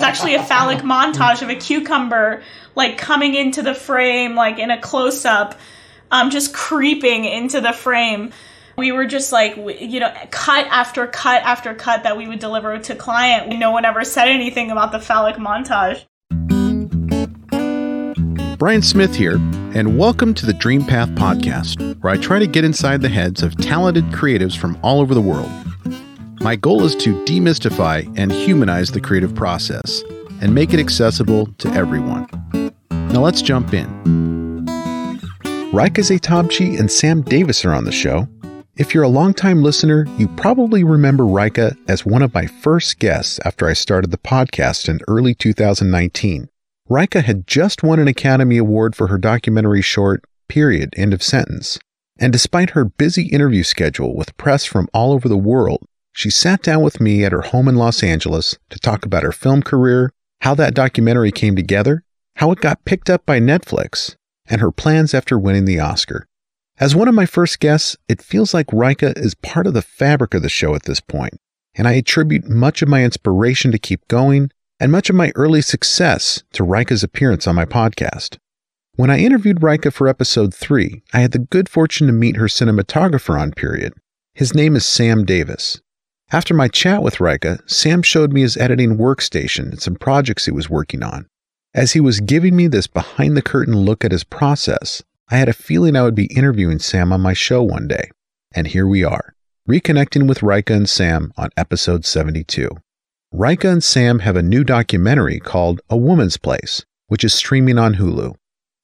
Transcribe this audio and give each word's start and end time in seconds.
was 0.00 0.06
actually 0.06 0.34
a 0.34 0.42
phallic 0.42 0.78
montage 0.78 1.42
of 1.42 1.50
a 1.50 1.54
cucumber 1.54 2.42
like 2.74 2.96
coming 2.96 3.34
into 3.34 3.60
the 3.60 3.74
frame, 3.74 4.34
like 4.34 4.58
in 4.58 4.70
a 4.70 4.80
close 4.80 5.26
up, 5.26 5.58
um, 6.10 6.30
just 6.30 6.54
creeping 6.54 7.26
into 7.26 7.60
the 7.60 7.74
frame. 7.74 8.32
We 8.78 8.92
were 8.92 9.04
just 9.04 9.30
like, 9.30 9.56
you 9.56 10.00
know, 10.00 10.10
cut 10.30 10.66
after 10.68 11.06
cut 11.06 11.42
after 11.42 11.74
cut 11.74 12.04
that 12.04 12.16
we 12.16 12.26
would 12.26 12.38
deliver 12.38 12.78
to 12.78 12.94
client. 12.94 13.54
No 13.58 13.72
one 13.72 13.84
ever 13.84 14.02
said 14.02 14.28
anything 14.28 14.70
about 14.70 14.90
the 14.90 15.00
phallic 15.00 15.36
montage. 15.36 16.06
Brian 18.56 18.80
Smith 18.80 19.14
here, 19.14 19.36
and 19.74 19.98
welcome 19.98 20.32
to 20.32 20.46
the 20.46 20.54
Dream 20.54 20.82
Path 20.82 21.10
Podcast, 21.10 22.00
where 22.00 22.14
I 22.14 22.16
try 22.16 22.38
to 22.38 22.46
get 22.46 22.64
inside 22.64 23.02
the 23.02 23.10
heads 23.10 23.42
of 23.42 23.54
talented 23.58 24.04
creatives 24.06 24.56
from 24.56 24.78
all 24.82 25.02
over 25.02 25.14
the 25.14 25.20
world. 25.20 25.50
My 26.42 26.56
goal 26.56 26.84
is 26.84 26.96
to 26.96 27.22
demystify 27.26 28.10
and 28.16 28.32
humanize 28.32 28.90
the 28.90 29.00
creative 29.00 29.34
process 29.34 30.02
and 30.40 30.54
make 30.54 30.72
it 30.72 30.80
accessible 30.80 31.48
to 31.58 31.68
everyone. 31.72 32.26
Now 32.90 33.20
let's 33.20 33.42
jump 33.42 33.74
in. 33.74 33.86
Rayka 35.70 36.00
Zehtabchi 36.00 36.80
and 36.80 36.90
Sam 36.90 37.20
Davis 37.20 37.62
are 37.66 37.74
on 37.74 37.84
the 37.84 37.92
show. 37.92 38.26
If 38.78 38.94
you're 38.94 39.02
a 39.02 39.08
longtime 39.08 39.62
listener, 39.62 40.06
you 40.16 40.28
probably 40.28 40.82
remember 40.82 41.24
Rayka 41.24 41.76
as 41.88 42.06
one 42.06 42.22
of 42.22 42.32
my 42.32 42.46
first 42.46 42.98
guests 42.98 43.38
after 43.44 43.68
I 43.68 43.74
started 43.74 44.10
the 44.10 44.16
podcast 44.16 44.88
in 44.88 45.00
early 45.06 45.34
2019. 45.34 46.48
Rayka 46.88 47.22
had 47.22 47.46
just 47.46 47.82
won 47.82 47.98
an 47.98 48.08
Academy 48.08 48.56
Award 48.56 48.96
for 48.96 49.08
her 49.08 49.18
documentary 49.18 49.82
short, 49.82 50.24
Period, 50.48 50.94
End 50.96 51.12
of 51.12 51.22
Sentence. 51.22 51.78
And 52.18 52.32
despite 52.32 52.70
her 52.70 52.86
busy 52.86 53.26
interview 53.26 53.62
schedule 53.62 54.16
with 54.16 54.34
press 54.38 54.64
from 54.64 54.88
all 54.94 55.12
over 55.12 55.28
the 55.28 55.36
world, 55.36 55.84
she 56.20 56.28
sat 56.28 56.62
down 56.62 56.82
with 56.82 57.00
me 57.00 57.24
at 57.24 57.32
her 57.32 57.40
home 57.40 57.66
in 57.66 57.76
Los 57.76 58.02
Angeles 58.02 58.58
to 58.68 58.78
talk 58.78 59.06
about 59.06 59.22
her 59.22 59.32
film 59.32 59.62
career, 59.62 60.12
how 60.42 60.54
that 60.54 60.74
documentary 60.74 61.32
came 61.32 61.56
together, 61.56 62.04
how 62.36 62.52
it 62.52 62.60
got 62.60 62.84
picked 62.84 63.08
up 63.08 63.24
by 63.24 63.40
Netflix, 63.40 64.16
and 64.46 64.60
her 64.60 64.70
plans 64.70 65.14
after 65.14 65.38
winning 65.38 65.64
the 65.64 65.80
Oscar. 65.80 66.26
As 66.78 66.94
one 66.94 67.08
of 67.08 67.14
my 67.14 67.24
first 67.24 67.58
guests, 67.58 67.96
it 68.06 68.20
feels 68.20 68.52
like 68.52 68.66
Rayka 68.66 69.18
is 69.18 69.34
part 69.34 69.66
of 69.66 69.72
the 69.72 69.80
fabric 69.80 70.34
of 70.34 70.42
the 70.42 70.50
show 70.50 70.74
at 70.74 70.82
this 70.82 71.00
point, 71.00 71.38
and 71.74 71.88
I 71.88 71.92
attribute 71.92 72.46
much 72.46 72.82
of 72.82 72.88
my 72.90 73.02
inspiration 73.02 73.72
to 73.72 73.78
keep 73.78 74.06
going 74.06 74.50
and 74.78 74.92
much 74.92 75.08
of 75.08 75.16
my 75.16 75.32
early 75.36 75.62
success 75.62 76.42
to 76.52 76.64
Rayka's 76.64 77.02
appearance 77.02 77.46
on 77.46 77.54
my 77.54 77.64
podcast. 77.64 78.36
When 78.94 79.08
I 79.08 79.20
interviewed 79.20 79.60
Rayka 79.60 79.90
for 79.90 80.06
episode 80.06 80.52
3, 80.52 81.02
I 81.14 81.20
had 81.20 81.32
the 81.32 81.38
good 81.38 81.70
fortune 81.70 82.08
to 82.08 82.12
meet 82.12 82.36
her 82.36 82.44
cinematographer 82.44 83.40
on 83.40 83.52
period. 83.52 83.94
His 84.34 84.54
name 84.54 84.76
is 84.76 84.84
Sam 84.84 85.24
Davis. 85.24 85.80
After 86.32 86.54
my 86.54 86.68
chat 86.68 87.02
with 87.02 87.16
Rayka, 87.16 87.68
Sam 87.68 88.02
showed 88.02 88.32
me 88.32 88.42
his 88.42 88.56
editing 88.56 88.96
workstation 88.96 89.70
and 89.70 89.82
some 89.82 89.96
projects 89.96 90.44
he 90.44 90.52
was 90.52 90.70
working 90.70 91.02
on. 91.02 91.26
As 91.74 91.92
he 91.92 92.00
was 92.00 92.20
giving 92.20 92.54
me 92.54 92.68
this 92.68 92.86
behind 92.86 93.36
the 93.36 93.42
curtain 93.42 93.76
look 93.76 94.04
at 94.04 94.12
his 94.12 94.22
process, 94.22 95.02
I 95.28 95.38
had 95.38 95.48
a 95.48 95.52
feeling 95.52 95.96
I 95.96 96.02
would 96.02 96.14
be 96.14 96.26
interviewing 96.26 96.78
Sam 96.78 97.12
on 97.12 97.20
my 97.20 97.32
show 97.32 97.64
one 97.64 97.88
day. 97.88 98.10
And 98.54 98.68
here 98.68 98.86
we 98.86 99.02
are, 99.02 99.34
reconnecting 99.68 100.28
with 100.28 100.38
Rayka 100.38 100.74
and 100.76 100.88
Sam 100.88 101.32
on 101.36 101.50
episode 101.56 102.04
72. 102.04 102.70
Rayka 103.34 103.72
and 103.72 103.82
Sam 103.82 104.20
have 104.20 104.36
a 104.36 104.42
new 104.42 104.62
documentary 104.62 105.40
called 105.40 105.80
A 105.90 105.96
Woman's 105.96 106.36
Place, 106.36 106.84
which 107.08 107.24
is 107.24 107.34
streaming 107.34 107.78
on 107.78 107.94
Hulu. 107.94 108.36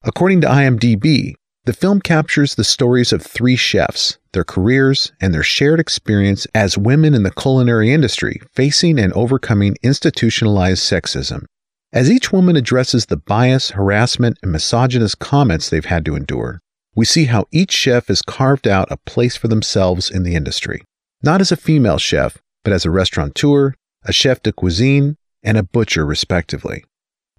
According 0.02 0.40
to 0.40 0.48
IMDb, 0.48 1.34
the 1.66 1.72
film 1.72 2.00
captures 2.00 2.54
the 2.54 2.62
stories 2.62 3.12
of 3.12 3.20
three 3.20 3.56
chefs, 3.56 4.18
their 4.32 4.44
careers, 4.44 5.10
and 5.20 5.34
their 5.34 5.42
shared 5.42 5.80
experience 5.80 6.46
as 6.54 6.78
women 6.78 7.12
in 7.12 7.24
the 7.24 7.30
culinary 7.32 7.92
industry 7.92 8.40
facing 8.54 9.00
and 9.00 9.12
overcoming 9.14 9.76
institutionalized 9.82 10.80
sexism. 10.80 11.44
As 11.92 12.08
each 12.08 12.32
woman 12.32 12.54
addresses 12.54 13.06
the 13.06 13.16
bias, 13.16 13.70
harassment, 13.70 14.38
and 14.42 14.52
misogynist 14.52 15.18
comments 15.18 15.68
they've 15.68 15.84
had 15.84 16.04
to 16.04 16.14
endure, 16.14 16.60
we 16.94 17.04
see 17.04 17.24
how 17.24 17.46
each 17.50 17.72
chef 17.72 18.06
has 18.06 18.22
carved 18.22 18.68
out 18.68 18.92
a 18.92 18.96
place 18.98 19.36
for 19.36 19.48
themselves 19.48 20.08
in 20.08 20.22
the 20.22 20.36
industry. 20.36 20.84
Not 21.20 21.40
as 21.40 21.50
a 21.50 21.56
female 21.56 21.98
chef, 21.98 22.38
but 22.62 22.72
as 22.72 22.84
a 22.84 22.92
restaurateur, 22.92 23.74
a 24.04 24.12
chef 24.12 24.40
de 24.40 24.52
cuisine, 24.52 25.16
and 25.42 25.58
a 25.58 25.64
butcher, 25.64 26.06
respectively. 26.06 26.84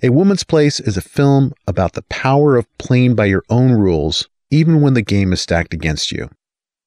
A 0.03 0.09
Woman's 0.09 0.43
Place 0.43 0.79
is 0.79 0.95
a 0.95 1.01
film 1.01 1.53
about 1.65 1.93
the 1.93 2.03
power 2.03 2.55
of 2.55 2.67
playing 2.77 3.15
by 3.15 3.25
your 3.25 3.43
own 3.49 3.71
rules, 3.71 4.29
even 4.51 4.79
when 4.79 4.93
the 4.93 5.01
game 5.01 5.33
is 5.33 5.41
stacked 5.41 5.73
against 5.73 6.11
you. 6.11 6.29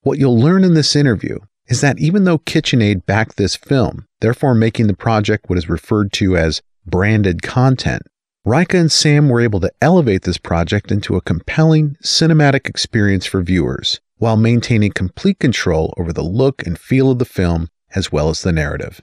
What 0.03 0.21
you'll 0.21 0.39
learn 0.39 0.63
in 0.63 0.75
this 0.75 0.95
interview 0.95 1.41
is 1.67 1.81
that 1.81 1.99
even 1.99 2.23
though 2.23 2.39
KitchenAid 2.39 3.07
backed 3.07 3.37
this 3.37 3.57
film, 3.57 4.07
therefore 4.21 4.55
making 4.55 4.87
the 4.87 4.95
project 4.95 5.51
what 5.51 5.59
is 5.59 5.69
referred 5.69 6.13
to 6.13 6.37
as 6.37 6.63
branded 6.87 7.43
content, 7.43 8.03
Rayka 8.47 8.79
and 8.79 8.93
Sam 8.93 9.29
were 9.29 9.41
able 9.41 9.59
to 9.59 9.73
elevate 9.83 10.23
this 10.23 10.39
project 10.39 10.93
into 10.93 11.17
a 11.17 11.21
compelling 11.21 11.97
cinematic 12.05 12.69
experience 12.69 13.27
for 13.27 13.43
viewers, 13.43 14.01
while 14.19 14.37
maintaining 14.37 14.93
complete 14.93 15.41
control 15.41 15.93
over 15.97 16.13
the 16.13 16.23
look 16.23 16.65
and 16.65 16.79
feel 16.79 17.11
of 17.11 17.19
the 17.19 17.25
film 17.25 17.71
as 17.93 18.13
well 18.13 18.29
as 18.29 18.43
the 18.43 18.53
narrative. 18.53 19.03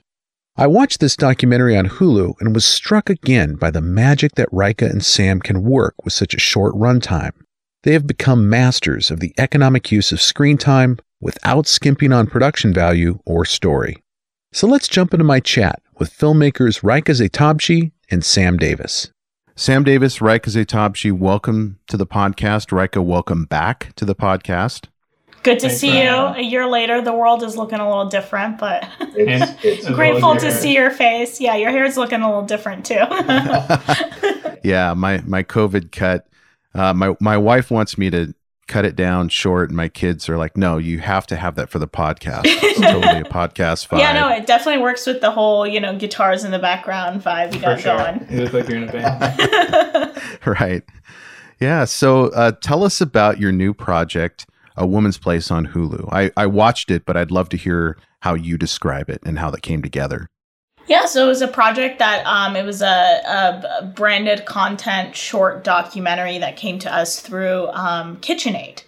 I 0.60 0.66
watched 0.66 0.98
this 0.98 1.16
documentary 1.16 1.76
on 1.76 1.86
Hulu 1.86 2.34
and 2.40 2.52
was 2.52 2.66
struck 2.66 3.08
again 3.08 3.54
by 3.54 3.70
the 3.70 3.80
magic 3.80 4.34
that 4.34 4.50
Rayka 4.50 4.90
and 4.90 5.04
Sam 5.04 5.38
can 5.38 5.62
work 5.62 5.94
with 6.02 6.12
such 6.12 6.34
a 6.34 6.40
short 6.40 6.74
runtime. 6.74 7.30
They 7.84 7.92
have 7.92 8.08
become 8.08 8.50
masters 8.50 9.12
of 9.12 9.20
the 9.20 9.32
economic 9.38 9.92
use 9.92 10.10
of 10.10 10.20
screen 10.20 10.58
time 10.58 10.98
without 11.20 11.68
skimping 11.68 12.12
on 12.12 12.26
production 12.26 12.74
value 12.74 13.20
or 13.24 13.44
story. 13.44 14.02
So 14.52 14.66
let's 14.66 14.88
jump 14.88 15.14
into 15.14 15.22
my 15.22 15.38
chat 15.38 15.80
with 15.96 16.12
filmmakers 16.12 16.82
Rayka 16.82 17.14
Zehtabchi 17.14 17.92
and 18.10 18.24
Sam 18.24 18.56
Davis. 18.56 19.12
Sam 19.54 19.84
Davis, 19.84 20.18
Rayka 20.18 20.50
Zehtabchi, 20.50 21.16
welcome 21.16 21.78
to 21.86 21.96
the 21.96 22.04
podcast. 22.04 22.70
Rayka, 22.70 23.00
welcome 23.00 23.44
back 23.44 23.92
to 23.94 24.04
the 24.04 24.16
podcast. 24.16 24.88
Good 25.42 25.60
to 25.60 25.68
Thanks 25.68 25.80
see 25.80 26.02
you. 26.02 26.08
A 26.08 26.42
year 26.42 26.66
later, 26.66 27.00
the 27.00 27.12
world 27.12 27.42
is 27.42 27.56
looking 27.56 27.78
a 27.78 27.88
little 27.88 28.08
different, 28.08 28.58
but 28.58 28.88
it's, 29.00 29.64
it's 29.64 29.88
grateful 29.88 30.36
to 30.36 30.50
see 30.52 30.74
your 30.74 30.90
face. 30.90 31.40
Yeah, 31.40 31.56
your 31.56 31.70
hair 31.70 31.84
is 31.84 31.96
looking 31.96 32.22
a 32.22 32.28
little 32.28 32.44
different 32.44 32.84
too. 32.84 32.94
yeah, 34.64 34.94
my 34.94 35.22
my 35.26 35.42
COVID 35.42 35.92
cut. 35.92 36.26
Uh, 36.74 36.92
my 36.92 37.14
my 37.20 37.36
wife 37.36 37.70
wants 37.70 37.96
me 37.96 38.10
to 38.10 38.34
cut 38.68 38.84
it 38.84 38.94
down 38.94 39.28
short, 39.30 39.70
and 39.70 39.76
my 39.76 39.88
kids 39.88 40.28
are 40.28 40.36
like, 40.36 40.56
"No, 40.56 40.78
you 40.78 41.00
have 41.00 41.26
to 41.28 41.36
have 41.36 41.56
that 41.56 41.70
for 41.70 41.78
the 41.78 41.88
podcast. 41.88 42.42
It's 42.44 42.80
totally 42.80 43.20
a 43.20 43.24
podcast 43.24 43.88
vibe." 43.88 43.98
Yeah, 43.98 44.12
no, 44.12 44.28
it 44.28 44.46
definitely 44.46 44.82
works 44.82 45.06
with 45.06 45.20
the 45.20 45.30
whole 45.30 45.66
you 45.66 45.80
know 45.80 45.96
guitars 45.96 46.44
in 46.44 46.52
the 46.52 46.58
background 46.58 47.22
vibe 47.22 47.54
you 47.54 47.60
got 47.60 47.80
sure. 47.80 47.96
going. 47.96 48.26
You 48.30 48.44
look 48.44 48.52
like 48.52 48.68
you're 48.68 48.82
in 48.82 48.88
a 48.88 48.92
band, 48.92 50.22
right? 50.60 50.84
Yeah. 51.58 51.86
So, 51.86 52.26
uh, 52.28 52.52
tell 52.52 52.84
us 52.84 53.00
about 53.00 53.40
your 53.40 53.50
new 53.50 53.74
project. 53.74 54.46
A 54.78 54.86
Woman's 54.86 55.18
Place 55.18 55.50
on 55.50 55.68
Hulu. 55.68 56.08
I, 56.12 56.30
I 56.36 56.46
watched 56.46 56.90
it, 56.90 57.04
but 57.04 57.16
I'd 57.16 57.30
love 57.30 57.48
to 57.50 57.56
hear 57.56 57.98
how 58.20 58.34
you 58.34 58.56
describe 58.56 59.10
it 59.10 59.20
and 59.24 59.38
how 59.38 59.50
that 59.50 59.62
came 59.62 59.82
together. 59.82 60.28
Yeah, 60.86 61.04
so 61.04 61.26
it 61.26 61.28
was 61.28 61.42
a 61.42 61.48
project 61.48 61.98
that 61.98 62.24
um, 62.26 62.56
it 62.56 62.64
was 62.64 62.80
a, 62.80 62.86
a, 62.86 63.92
branded 63.94 64.46
content 64.46 65.14
short 65.14 65.62
documentary 65.62 66.38
that 66.38 66.56
came 66.56 66.78
to 66.78 66.94
us 66.94 67.20
through 67.20 67.68
um, 67.72 68.16
KitchenAid. 68.18 68.84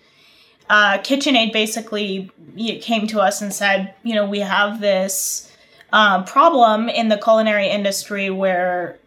Uh, 0.71 0.99
KitchenAid 0.99 1.53
basically 1.53 2.31
came 2.81 3.07
to 3.09 3.21
us 3.21 3.43
and 3.43 3.53
said, 3.53 3.93
you 4.03 4.15
know, 4.15 4.27
we 4.27 4.39
have 4.39 4.81
this 4.81 5.53
uh, 5.93 6.23
problem 6.23 6.89
in 6.89 7.09
the 7.09 7.19
culinary 7.19 7.69
industry 7.69 8.31
where 8.31 8.99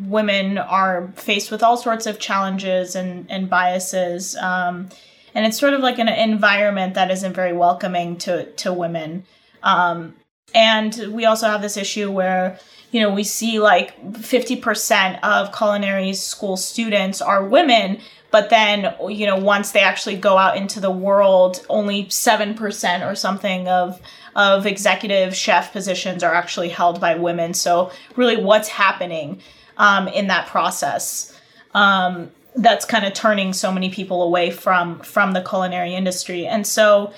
women 0.00 0.58
are 0.58 1.12
faced 1.14 1.50
with 1.52 1.62
all 1.62 1.76
sorts 1.76 2.06
of 2.06 2.18
challenges 2.18 2.96
and, 2.96 3.30
and 3.30 3.48
biases. 3.48 4.34
Um, 4.36 4.88
and 5.34 5.44
it's 5.44 5.58
sort 5.58 5.74
of 5.74 5.80
like 5.80 5.98
an 5.98 6.08
environment 6.08 6.94
that 6.94 7.10
isn't 7.10 7.34
very 7.34 7.52
welcoming 7.52 8.16
to 8.18 8.50
to 8.52 8.72
women. 8.72 9.24
Um, 9.62 10.14
and 10.54 11.08
we 11.10 11.24
also 11.24 11.48
have 11.48 11.62
this 11.62 11.76
issue 11.76 12.10
where 12.10 12.58
you 12.92 13.00
know 13.00 13.12
we 13.12 13.24
see 13.24 13.58
like 13.58 14.00
50% 14.12 15.20
of 15.22 15.54
culinary 15.54 16.12
school 16.14 16.56
students 16.56 17.20
are 17.20 17.44
women 17.44 17.98
but 18.30 18.50
then 18.50 18.94
you 19.08 19.26
know 19.26 19.36
once 19.36 19.72
they 19.72 19.80
actually 19.80 20.16
go 20.16 20.38
out 20.38 20.56
into 20.56 20.78
the 20.78 20.90
world 20.90 21.66
only 21.68 22.04
7% 22.04 23.10
or 23.10 23.14
something 23.16 23.68
of 23.68 24.00
of 24.36 24.66
executive 24.66 25.34
chef 25.34 25.72
positions 25.72 26.22
are 26.22 26.34
actually 26.34 26.68
held 26.68 27.00
by 27.00 27.16
women 27.16 27.52
so 27.52 27.90
really 28.14 28.36
what's 28.36 28.68
happening 28.68 29.40
um, 29.76 30.06
in 30.06 30.28
that 30.28 30.46
process 30.46 31.36
um, 31.74 32.30
that's 32.54 32.84
kind 32.84 33.04
of 33.04 33.12
turning 33.14 33.52
so 33.52 33.72
many 33.72 33.90
people 33.90 34.22
away 34.22 34.50
from 34.50 35.00
from 35.00 35.32
the 35.32 35.42
culinary 35.42 35.94
industry. 35.94 36.46
And 36.46 36.66
so 36.66 37.12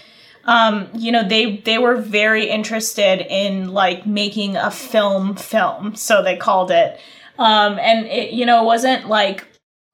um, 0.45 0.89
you 0.95 1.13
know 1.13 1.27
they 1.27 1.59
they 1.59 1.79
were 1.79 1.97
very 1.97 2.49
interested 2.49 3.21
in 3.29 3.73
like 3.73 4.07
making 4.07 4.57
a 4.57 4.71
film 4.71 5.37
film 5.37 5.95
so 5.95 6.23
they 6.23 6.37
called 6.37 6.71
it. 6.71 6.99
Um, 7.39 7.79
and 7.79 8.07
it 8.07 8.31
you 8.31 8.47
know 8.47 8.63
it 8.63 8.67
wasn't 8.67 9.09
like 9.09 9.47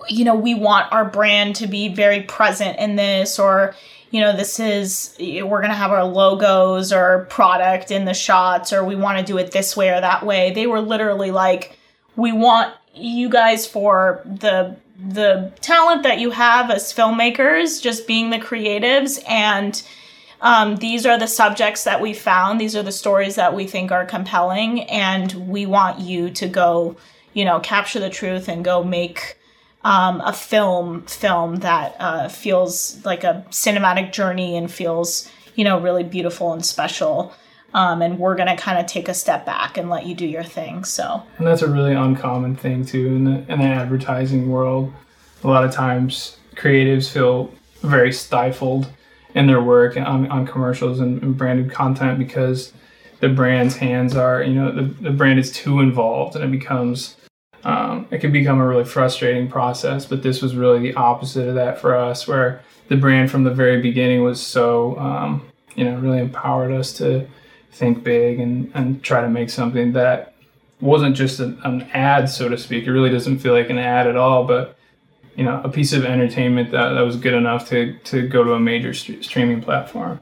you 0.09 0.25
know 0.25 0.35
we 0.35 0.55
want 0.55 0.93
our 0.93 1.05
brand 1.05 1.57
to 1.57 1.67
be 1.67 1.89
very 1.89 2.23
present 2.23 2.79
in 2.79 2.97
this 2.97 3.39
or 3.39 3.75
you 4.11 4.21
know 4.21 4.37
this 4.37 4.61
is 4.61 5.17
we're 5.19 5.61
going 5.61 5.71
to 5.71 5.75
have 5.75 5.91
our 5.91 6.05
logos 6.05 6.93
or 6.93 7.27
product 7.31 7.91
in 7.91 8.05
the 8.05 8.15
shots 8.15 8.73
or 8.73 8.85
we 8.85 8.95
want 8.95 9.19
to 9.19 9.25
do 9.25 9.39
it 9.39 9.51
this 9.51 9.77
way 9.77 9.91
or 9.91 10.01
that 10.01 10.25
way. 10.25 10.53
They 10.53 10.67
were 10.67 10.81
literally 10.81 11.31
like 11.31 11.79
we 12.15 12.31
want 12.31 12.75
you 12.95 13.29
guys 13.29 13.67
for 13.67 14.21
the 14.25 14.77
the 15.09 15.53
talent 15.61 16.03
that 16.05 16.21
you 16.21 16.31
have 16.31 16.71
as 16.71 16.93
filmmakers, 16.93 17.83
just 17.83 18.07
being 18.07 18.31
the 18.31 18.39
creatives 18.39 19.23
and 19.29 19.83
um, 20.43 20.77
these 20.77 21.07
are 21.07 21.17
the 21.17 21.29
subjects 21.29 21.85
that 21.85 22.01
we 22.01 22.13
found. 22.13 22.61
These 22.61 22.75
are 22.75 22.83
the 22.83 22.93
stories 22.93 23.37
that 23.37 23.55
we 23.55 23.65
think 23.69 23.93
are 23.93 24.05
compelling, 24.05 24.83
and 24.91 25.33
we 25.49 25.67
want 25.67 26.01
you 26.01 26.31
to 26.31 26.49
go, 26.49 26.97
you 27.33 27.45
know, 27.45 27.61
capture 27.61 28.01
the 28.01 28.11
truth 28.11 28.49
and 28.49 28.65
go 28.65 28.83
make 28.83 29.39
um, 29.85 30.21
a 30.21 30.33
film 30.33 31.03
film 31.03 31.57
that 31.57 31.95
uh, 32.01 32.29
feels 32.29 33.05
like 33.05 33.23
a 33.23 33.47
cinematic 33.51 34.13
journey 34.13 34.57
and 34.57 34.71
feels, 34.71 35.31
you 35.55 35.63
know, 35.63 35.81
really 35.81 36.03
beautiful 36.03 36.53
and 36.53 36.67
special. 36.67 37.33
Um, 37.75 38.03
and 38.03 38.19
we're 38.19 38.37
gonna 38.37 38.57
kind 38.57 38.79
of 38.79 38.87
take 38.87 39.09
a 39.09 39.15
step 39.15 39.47
back 39.47 39.79
and 39.79 39.89
let 39.89 40.07
you 40.07 40.15
do 40.15 40.27
your 40.27 40.45
thing. 40.45 40.85
So, 40.85 41.23
and 41.39 41.47
that's 41.47 41.63
a 41.63 41.69
really 41.69 41.95
uncommon 41.95 42.57
thing 42.57 42.85
too 42.85 43.07
in 43.09 43.25
the 43.25 43.53
in 43.53 43.61
the 43.61 43.67
advertising 43.67 44.51
world. 44.51 44.93
A 45.45 45.49
lot 45.49 45.65
of 45.65 45.73
times, 45.73 46.37
creatives 46.55 47.11
feel 47.11 47.53
very 47.83 48.13
stifled 48.13 48.89
in 49.35 49.47
their 49.47 49.63
work 49.63 49.97
on, 49.97 50.31
on 50.31 50.47
commercials 50.47 51.01
and, 51.01 51.23
and, 51.23 51.37
branded 51.37 51.71
content 51.71 52.19
because 52.19 52.73
the 53.21 53.29
brand's 53.29 53.77
hands 53.77 54.15
are, 54.15 54.43
you 54.43 54.55
know, 54.55 54.71
the, 54.71 54.83
the 54.83 55.11
brand 55.11 55.39
is 55.39 55.51
too 55.53 55.81
involved 55.81 56.37
and 56.37 56.45
it 56.45 56.51
becomes, 56.51 57.17
um, 57.65 58.07
it 58.11 58.19
can 58.21 58.31
become 58.31 58.61
a 58.61 58.67
really 58.67 58.85
frustrating 58.85 59.49
process. 59.49 60.05
But 60.05 60.23
this 60.23 60.43
was 60.43 60.55
really 60.55 60.81
the 60.81 60.95
opposite 60.95 61.49
of 61.49 61.55
that 61.55 61.81
for 61.81 61.97
us, 61.97 62.29
where 62.29 62.63
the 62.89 62.97
brand 62.97 63.31
from 63.31 63.45
the 63.45 63.55
very 63.55 63.81
beginning 63.81 64.23
was 64.23 64.41
so, 64.41 64.99
um, 64.99 65.49
you 65.75 65.85
know, 65.85 65.97
really 65.97 66.19
empowered 66.19 66.73
us 66.73 66.93
to 66.95 67.27
think 67.73 68.05
big 68.05 68.39
and, 68.39 68.71
and 68.75 69.03
try 69.03 69.21
to 69.21 69.29
make 69.29 69.51
something 69.51 69.93
that 69.93 70.35
wasn't 70.81 71.17
just 71.17 71.41
an, 71.41 71.59
an 71.65 71.83
ad, 71.93 72.29
so 72.29 72.49
to 72.49 72.59
speak. 72.59 72.87
It 72.87 72.93
really 72.93 73.11
doesn't 73.11 73.39
feel 73.39 73.55
like 73.55 73.71
an 73.71 73.79
ad 73.79 74.07
at 74.07 74.17
all, 74.17 74.45
but 74.45 74.77
you 75.37 75.45
know 75.45 75.61
a 75.65 75.69
piece 75.69 75.93
of 75.93 76.05
entertainment 76.05 76.71
that, 76.73 76.91
that 76.91 77.01
was 77.01 77.17
good 77.17 77.35
enough 77.35 77.69
to 77.71 77.99
to 78.05 78.29
go 78.29 78.45
to 78.45 78.53
a 78.53 78.61
major 78.61 78.93
st- 78.93 79.25
streaming 79.25 79.63
platform. 79.63 80.21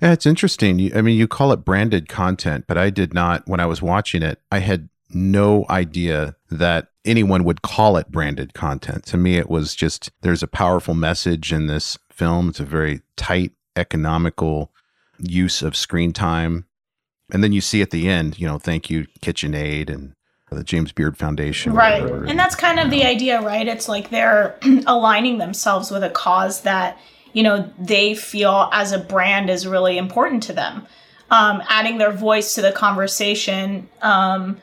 Yeah, 0.00 0.12
it's 0.12 0.26
interesting. 0.26 0.94
I 0.94 1.00
mean, 1.00 1.18
you 1.18 1.26
call 1.26 1.52
it 1.52 1.64
branded 1.64 2.08
content, 2.08 2.66
but 2.66 2.76
I 2.76 2.90
did 2.90 3.14
not. 3.14 3.46
When 3.46 3.60
I 3.60 3.66
was 3.66 3.80
watching 3.80 4.22
it, 4.22 4.40
I 4.50 4.58
had 4.58 4.88
no 5.10 5.64
idea 5.70 6.36
that 6.50 6.88
anyone 7.04 7.44
would 7.44 7.62
call 7.62 7.96
it 7.96 8.10
branded 8.10 8.52
content. 8.52 9.06
To 9.06 9.16
me, 9.16 9.38
it 9.38 9.48
was 9.48 9.74
just 9.74 10.10
there's 10.22 10.42
a 10.42 10.48
powerful 10.48 10.94
message 10.94 11.52
in 11.52 11.66
this 11.66 11.98
film. 12.10 12.50
It's 12.50 12.60
a 12.60 12.64
very 12.64 13.00
tight, 13.16 13.52
economical 13.74 14.72
use 15.18 15.62
of 15.62 15.76
screen 15.76 16.12
time. 16.12 16.66
And 17.32 17.42
then 17.42 17.52
you 17.52 17.60
see 17.60 17.82
at 17.82 17.90
the 17.90 18.08
end, 18.08 18.38
you 18.38 18.46
know, 18.46 18.58
thank 18.58 18.88
you, 18.88 19.06
KitchenAid 19.20 19.90
and 19.90 20.12
the 20.50 20.62
James 20.62 20.92
Beard 20.92 21.18
Foundation. 21.18 21.72
Right. 21.72 22.02
And 22.02 22.38
that's 22.38 22.54
kind 22.54 22.78
of 22.78 22.90
the 22.90 23.04
idea, 23.04 23.40
right? 23.40 23.66
It's 23.66 23.88
like 23.88 24.10
they're 24.10 24.58
aligning 24.86 25.38
themselves 25.38 25.90
with 25.90 26.04
a 26.04 26.10
cause 26.10 26.62
that, 26.62 26.98
you 27.32 27.42
know, 27.42 27.70
they 27.78 28.14
feel 28.14 28.68
as 28.72 28.92
a 28.92 28.98
brand 28.98 29.50
is 29.50 29.66
really 29.66 29.98
important 29.98 30.42
to 30.44 30.52
them. 30.52 30.86
Um, 31.30 31.60
adding 31.68 31.98
their 31.98 32.12
voice 32.12 32.54
to 32.54 32.62
the 32.62 32.70
conversation, 32.70 33.88
um, 34.00 34.58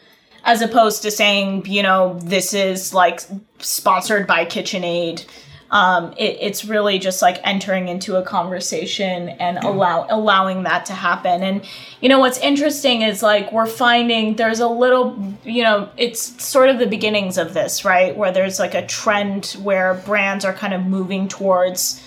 as 0.45 0.61
opposed 0.61 1.01
to 1.01 1.11
saying, 1.11 1.65
you 1.65 1.83
know, 1.83 2.17
this 2.23 2.53
is 2.53 2.93
like 2.93 3.21
sponsored 3.59 4.25
by 4.25 4.45
KitchenAid 4.45 5.25
um, 5.73 6.13
it, 6.17 6.37
it's 6.39 6.65
really 6.65 6.99
just 6.99 7.23
like 7.23 7.39
entering 7.43 7.87
into 7.87 8.15
a 8.15 8.21
conversation 8.21 9.29
and 9.29 9.57
allow 9.57 10.05
allowing 10.07 10.63
that 10.63 10.85
to 10.85 10.93
happen. 10.93 11.41
And 11.41 11.65
you 11.99 12.09
know 12.09 12.19
what's 12.19 12.37
interesting 12.37 13.01
is 13.01 13.23
like 13.23 13.51
we're 13.51 13.65
finding 13.65 14.35
there's 14.35 14.59
a 14.59 14.67
little 14.67 15.35
you 15.43 15.63
know 15.63 15.89
it's 15.97 16.43
sort 16.43 16.69
of 16.69 16.77
the 16.77 16.85
beginnings 16.85 17.39
of 17.39 17.55
this 17.55 17.83
right? 17.83 18.15
Where 18.15 18.31
there's 18.31 18.59
like 18.59 18.75
a 18.75 18.85
trend 18.85 19.57
where 19.63 19.95
brands 19.95 20.45
are 20.45 20.53
kind 20.53 20.75
of 20.75 20.85
moving 20.85 21.27
towards 21.27 21.99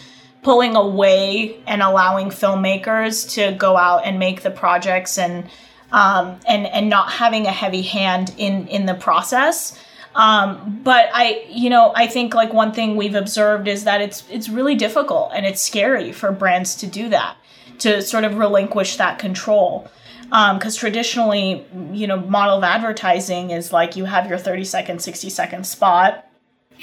pulling 0.43 0.77
away 0.77 1.61
and 1.67 1.83
allowing 1.83 2.29
filmmakers 2.29 3.29
to 3.35 3.51
go 3.59 3.77
out 3.77 4.07
and 4.07 4.21
make 4.21 4.43
the 4.43 4.51
projects 4.51 5.19
and 5.19 5.51
um, 5.91 6.39
and 6.47 6.69
and 6.69 6.89
not 6.89 7.11
having 7.11 7.47
a 7.47 7.53
heavy 7.53 7.83
hand 7.83 8.33
in 8.39 8.69
in 8.69 8.87
the 8.87 8.95
process 8.95 9.77
um, 10.17 10.81
but 10.83 11.11
I, 11.13 11.45
you 11.51 11.69
know, 11.69 11.93
I 11.95 12.07
think 12.07 12.35
like 12.35 12.51
one 12.51 12.73
thing 12.73 12.97
we've 12.97 13.15
observed 13.15 13.69
is 13.69 13.85
that 13.85 14.01
it's 14.01 14.25
it's 14.31 14.49
really 14.49 14.75
difficult 14.75 15.31
and 15.35 15.45
it's 15.45 15.61
scary 15.61 16.11
for 16.11 16.33
brands 16.33 16.75
to 16.77 16.87
do 16.87 17.11
that, 17.11 17.37
to 17.81 18.01
sort 18.01 18.25
of 18.25 18.39
relinquish 18.39 18.97
that 18.97 19.19
control. 19.19 19.91
Because 20.23 20.77
um, 20.77 20.81
traditionally, 20.81 21.67
you 21.93 22.07
know, 22.07 22.17
model 22.17 22.57
of 22.57 22.65
advertising 22.65 23.51
is 23.51 23.75
like 23.75 23.95
you 23.95 24.07
have 24.07 24.27
your 24.27 24.39
30 24.39 24.65
second, 24.65 25.03
60 25.03 25.29
second 25.29 25.67
spot, 25.67 26.27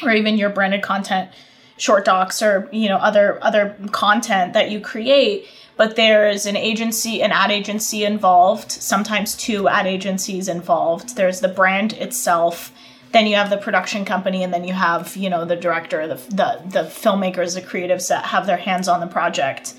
or 0.04 0.12
even 0.12 0.38
your 0.38 0.52
branded 0.52 0.84
content, 0.84 1.32
short 1.78 2.06
docs, 2.06 2.44
or 2.44 2.70
you 2.72 2.88
know, 2.88 2.98
other 2.98 3.44
other 3.44 3.76
content 3.92 4.54
that 4.54 4.70
you 4.70 4.80
create. 4.80 5.48
But 5.76 5.96
there's 5.96 6.46
an 6.46 6.56
agency, 6.56 7.24
an 7.24 7.32
ad 7.32 7.50
agency 7.50 8.06
involved, 8.06 8.72
sometimes 8.72 9.36
two 9.36 9.68
ad 9.68 9.88
agencies 9.88 10.48
involved. 10.48 11.16
There's 11.16 11.40
the 11.40 11.48
brand 11.48 11.94
itself 11.94 12.72
then 13.14 13.28
you 13.28 13.36
have 13.36 13.50
the 13.50 13.58
production 13.58 14.04
company 14.04 14.44
and 14.44 14.54
then 14.54 14.64
you 14.64 14.74
have 14.74 15.16
you 15.16 15.30
know 15.30 15.46
the 15.46 15.56
director 15.56 16.06
the 16.08 16.16
the, 16.16 16.62
the 16.66 16.84
filmmakers 16.84 17.56
the 17.56 17.62
creatives 17.62 18.10
that 18.10 18.26
have 18.26 18.46
their 18.46 18.58
hands 18.58 18.88
on 18.88 19.00
the 19.00 19.08
project. 19.08 19.76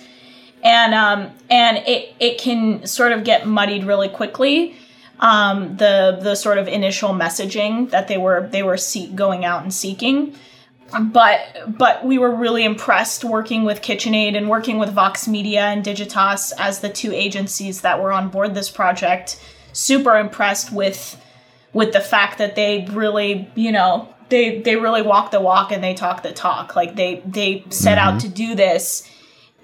And 0.62 0.94
um, 0.94 1.31
and 1.50 1.78
it 1.78 2.14
it 2.19 2.38
can 2.38 2.86
sort 2.86 3.12
of 3.12 3.25
get 3.25 3.46
muddied 3.46 3.84
really 3.84 4.08
quickly. 4.08 4.76
Um, 5.20 5.76
the 5.76 6.19
the 6.22 6.34
sort 6.34 6.58
of 6.58 6.69
initial 6.69 7.10
messaging 7.10 7.90
that 7.90 8.08
they 8.08 8.16
were 8.16 8.48
they 8.50 8.62
were 8.62 8.78
going 9.14 9.44
out 9.44 9.62
and 9.62 9.75
seeking. 9.75 10.34
But 11.00 11.40
but 11.76 12.04
we 12.04 12.19
were 12.19 12.34
really 12.34 12.64
impressed 12.64 13.25
working 13.25 13.64
with 13.64 13.82
KitchenAid 13.82 14.36
and 14.36 14.48
working 14.48 14.78
with 14.78 14.90
Vox 14.90 15.26
Media 15.26 15.62
and 15.62 15.84
Digitas 15.84 16.52
as 16.56 16.81
the 16.81 16.88
two 16.88 17.12
agencies 17.12 17.81
that 17.81 18.00
were 18.00 18.12
on 18.12 18.28
board 18.28 18.54
this 18.54 18.70
project. 18.70 19.40
Super 19.72 20.16
impressed 20.16 20.72
with 20.72 21.20
with 21.75 21.93
the 21.93 22.00
fact 22.00 22.38
that 22.38 22.55
they 22.55 22.87
really, 22.91 23.50
you 23.55 23.73
know, 23.73 24.09
they 24.31 24.61
they 24.62 24.76
really 24.76 25.03
walk 25.03 25.31
the 25.31 25.41
walk 25.41 25.71
and 25.71 25.85
they 25.85 25.93
talk 25.93 26.23
the 26.23 26.32
talk. 26.32 26.75
Like 26.75 26.97
they 26.97 27.23
they 27.26 27.65
set 27.69 27.99
mm-hmm. 27.99 28.17
out 28.17 28.21
to 28.21 28.29
do 28.29 28.55
this 28.55 29.11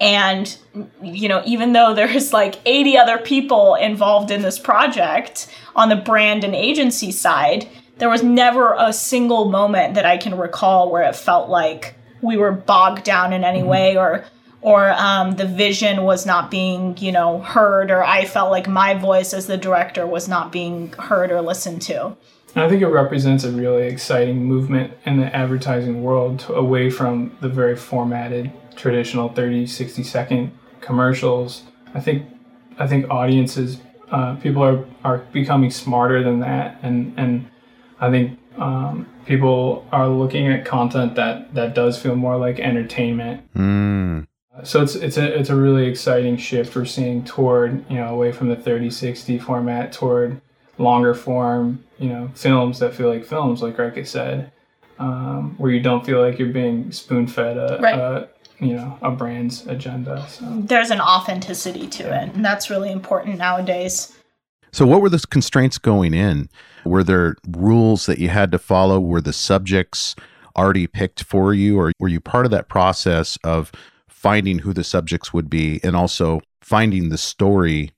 and 0.00 0.56
you 1.02 1.28
know, 1.28 1.42
even 1.44 1.72
though 1.72 1.94
there's 1.94 2.32
like 2.32 2.58
80 2.64 2.96
other 2.96 3.18
people 3.18 3.74
involved 3.74 4.30
in 4.30 4.42
this 4.42 4.58
project 4.58 5.48
on 5.76 5.88
the 5.88 5.96
brand 5.96 6.42
and 6.42 6.54
agency 6.54 7.12
side, 7.12 7.68
there 7.98 8.08
was 8.08 8.22
never 8.22 8.74
a 8.78 8.92
single 8.92 9.50
moment 9.50 9.94
that 9.94 10.06
I 10.06 10.16
can 10.16 10.36
recall 10.36 10.90
where 10.90 11.02
it 11.02 11.14
felt 11.14 11.50
like 11.50 11.94
we 12.22 12.36
were 12.36 12.52
bogged 12.52 13.04
down 13.04 13.32
in 13.32 13.44
any 13.44 13.60
mm-hmm. 13.60 13.68
way 13.68 13.96
or 13.96 14.24
or 14.62 14.90
um, 14.90 15.36
the 15.36 15.46
vision 15.46 16.02
was 16.02 16.26
not 16.26 16.50
being, 16.50 16.96
you 16.98 17.12
know, 17.12 17.40
heard, 17.40 17.90
or 17.90 18.04
I 18.04 18.24
felt 18.24 18.50
like 18.50 18.68
my 18.68 18.94
voice 18.94 19.32
as 19.32 19.46
the 19.46 19.56
director 19.56 20.06
was 20.06 20.28
not 20.28 20.52
being 20.52 20.92
heard 20.92 21.30
or 21.30 21.40
listened 21.40 21.82
to. 21.82 22.16
I 22.56 22.68
think 22.68 22.82
it 22.82 22.88
represents 22.88 23.44
a 23.44 23.52
really 23.52 23.86
exciting 23.86 24.44
movement 24.44 24.92
in 25.06 25.20
the 25.20 25.34
advertising 25.34 26.02
world 26.02 26.40
to, 26.40 26.54
away 26.54 26.90
from 26.90 27.36
the 27.40 27.48
very 27.48 27.76
formatted 27.76 28.52
traditional 28.76 29.28
30, 29.28 29.66
60 29.66 30.02
second 30.02 30.52
commercials. 30.80 31.62
I 31.94 32.00
think 32.00 32.26
I 32.78 32.86
think 32.86 33.10
audiences, 33.10 33.78
uh, 34.10 34.36
people 34.36 34.62
are, 34.62 34.84
are 35.04 35.18
becoming 35.32 35.70
smarter 35.70 36.22
than 36.22 36.40
that, 36.40 36.78
and 36.82 37.14
and 37.16 37.48
I 38.00 38.10
think 38.10 38.38
um, 38.58 39.06
people 39.26 39.86
are 39.92 40.08
looking 40.08 40.48
at 40.48 40.64
content 40.64 41.14
that 41.16 41.54
that 41.54 41.74
does 41.74 42.00
feel 42.00 42.16
more 42.16 42.36
like 42.36 42.58
entertainment. 42.58 43.52
Mm 43.54 44.26
so 44.64 44.82
it's 44.82 44.94
it's 44.94 45.16
a 45.16 45.38
it's 45.38 45.50
a 45.50 45.56
really 45.56 45.86
exciting 45.86 46.36
shift 46.36 46.74
we're 46.74 46.84
seeing 46.84 47.24
toward 47.24 47.88
you 47.90 47.96
know 47.96 48.08
away 48.08 48.32
from 48.32 48.48
the 48.48 48.56
3060 48.56 49.38
format 49.38 49.92
toward 49.92 50.40
longer 50.78 51.14
form 51.14 51.82
you 51.98 52.08
know 52.08 52.28
films 52.34 52.78
that 52.78 52.94
feel 52.94 53.08
like 53.08 53.24
films 53.24 53.62
like 53.62 53.76
Rayka 53.76 54.06
said 54.06 54.50
um, 54.98 55.54
where 55.56 55.70
you 55.70 55.80
don't 55.80 56.04
feel 56.04 56.20
like 56.20 56.38
you're 56.38 56.48
being 56.48 56.92
spoon 56.92 57.26
fed 57.26 57.56
a, 57.56 57.78
right. 57.80 57.98
a, 57.98 58.28
you 58.58 58.74
know 58.74 58.98
a 59.02 59.10
brand's 59.10 59.66
agenda 59.66 60.26
so. 60.28 60.44
there's 60.60 60.90
an 60.90 61.00
authenticity 61.00 61.86
to 61.86 62.04
it 62.04 62.34
and 62.34 62.44
that's 62.44 62.70
really 62.70 62.90
important 62.90 63.38
nowadays 63.38 64.16
so 64.72 64.86
what 64.86 65.00
were 65.00 65.08
the 65.08 65.22
constraints 65.30 65.78
going 65.78 66.14
in 66.14 66.48
were 66.84 67.04
there 67.04 67.36
rules 67.48 68.06
that 68.06 68.18
you 68.18 68.28
had 68.28 68.52
to 68.52 68.58
follow 68.58 69.00
were 69.00 69.20
the 69.20 69.32
subjects 69.32 70.14
already 70.56 70.86
picked 70.86 71.22
for 71.22 71.54
you 71.54 71.78
or 71.78 71.92
were 71.98 72.08
you 72.08 72.20
part 72.20 72.44
of 72.44 72.50
that 72.50 72.68
process 72.68 73.38
of 73.44 73.72
finding 74.20 74.58
who 74.58 74.74
the 74.74 74.84
subjects 74.84 75.32
would 75.32 75.48
be 75.48 75.80
and 75.82 75.96
also 75.96 76.42
finding 76.60 77.08
the 77.08 77.16
story 77.16 77.90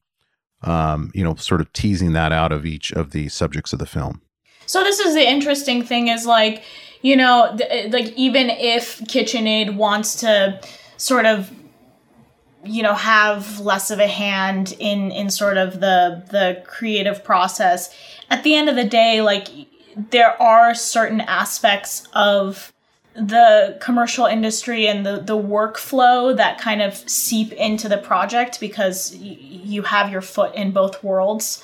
um, 0.62 1.10
you 1.14 1.24
know 1.24 1.34
sort 1.34 1.60
of 1.60 1.72
teasing 1.72 2.12
that 2.12 2.30
out 2.30 2.52
of 2.52 2.64
each 2.64 2.92
of 2.92 3.10
the 3.10 3.28
subjects 3.28 3.72
of 3.72 3.80
the 3.80 3.86
film. 3.86 4.22
So 4.66 4.84
this 4.84 5.00
is 5.00 5.14
the 5.14 5.28
interesting 5.28 5.82
thing 5.82 6.06
is 6.06 6.24
like 6.24 6.62
you 7.02 7.16
know 7.16 7.56
th- 7.58 7.92
like 7.92 8.12
even 8.14 8.50
if 8.50 9.00
kitchenaid 9.00 9.74
wants 9.74 10.14
to 10.20 10.60
sort 10.96 11.26
of 11.26 11.50
you 12.64 12.84
know 12.84 12.94
have 12.94 13.58
less 13.58 13.90
of 13.90 13.98
a 13.98 14.06
hand 14.06 14.76
in 14.78 15.10
in 15.10 15.28
sort 15.28 15.56
of 15.56 15.80
the 15.80 16.24
the 16.30 16.62
creative 16.64 17.24
process 17.24 17.92
at 18.30 18.44
the 18.44 18.54
end 18.54 18.68
of 18.68 18.76
the 18.76 18.84
day 18.84 19.20
like 19.20 19.48
there 20.10 20.40
are 20.40 20.72
certain 20.72 21.20
aspects 21.20 22.06
of 22.12 22.72
the 23.14 23.76
commercial 23.80 24.24
industry 24.24 24.88
and 24.88 25.04
the, 25.04 25.20
the 25.20 25.36
workflow 25.36 26.34
that 26.36 26.58
kind 26.58 26.80
of 26.80 26.96
seep 27.08 27.52
into 27.52 27.88
the 27.88 27.98
project 27.98 28.58
because 28.58 29.14
y- 29.20 29.36
you 29.38 29.82
have 29.82 30.10
your 30.10 30.22
foot 30.22 30.54
in 30.54 30.72
both 30.72 31.02
worlds. 31.04 31.62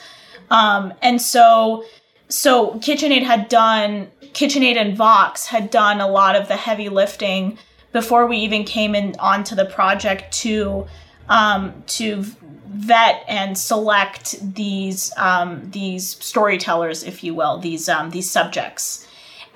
Um, 0.51 0.93
and 1.01 1.21
so, 1.21 1.85
so 2.29 2.75
KitchenAid 2.75 3.23
had 3.23 3.49
done, 3.49 4.11
KitchenAid 4.21 4.77
and 4.77 4.97
Vox 4.97 5.47
had 5.47 5.71
done 5.71 6.01
a 6.01 6.09
lot 6.09 6.37
of 6.37 6.49
the 6.49 6.57
heavy 6.57 6.91
lifting 6.91 7.59
before 7.93 8.27
we 8.27 8.37
even 8.39 8.65
came 8.65 8.95
in 8.95 9.15
onto 9.19 9.55
the 9.55 9.65
project 9.65 10.31
to, 10.33 10.87
um, 11.31 11.83
to 11.87 12.23
vet 12.67 13.25
and 13.27 13.57
select 13.57 14.55
these, 14.55 15.13
um, 15.17 15.71
these 15.71 16.11
storytellers, 16.23 17.03
if 17.03 17.25
you 17.25 17.35
will, 17.35 17.57
these, 17.57 17.89
um, 17.89 18.11
these 18.11 18.31
subjects. 18.31 19.08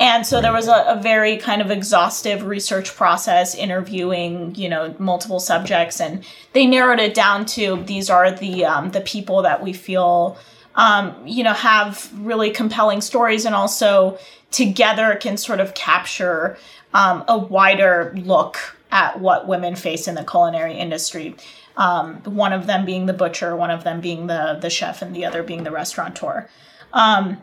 And 0.02 0.26
so 0.26 0.40
there 0.40 0.52
was 0.52 0.66
a, 0.66 0.84
a, 0.88 1.00
very 1.00 1.36
kind 1.36 1.62
of 1.62 1.70
exhaustive 1.70 2.42
research 2.42 2.96
process, 2.96 3.54
interviewing 3.54 4.52
you 4.56 4.68
know 4.68 4.96
multiple 4.98 5.38
subjects, 5.38 6.00
and 6.00 6.24
they 6.54 6.66
narrowed 6.66 6.98
it 6.98 7.14
down 7.14 7.46
to 7.54 7.80
these 7.84 8.10
are 8.10 8.32
the 8.32 8.64
um, 8.64 8.90
the 8.90 9.00
people 9.02 9.42
that 9.42 9.62
we 9.62 9.72
feel 9.72 10.36
um, 10.74 11.14
you 11.24 11.44
know 11.44 11.52
have 11.52 12.10
really 12.18 12.50
compelling 12.50 13.00
stories, 13.00 13.44
and 13.44 13.54
also 13.54 14.18
together 14.50 15.14
can 15.14 15.36
sort 15.36 15.60
of 15.60 15.72
capture 15.74 16.58
um, 16.94 17.22
a 17.28 17.38
wider 17.38 18.12
look 18.16 18.58
at 18.90 19.20
what 19.20 19.46
women 19.46 19.76
face 19.76 20.08
in 20.08 20.16
the 20.16 20.24
culinary 20.24 20.74
industry. 20.74 21.36
Um, 21.76 22.16
one 22.24 22.52
of 22.52 22.66
them 22.66 22.84
being 22.84 23.06
the 23.06 23.12
butcher, 23.12 23.54
one 23.54 23.70
of 23.70 23.84
them 23.84 24.00
being 24.00 24.26
the 24.26 24.58
the 24.60 24.68
chef, 24.68 25.00
and 25.00 25.14
the 25.14 25.26
other 25.26 25.44
being 25.44 25.62
the 25.62 25.70
restaurateur. 25.70 26.48
Um, 26.92 27.40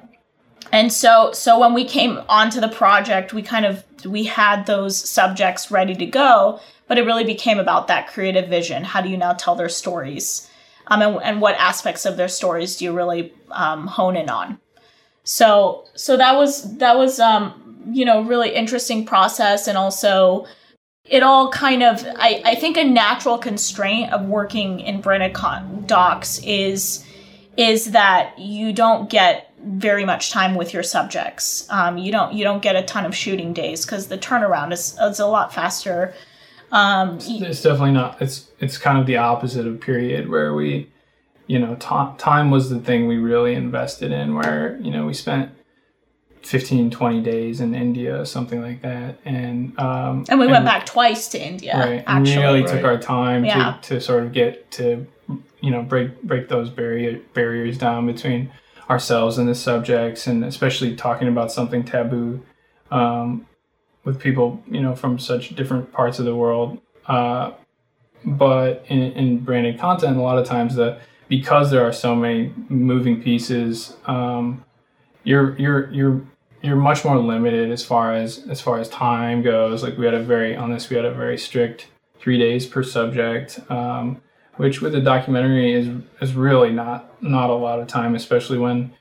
and 0.71 0.91
so 0.91 1.31
so 1.33 1.59
when 1.59 1.73
we 1.73 1.85
came 1.85 2.19
onto 2.29 2.59
the 2.59 2.69
project 2.69 3.33
we 3.33 3.41
kind 3.41 3.65
of 3.65 3.83
we 4.05 4.23
had 4.23 4.65
those 4.65 4.97
subjects 4.97 5.71
ready 5.71 5.95
to 5.95 6.05
go 6.05 6.59
but 6.89 6.97
it 6.97 7.05
really 7.05 7.23
became 7.23 7.59
about 7.59 7.88
that 7.88 8.07
creative 8.07 8.49
vision. 8.49 8.83
How 8.83 8.99
do 8.99 9.07
you 9.07 9.15
now 9.15 9.33
tell 9.33 9.55
their 9.55 9.69
stories? 9.69 10.49
Um, 10.88 11.01
and, 11.01 11.19
and 11.23 11.39
what 11.39 11.55
aspects 11.55 12.03
of 12.05 12.17
their 12.17 12.27
stories 12.27 12.75
do 12.75 12.85
you 12.85 12.91
really 12.91 13.31
um, 13.51 13.88
hone 13.88 14.17
in 14.17 14.27
on? 14.29 14.59
So 15.23 15.85
so 15.93 16.17
that 16.17 16.35
was 16.35 16.77
that 16.77 16.97
was 16.97 17.19
um, 17.19 17.79
you 17.91 18.03
know 18.03 18.23
really 18.23 18.53
interesting 18.53 19.05
process 19.05 19.67
and 19.67 19.77
also 19.77 20.47
it 21.05 21.21
all 21.21 21.51
kind 21.51 21.83
of 21.83 22.03
I, 22.17 22.41
I 22.43 22.55
think 22.55 22.75
a 22.75 22.83
natural 22.83 23.38
constraint 23.38 24.11
of 24.11 24.25
working 24.25 24.79
in 24.79 24.99
branded 24.99 25.38
docs 25.85 26.39
is 26.43 27.05
is 27.55 27.91
that 27.91 28.39
you 28.39 28.73
don't 28.73 29.09
get 29.09 29.48
very 29.63 30.05
much 30.05 30.31
time 30.31 30.55
with 30.55 30.73
your 30.73 30.83
subjects. 30.83 31.67
Um, 31.69 31.97
you 31.97 32.11
don't 32.11 32.33
you 32.33 32.43
don't 32.43 32.61
get 32.61 32.75
a 32.75 32.83
ton 32.83 33.05
of 33.05 33.15
shooting 33.15 33.53
days 33.53 33.85
because 33.85 34.07
the 34.07 34.17
turnaround 34.17 34.71
is, 34.71 34.97
is 35.01 35.19
a 35.19 35.27
lot 35.27 35.53
faster. 35.53 36.13
Um, 36.71 37.17
it's 37.21 37.61
definitely 37.61 37.91
not. 37.91 38.21
It's 38.21 38.49
it's 38.59 38.77
kind 38.77 38.99
of 38.99 39.05
the 39.05 39.17
opposite 39.17 39.65
of 39.65 39.79
period 39.81 40.29
where 40.29 40.53
we, 40.53 40.89
you 41.47 41.59
know, 41.59 41.75
t- 41.75 42.17
time 42.17 42.51
was 42.51 42.69
the 42.69 42.79
thing 42.79 43.07
we 43.07 43.17
really 43.17 43.53
invested 43.53 44.11
in. 44.11 44.35
Where 44.35 44.77
you 44.81 44.91
know 44.91 45.05
we 45.05 45.13
spent 45.13 45.51
15, 46.43 46.89
20 46.89 47.21
days 47.21 47.59
in 47.59 47.75
India, 47.75 48.25
something 48.25 48.61
like 48.61 48.81
that, 48.81 49.19
and 49.25 49.77
um, 49.79 50.25
and 50.29 50.39
we 50.39 50.45
and, 50.45 50.51
went 50.51 50.65
back 50.65 50.85
twice 50.85 51.27
to 51.29 51.39
India. 51.39 51.77
Right, 51.77 52.03
actually, 52.07 52.33
and 52.33 52.41
really 52.41 52.61
right. 52.61 52.69
took 52.69 52.83
our 52.83 52.97
time 52.97 53.45
yeah. 53.45 53.77
to, 53.81 53.95
to 53.95 54.01
sort 54.01 54.23
of 54.23 54.31
get 54.31 54.69
to, 54.71 55.05
you 55.61 55.71
know, 55.71 55.81
break 55.81 56.21
break 56.23 56.49
those 56.49 56.69
barrier 56.69 57.19
barriers 57.33 57.77
down 57.77 58.05
between 58.05 58.51
ourselves 58.89 59.38
and 59.38 59.48
the 59.48 59.55
subjects, 59.55 60.27
and 60.27 60.43
especially 60.43 60.96
talking 60.96 61.27
about 61.27 61.51
something 61.51 61.84
taboo 61.84 62.41
um, 62.91 63.46
with 64.03 64.19
people, 64.19 64.63
you 64.69 64.81
know, 64.81 64.96
from 64.96 65.19
such 65.19 65.55
different 65.55 65.91
parts 65.91 66.19
of 66.19 66.25
the 66.25 66.36
world. 66.36 66.79
Uh, 67.05 67.51
but 68.25 68.84
in, 68.88 69.12
in 69.13 69.39
branded 69.39 69.79
content, 69.79 70.17
a 70.17 70.22
lot 70.22 70.38
of 70.38 70.46
times 70.46 70.75
the 70.75 71.00
because 71.27 71.69
there 71.69 71.84
are 71.84 71.93
so 71.93 72.15
many 72.15 72.51
moving 72.69 73.22
pieces, 73.22 73.96
um, 74.05 74.63
you're 75.24 75.55
you're 75.58 75.91
you're 75.91 76.22
you're 76.62 76.75
much 76.75 77.05
more 77.05 77.17
limited 77.17 77.72
as 77.72 77.86
far 77.86 78.13
as 78.13 78.46
as 78.50 78.60
far 78.60 78.79
as 78.79 78.89
time 78.89 79.41
goes. 79.41 79.84
Like 79.84 79.98
we 79.98 80.05
had 80.05 80.15
a 80.15 80.24
very 80.24 80.55
on 80.55 80.72
this, 80.72 80.89
we 80.89 80.96
had 80.96 81.05
a 81.05 81.13
very 81.13 81.38
strict 81.38 81.88
three 82.19 82.38
days 82.38 82.65
per 82.65 82.84
subject. 82.84 83.60
Um, 83.69 84.22
which 84.59 84.81
with 84.81 84.93
a 84.93 84.99
documentary 84.99 85.71
is 85.71 85.87
is 86.19 86.33
really 86.33 86.69
not 86.69 87.23
not 87.23 87.49
a 87.49 87.53
lot 87.53 87.79
of 87.79 87.87
time, 87.87 88.13
especially 88.13 88.57
when 88.57 88.91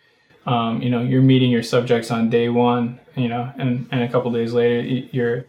um, 0.47 0.81
you 0.81 0.89
know 0.89 1.01
you're 1.01 1.21
meeting 1.21 1.51
your 1.51 1.65
subjects 1.65 2.13
on 2.13 2.31
day 2.31 2.49
one, 2.49 3.01
you 3.17 3.27
know, 3.27 3.53
and 3.59 3.89
and 3.91 4.05
a 4.05 4.09
couple 4.09 4.31
days 4.31 4.53
later 4.53 4.81
your 5.11 5.47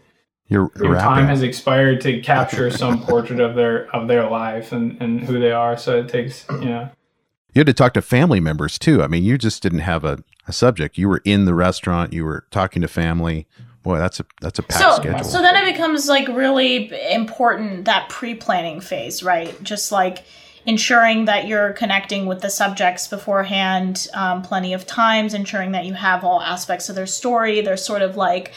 your, 0.48 0.72
your 0.82 0.96
time 0.96 1.26
has 1.26 1.42
expired 1.42 2.00
to 2.00 2.20
capture 2.22 2.70
some 2.82 3.00
portrait 3.00 3.38
of 3.38 3.54
their 3.54 3.88
of 3.94 4.08
their 4.08 4.28
life 4.28 4.72
and 4.72 5.00
and 5.00 5.20
who 5.20 5.38
they 5.38 5.52
are. 5.52 5.78
So 5.78 6.00
it 6.00 6.08
takes 6.08 6.44
you 6.50 6.64
know. 6.64 6.90
You 7.54 7.60
had 7.60 7.68
to 7.68 7.72
talk 7.72 7.94
to 7.94 8.02
family 8.02 8.40
members 8.40 8.80
too. 8.80 9.04
I 9.04 9.06
mean, 9.06 9.22
you 9.22 9.38
just 9.38 9.62
didn't 9.62 9.80
have 9.80 10.04
a, 10.04 10.24
a 10.48 10.52
subject. 10.52 10.98
You 10.98 11.08
were 11.08 11.22
in 11.24 11.44
the 11.44 11.54
restaurant. 11.54 12.12
You 12.12 12.24
were 12.24 12.46
talking 12.50 12.82
to 12.82 12.88
family 12.88 13.46
boy 13.82 13.98
that's 13.98 14.20
a 14.20 14.26
that's 14.40 14.58
a 14.58 14.62
packed 14.62 14.82
so, 14.82 14.96
schedule. 14.96 15.24
so 15.24 15.40
then 15.40 15.56
it 15.56 15.72
becomes 15.72 16.08
like 16.08 16.28
really 16.28 16.92
important 17.12 17.86
that 17.86 18.08
pre-planning 18.08 18.80
phase 18.80 19.22
right? 19.22 19.60
Just 19.62 19.92
like 19.92 20.24
ensuring 20.66 21.24
that 21.24 21.46
you're 21.46 21.72
connecting 21.72 22.26
with 22.26 22.42
the 22.42 22.50
subjects 22.50 23.08
beforehand 23.08 24.06
um, 24.14 24.42
plenty 24.42 24.74
of 24.74 24.86
times 24.86 25.32
ensuring 25.32 25.72
that 25.72 25.86
you 25.86 25.94
have 25.94 26.24
all 26.24 26.40
aspects 26.42 26.88
of 26.88 26.94
their 26.94 27.06
story. 27.06 27.60
There's 27.60 27.84
sort 27.84 28.02
of 28.02 28.16
like 28.16 28.52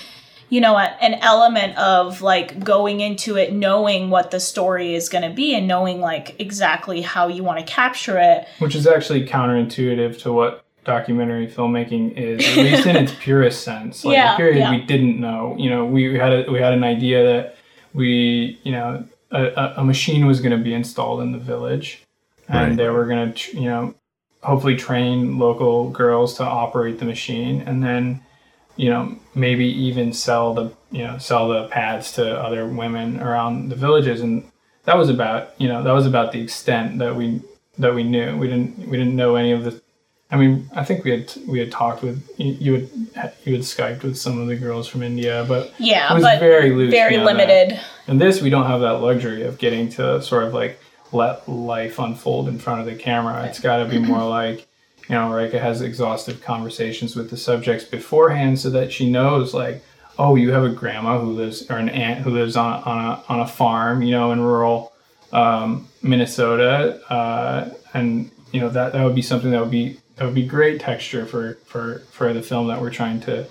you 0.50 0.60
know 0.60 0.77
a, 0.77 0.84
an 1.01 1.15
element 1.15 1.77
of 1.77 2.22
like 2.22 2.63
going 2.63 3.00
into 3.00 3.38
it 3.38 3.53
knowing 3.53 4.10
what 4.10 4.32
the 4.32 4.39
story 4.39 4.94
is 4.96 5.10
going 5.10 5.27
to 5.27 5.34
be 5.34 5.56
and 5.56 5.68
knowing 5.68 6.01
like 6.01 6.39
exactly 6.39 7.01
how 7.01 7.27
you 7.27 7.44
want 7.44 7.60
to 7.60 7.65
capture 7.65 8.20
it. 8.20 8.48
Which 8.60 8.75
is 8.75 8.86
actually 8.86 9.25
counterintuitive 9.25 10.20
to 10.24 10.34
what 10.34 10.62
documentary 10.84 11.48
filmmaking 11.48 12.18
is, 12.18 12.46
at 12.46 12.58
least 12.58 12.86
in 12.86 12.96
its 12.96 13.13
purest 13.20 13.63
sense. 13.63 14.04
Like 14.04 14.16
yeah, 14.16 14.34
a 14.34 14.38
period 14.38 14.58
yeah. 14.58 14.72
we 14.72 14.82
didn't 14.82 15.20
know. 15.20 15.56
You 15.58 15.70
know, 15.70 15.86
we 15.86 16.18
had 16.18 16.34
a, 16.34 16.52
we 16.52 16.60
had 16.60 16.74
an 16.74 16.84
idea 16.84 17.24
that 17.24 17.58
we, 17.94 18.60
you 18.63 18.72
know, 18.72 19.06
a, 19.32 19.74
a 19.78 19.84
machine 19.84 20.25
was 20.25 20.40
going 20.40 20.58
to 20.58 20.63
be 20.63 20.74
installed 20.74 21.22
in 21.22 21.32
the 21.32 21.38
village, 21.38 22.04
and 22.48 22.70
right. 22.70 22.78
they 22.78 22.90
were 22.90 23.06
going 23.06 23.34
to, 23.34 23.58
you 23.58 23.70
know, 23.70 23.96
hopefully 24.42 24.75
train 24.75 25.40
local 25.40 25.90
girls 25.90 26.36
to 26.36 26.44
operate 26.44 27.00
the 27.00 27.06
machine, 27.06 27.62
and 27.62 27.84
then, 27.84 28.22
you 28.75 28.90
know, 28.90 29.18
maybe 29.34 29.66
even 29.66 30.13
sell 30.13 30.54
the, 30.54 30.72
you 30.92 31.04
know, 31.04 31.18
sell 31.18 31.50
the 31.50 31.68
pads 31.68 32.12
to 32.13 32.40
other 32.40 32.68
women 32.68 33.20
around 33.20 33.70
the 33.70 33.75
villages, 33.75 34.22
and 34.22 34.50
that 34.86 34.98
was 34.98 35.10
about, 35.10 35.50
you 35.60 35.68
know, 35.68 35.84
that 35.84 35.94
was 35.94 36.06
about 36.06 36.32
the 36.32 36.42
extent 36.42 37.00
that 37.00 37.16
we 37.16 37.42
that 37.78 37.94
we 37.94 38.04
knew. 38.04 38.38
We 38.38 38.48
didn't 38.48 38.78
we 38.88 38.98
didn't 38.98 39.16
know 39.16 39.36
any 39.36 39.52
of 39.52 39.63
the 39.63 39.82
I 40.34 40.36
mean, 40.36 40.68
I 40.74 40.84
think 40.84 41.04
we 41.04 41.12
had 41.12 41.32
we 41.48 41.60
had 41.60 41.72
talked 41.72 42.02
with 42.02 42.28
you 42.40 42.90
had 43.16 43.36
you 43.46 43.54
had 43.54 43.62
skyped 43.62 44.02
with 44.02 44.18
some 44.18 44.42
of 44.42 44.48
the 44.48 44.56
girls 44.56 44.88
from 44.88 45.04
India, 45.04 45.46
but 45.48 45.72
yeah, 45.78 46.12
it 46.12 46.16
was 46.16 46.24
very 46.40 46.72
loose, 46.72 46.92
very 46.92 47.18
limited. 47.18 47.78
That. 47.78 47.84
And 48.08 48.20
this, 48.20 48.42
we 48.42 48.50
don't 48.50 48.66
have 48.66 48.82
that 48.82 48.94
luxury 48.94 49.44
of 49.44 49.60
getting 49.60 49.90
to 49.90 50.24
sort 50.24 50.46
of 50.46 50.54
like 50.56 50.80
let 51.12 51.48
life 51.48 52.00
unfold 52.00 52.48
in 52.48 52.58
front 52.58 52.80
of 52.80 52.88
the 52.88 52.96
camera. 52.96 53.46
It's 53.46 53.60
got 53.60 53.78
to 53.78 53.86
be 53.86 54.00
more 54.12 54.28
like 54.28 54.68
you 55.08 55.13
know, 55.16 55.30
Rayka 55.30 55.62
has 55.62 55.82
exhaustive 55.82 56.42
conversations 56.42 57.16
with 57.16 57.30
the 57.30 57.38
subjects 57.38 57.86
beforehand, 57.86 58.60
so 58.60 58.72
that 58.72 58.92
she 58.92 59.12
knows 59.12 59.54
like, 59.54 59.84
oh, 60.18 60.36
you 60.36 60.52
have 60.52 60.63
a 60.63 60.70
grandma 60.70 61.20
who 61.20 61.32
lives 61.32 61.70
or 61.70 61.78
an 61.78 61.90
aunt 61.90 62.22
who 62.22 62.32
lives 62.32 62.58
on 62.58 62.82
on 62.86 63.06
a 63.06 63.24
on 63.30 63.40
a 63.40 63.48
farm, 63.48 64.02
you 64.02 64.10
know, 64.10 64.32
in 64.32 64.40
rural 64.40 64.94
um, 65.32 65.88
Minnesota, 66.02 67.00
uh, 67.12 67.70
and 67.94 68.32
you 68.52 68.62
know 68.62 68.70
that 68.70 68.94
that 68.94 69.04
would 69.04 69.13
be 69.13 69.22
something 69.22 69.52
that 69.52 69.60
would 69.60 69.70
be 69.70 70.00
that 70.24 70.27
would 70.27 70.36
be 70.36 70.46
great 70.46 70.80
texture 70.80 71.25
for 71.25 71.56
for 71.65 72.00
for 72.12 72.32
the 72.32 72.42
film 72.42 72.70
that 72.70 72.80
we're 72.80 72.89
trying 72.89 73.20
to 73.20 73.46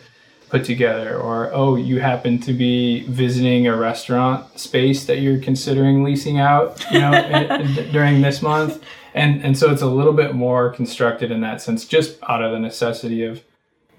put 0.49 0.65
together. 0.65 1.19
Or 1.19 1.53
oh 1.53 1.77
you 1.77 2.01
happen 2.01 2.39
to 2.41 2.55
be 2.55 3.03
visiting 3.09 3.67
a 3.67 3.77
restaurant 3.77 4.59
space 4.59 5.05
that 5.05 5.19
you're 5.19 5.39
considering 5.39 6.03
leasing 6.03 6.39
out 6.39 6.83
you 6.91 6.99
know 6.99 7.13
eh, 7.13 7.57
in, 7.57 7.79
in, 7.79 7.93
during 7.93 8.23
this 8.23 8.41
month. 8.41 8.83
And 9.13 9.45
and 9.45 9.59
so 9.59 9.71
it's 9.71 9.83
a 9.83 9.87
little 9.87 10.15
bit 10.15 10.35
more 10.35 10.71
constructed 10.71 11.31
in 11.31 11.43
that 11.43 11.61
sense 11.61 11.85
just 11.85 12.17
out 12.27 12.43
of 12.43 12.53
the 12.53 12.59
necessity 12.59 13.23
of 13.23 13.45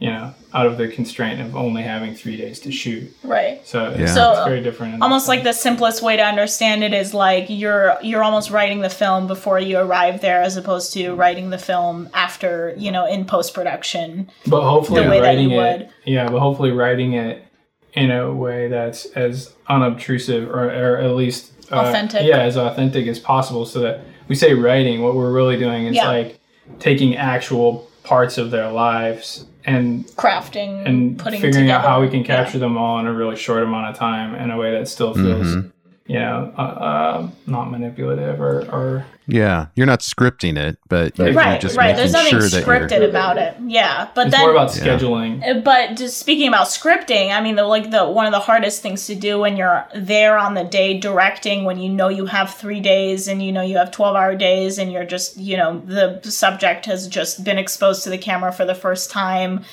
you 0.03 0.09
know, 0.09 0.33
out 0.53 0.65
of 0.65 0.77
the 0.77 0.89
constraint 0.89 1.39
of 1.39 1.55
only 1.55 1.81
having 1.81 2.13
three 2.13 2.35
days 2.35 2.59
to 2.59 2.73
shoot. 2.73 3.09
Right. 3.23 3.65
So, 3.65 3.95
yeah. 3.97 4.07
so 4.07 4.33
it's 4.33 4.45
very 4.45 4.61
different. 4.61 5.01
Almost 5.01 5.29
like 5.29 5.43
the 5.43 5.53
simplest 5.53 6.03
way 6.03 6.17
to 6.17 6.21
understand 6.21 6.83
it 6.83 6.93
is 6.93 7.13
like 7.13 7.45
you're 7.47 7.95
you're 8.03 8.21
almost 8.21 8.51
writing 8.51 8.81
the 8.81 8.89
film 8.89 9.27
before 9.27 9.59
you 9.59 9.77
arrive 9.77 10.19
there, 10.19 10.41
as 10.41 10.57
opposed 10.57 10.91
to 10.93 11.13
writing 11.13 11.51
the 11.51 11.57
film 11.57 12.09
after 12.13 12.73
you 12.77 12.91
know 12.91 13.05
in 13.05 13.23
post 13.23 13.53
production. 13.53 14.29
But 14.45 14.69
hopefully, 14.69 15.07
writing 15.07 15.51
it. 15.51 15.89
Yeah, 16.03 16.29
but 16.29 16.41
hopefully 16.41 16.71
writing 16.71 17.13
it 17.13 17.47
in 17.93 18.11
a 18.11 18.33
way 18.33 18.67
that's 18.67 19.05
as 19.15 19.55
unobtrusive 19.69 20.49
or, 20.49 20.65
or 20.65 20.97
at 20.97 21.11
least 21.11 21.53
uh, 21.71 21.77
authentic. 21.77 22.23
Yeah, 22.25 22.39
as 22.39 22.57
authentic 22.57 23.07
as 23.07 23.19
possible, 23.19 23.65
so 23.65 23.79
that 23.79 24.01
we 24.27 24.35
say 24.35 24.53
writing. 24.53 25.01
What 25.01 25.15
we're 25.15 25.31
really 25.31 25.57
doing 25.57 25.85
is 25.85 25.95
yeah. 25.95 26.09
like 26.09 26.41
taking 26.79 27.15
actual 27.15 27.89
parts 28.03 28.37
of 28.37 28.51
their 28.51 28.69
lives 28.69 29.45
and 29.65 30.05
crafting 30.15 30.85
and 30.85 31.17
putting 31.17 31.39
figuring 31.41 31.69
out 31.71 31.83
how 31.83 32.01
we 32.01 32.09
can 32.09 32.19
Yeah. 32.19 32.25
capture 32.43 32.59
them 32.59 32.77
all 32.77 32.99
in 32.99 33.07
a 33.07 33.13
really 33.13 33.35
short 33.35 33.63
amount 33.63 33.87
of 33.89 33.95
time 33.95 34.35
in 34.35 34.51
a 34.51 34.57
way 34.57 34.71
that 34.71 34.87
still 34.87 35.13
feels 35.13 35.47
Mhm. 35.55 35.71
you 36.07 36.19
know 36.19 36.51
uh, 36.57 36.61
uh, 36.61 37.27
not 37.47 37.71
manipulative 37.71 38.41
or, 38.41 38.61
or 38.71 39.05
Yeah, 39.25 39.67
you're 39.75 39.85
not 39.87 40.01
scripting 40.01 40.57
it, 40.57 40.77
but 40.89 41.17
you're, 41.17 41.27
you're 41.29 41.35
right 41.37 41.61
just 41.61 41.77
right. 41.77 41.95
There's 41.95 42.11
nothing 42.11 42.31
sure 42.31 42.41
scripted 42.41 43.07
about 43.07 43.37
it. 43.37 43.55
Yeah 43.65 44.09
but 44.13 44.27
it's 44.27 44.35
then 44.35 44.41
more 44.41 44.51
about 44.51 44.75
Yeah. 44.75 44.83
scheduling. 44.83 45.47
Uh, 45.47 45.61
but 45.61 45.95
just 45.95 46.17
speaking 46.17 46.47
about 46.47 46.67
scripting 46.67 47.31
i 47.31 47.39
mean 47.41 47.55
the 47.55 47.63
like 47.63 47.91
the 47.91 48.05
one 48.05 48.25
of 48.25 48.31
the 48.31 48.39
hardest 48.39 48.81
things 48.81 49.05
to 49.07 49.15
do 49.15 49.39
when 49.39 49.55
you're 49.55 49.87
there 49.95 50.37
on 50.37 50.53
the 50.53 50.63
day 50.63 50.97
directing 50.99 51.63
when 51.63 51.79
you 51.79 51.89
know 51.89 52.09
you 52.09 52.25
have 52.25 52.53
three 52.53 52.79
days 52.81 53.27
and 53.27 53.41
you 53.41 53.51
know 53.51 53.61
you 53.61 53.77
have 53.77 53.91
12 53.91 54.15
hour 54.15 54.35
days 54.35 54.77
and 54.77 54.91
you're 54.91 55.05
just 55.05 55.37
you 55.37 55.55
know 55.55 55.79
the 55.85 56.19
subject 56.29 56.85
has 56.85 57.07
just 57.07 57.43
been 57.43 57.57
exposed 57.57 58.03
to 58.03 58.09
the 58.09 58.17
camera 58.17 58.51
for 58.51 58.65
the 58.65 58.75
first 58.75 59.09
time 59.09 59.63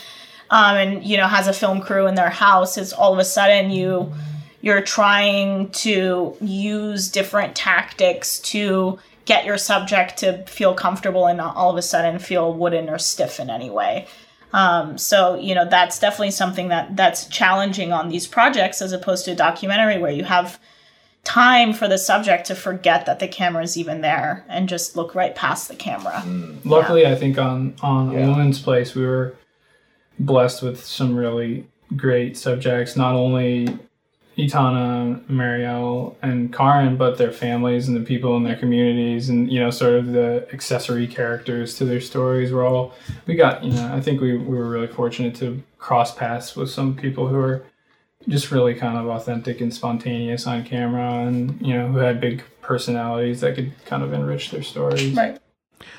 um, 0.51 0.77
and 0.77 1.05
you 1.05 1.17
know 1.17 1.27
has 1.27 1.49
a 1.49 1.53
film 1.53 1.81
crew 1.81 2.07
in 2.07 2.15
their 2.15 2.31
house 2.31 2.79
is 2.79 2.93
all 2.93 3.13
of 3.13 3.19
a 3.19 3.25
sudden 3.25 3.71
you 3.71 4.13
you're 4.63 4.83
trying 4.83 5.71
to 5.71 6.37
use 6.41 7.09
different 7.09 7.55
tactics 7.57 8.39
to 8.41 8.99
get 9.31 9.45
your 9.45 9.57
subject 9.59 10.17
to 10.17 10.45
feel 10.49 10.75
comfortable 10.75 11.27
and 11.29 11.39
not 11.39 11.55
all 11.55 11.71
of 11.71 11.77
a 11.77 11.83
sudden 11.83 12.19
feel 12.19 12.53
wooden 12.53 12.89
or 12.89 12.99
stiff 12.99 13.39
in 13.39 13.49
any 13.49 13.71
way. 13.71 14.09
Um, 14.53 14.99
so 14.99 15.37
you 15.39 15.55
know 15.55 15.65
that's 15.69 16.01
definitely 16.01 16.33
something 16.33 16.67
that 16.69 16.97
that's 16.97 17.27
challenging 17.29 17.93
on 17.93 18.09
these 18.09 18.27
projects 18.27 18.83
as 18.83 18.91
opposed 18.93 19.25
to 19.27 19.31
a 19.31 19.37
documentary 19.37 19.99
where 19.99 20.11
you 20.11 20.25
have 20.25 20.59
time 21.23 21.73
for 21.73 21.87
the 21.87 21.99
subject 21.99 22.47
to 22.47 22.57
forget 22.57 23.07
that 23.07 23.21
the 23.21 23.29
camera 23.29 23.63
is 23.63 23.77
even 23.77 24.01
there 24.01 24.45
and 24.49 24.69
just 24.69 24.97
look 24.97 25.15
right 25.15 25.37
past 25.37 25.69
the 25.69 25.77
camera. 25.77 26.25
Luckily 26.65 27.07
i 27.07 27.15
think 27.15 27.39
on 27.39 27.75
on 27.83 28.11
Yeah. 28.11 28.25
a 28.25 28.29
woman's 28.29 28.61
place 28.61 28.95
we 28.97 29.07
were 29.07 29.37
blessed 30.19 30.63
with 30.63 30.83
some 30.85 31.15
really 31.15 31.67
great 31.95 32.37
subjects 32.37 32.97
not 32.97 33.15
only 33.15 33.79
Itana, 34.39 35.23
Marielle, 35.27 36.15
and 36.23 36.53
Karin, 36.53 36.97
but 36.97 37.19
their 37.19 37.33
families 37.33 37.89
and 37.89 37.97
the 37.97 38.01
people 38.01 38.37
in 38.37 38.45
their 38.45 38.57
communities, 38.57 39.29
and 39.29 39.51
you 39.51 39.61
know, 39.61 39.71
sort 39.71 39.95
of 39.95 40.13
the 40.13 40.47
accessory 40.53 41.07
characters 41.07 41.77
to 41.77 41.85
their 41.85 42.01
stories. 42.01 42.53
Were 42.53 42.65
all 42.65 42.95
we 43.27 43.35
got. 43.35 43.63
You 43.65 43.73
know, 43.73 43.95
I 43.95 44.01
think 44.01 44.21
we, 44.21 44.37
we 44.37 44.57
were 44.57 44.69
really 44.69 44.87
fortunate 44.87 45.35
to 45.37 45.63
cross 45.79 46.15
paths 46.15 46.57
with 46.57 46.71
some 46.71 46.97
people 46.97 47.29
who 47.29 47.39
are 47.39 47.65
just 48.29 48.51
really 48.51 48.75
kind 48.75 48.99
of 48.99 49.07
authentic 49.09 49.61
and 49.61 49.73
spontaneous 49.73 50.47
on 50.47 50.65
camera, 50.65 51.27
and 51.27 51.61
you 51.61 51.75
know, 51.75 51.89
who 51.89 51.99
had 51.99 52.21
big 52.21 52.43
personalities 52.63 53.41
that 53.41 53.57
could 53.57 53.73
kind 53.85 54.03
of 54.03 54.13
enrich 54.13 54.51
their 54.51 54.63
stories. 54.63 55.13
right 55.15 55.41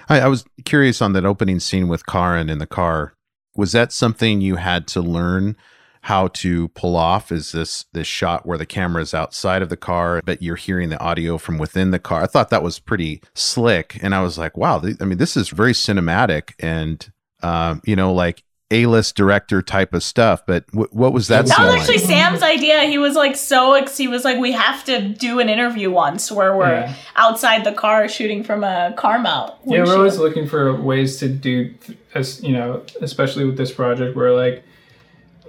I, 0.07 0.21
I 0.21 0.27
was 0.27 0.45
curious 0.65 1.01
on 1.01 1.13
that 1.13 1.25
opening 1.25 1.59
scene 1.59 1.87
with 1.87 2.05
Karin 2.05 2.49
in 2.49 2.59
the 2.59 2.67
car. 2.67 3.13
Was 3.55 3.73
that 3.73 3.91
something 3.91 4.41
you 4.41 4.55
had 4.55 4.87
to 4.89 5.01
learn 5.01 5.57
how 6.01 6.27
to 6.29 6.67
pull 6.69 6.95
off? 6.95 7.31
Is 7.31 7.51
this 7.51 7.85
this 7.93 8.07
shot 8.07 8.45
where 8.45 8.57
the 8.57 8.65
camera 8.65 9.01
is 9.01 9.13
outside 9.13 9.61
of 9.61 9.69
the 9.69 9.77
car, 9.77 10.21
but 10.25 10.41
you're 10.41 10.55
hearing 10.55 10.89
the 10.89 10.99
audio 10.99 11.37
from 11.37 11.57
within 11.57 11.91
the 11.91 11.99
car? 11.99 12.23
I 12.23 12.27
thought 12.27 12.49
that 12.49 12.63
was 12.63 12.79
pretty 12.79 13.21
slick, 13.35 13.97
and 14.01 14.15
I 14.15 14.21
was 14.21 14.37
like, 14.37 14.57
wow. 14.57 14.79
th- 14.79 14.97
I 14.99 15.05
mean, 15.05 15.17
this 15.19 15.37
is 15.37 15.49
very 15.49 15.73
cinematic 15.73 16.53
and 16.59 17.11
um, 17.43 17.81
you 17.85 17.95
know, 17.95 18.13
like 18.13 18.43
A-list 18.71 19.15
director 19.15 19.61
type 19.61 19.93
of 19.93 20.01
stuff. 20.03 20.43
But 20.45 20.65
w- 20.67 20.87
what 20.91 21.11
was 21.13 21.27
that? 21.27 21.45
That 21.45 21.55
scene 21.55 21.65
was 21.65 21.73
like? 21.73 21.81
actually 21.81 21.97
Sam's 21.99 22.41
idea. 22.43 22.83
He 22.83 22.97
was 22.97 23.15
like 23.15 23.35
so 23.35 23.73
ex- 23.73 23.97
he 23.97 24.07
was 24.07 24.23
like, 24.23 24.37
we 24.39 24.51
have 24.53 24.83
to 24.85 25.07
do 25.09 25.39
an 25.39 25.49
interview 25.49 25.91
once 25.91 26.31
where 26.31 26.55
we're 26.57 26.69
Yeah. 26.81 26.95
outside 27.15 27.63
the 27.63 27.73
car 27.73 28.07
shooting 28.07 28.43
from 28.43 28.63
a 28.63 28.93
car 28.97 29.19
mount. 29.19 29.53
Yeah, 29.65 29.83
we're 29.83 29.97
always 29.97 30.17
looking 30.17 30.47
for 30.47 30.73
ways 30.79 31.17
to 31.17 31.29
do, 31.29 31.73
as 32.15 32.41
you 32.43 32.53
know, 32.53 32.83
especially 33.01 33.45
with 33.45 33.57
this 33.57 33.71
project, 33.71 34.15
where 34.15 34.33
like 34.33 34.63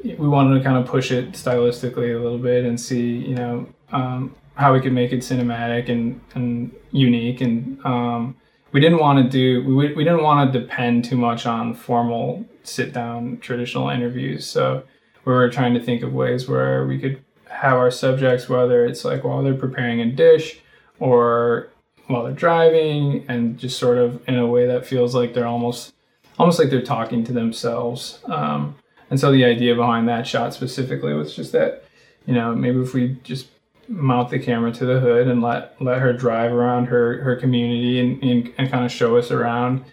we 0.05 0.29
wanted 0.29 0.59
to 0.59 0.65
kind 0.65 0.77
of 0.77 0.87
push 0.87 1.11
it 1.11 1.33
stylistically 1.33 2.15
a 2.15 2.23
little 2.23 2.39
bit 2.39 2.65
and 2.65 2.81
see, 2.81 3.11
you 3.11 3.35
know, 3.35 3.69
um, 3.93 4.35
how 4.55 4.73
we 4.73 4.81
could 4.81 4.93
make 4.93 5.13
it 5.13 5.21
cinematic 5.21 5.89
and 5.89 6.21
and 6.35 6.73
unique. 6.91 7.41
And 7.41 7.85
um, 7.85 8.37
we 8.73 8.81
didn't 8.81 8.99
want 8.99 9.23
to 9.25 9.29
do, 9.29 9.65
we 9.65 9.95
we 9.95 10.05
didn't 10.05 10.23
want 10.23 10.53
to 10.53 10.61
depend 10.61 11.05
too 11.05 11.17
much 11.17 11.47
on 11.47 11.75
formal 11.75 12.45
sit 12.65 12.93
down 12.93 13.39
traditional 13.39 13.91
interviews. 13.91 14.47
So 14.47 14.85
we 15.25 15.33
were 15.33 15.49
trying 15.51 15.75
to 15.75 15.81
think 15.81 16.03
of 16.03 16.13
ways 16.13 16.49
where 16.49 16.87
we 16.87 16.99
could 16.99 17.23
have 17.49 17.75
our 17.75 17.91
subjects, 17.91 18.49
whether 18.49 18.85
it's 18.87 19.05
like 19.05 19.25
while 19.25 19.43
they're 19.43 19.55
preparing 19.55 20.01
a 20.01 20.07
dish 20.07 20.61
or 20.99 21.69
while 22.07 22.25
they're 22.25 22.33
driving 22.33 23.25
and 23.29 23.59
just 23.59 23.79
sort 23.79 23.99
of 23.99 24.23
in 24.29 24.37
a 24.37 24.47
way 24.47 24.67
that 24.67 24.87
feels 24.87 25.15
like 25.15 25.35
they're 25.35 25.47
almost 25.47 25.95
almost 26.39 26.59
like 26.59 26.71
they're 26.71 26.83
talking 26.83 27.23
to 27.25 27.33
themselves 27.33 28.21
um, 28.25 28.75
and 29.13 29.21
so 29.21 29.31
the 29.31 29.45
idea 29.45 29.75
behind 29.75 30.09
that 30.09 30.27
shot 30.27 30.55
specifically 30.55 31.13
was 31.13 31.37
just 31.37 31.53
that 31.53 31.85
you 32.25 32.33
know 32.33 32.55
maybe 32.55 32.81
if 32.81 32.95
we 32.95 33.19
just 33.23 33.49
mount 33.87 34.31
the 34.31 34.39
camera 34.39 34.73
to 34.73 34.87
the 34.87 34.99
hood 35.01 35.29
and 35.29 35.43
let 35.43 35.77
let 35.83 36.01
her 36.01 36.15
drive 36.15 36.51
around 36.51 36.87
her 36.87 37.21
her 37.23 37.37
community 37.37 38.01
and, 38.01 38.23
and, 38.25 38.53
and 38.57 38.71
kind 38.71 38.87
of 38.87 38.91
show 38.91 39.19
us 39.19 39.31
around 39.31 39.85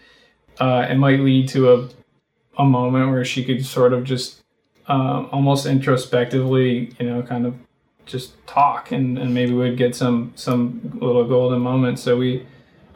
uh, 0.58 0.86
it 0.88 0.96
might 0.96 1.20
lead 1.20 1.48
to 1.50 1.72
a 1.72 1.88
a 2.58 2.64
moment 2.64 3.10
where 3.10 3.24
she 3.24 3.44
could 3.44 3.64
sort 3.64 3.92
of 3.92 4.04
just 4.04 4.42
um, 4.86 5.28
almost 5.30 5.66
introspectively 5.66 6.94
you 6.98 7.06
know 7.06 7.22
kind 7.22 7.44
of 7.44 7.54
just 8.06 8.34
talk 8.46 8.90
and, 8.90 9.18
and 9.18 9.32
maybe 9.34 9.52
we'd 9.52 9.76
get 9.76 9.94
some 9.94 10.32
some 10.34 10.80
little 11.00 11.24
golden 11.24 11.60
moments. 11.60 12.02
So 12.02 12.16
we 12.16 12.46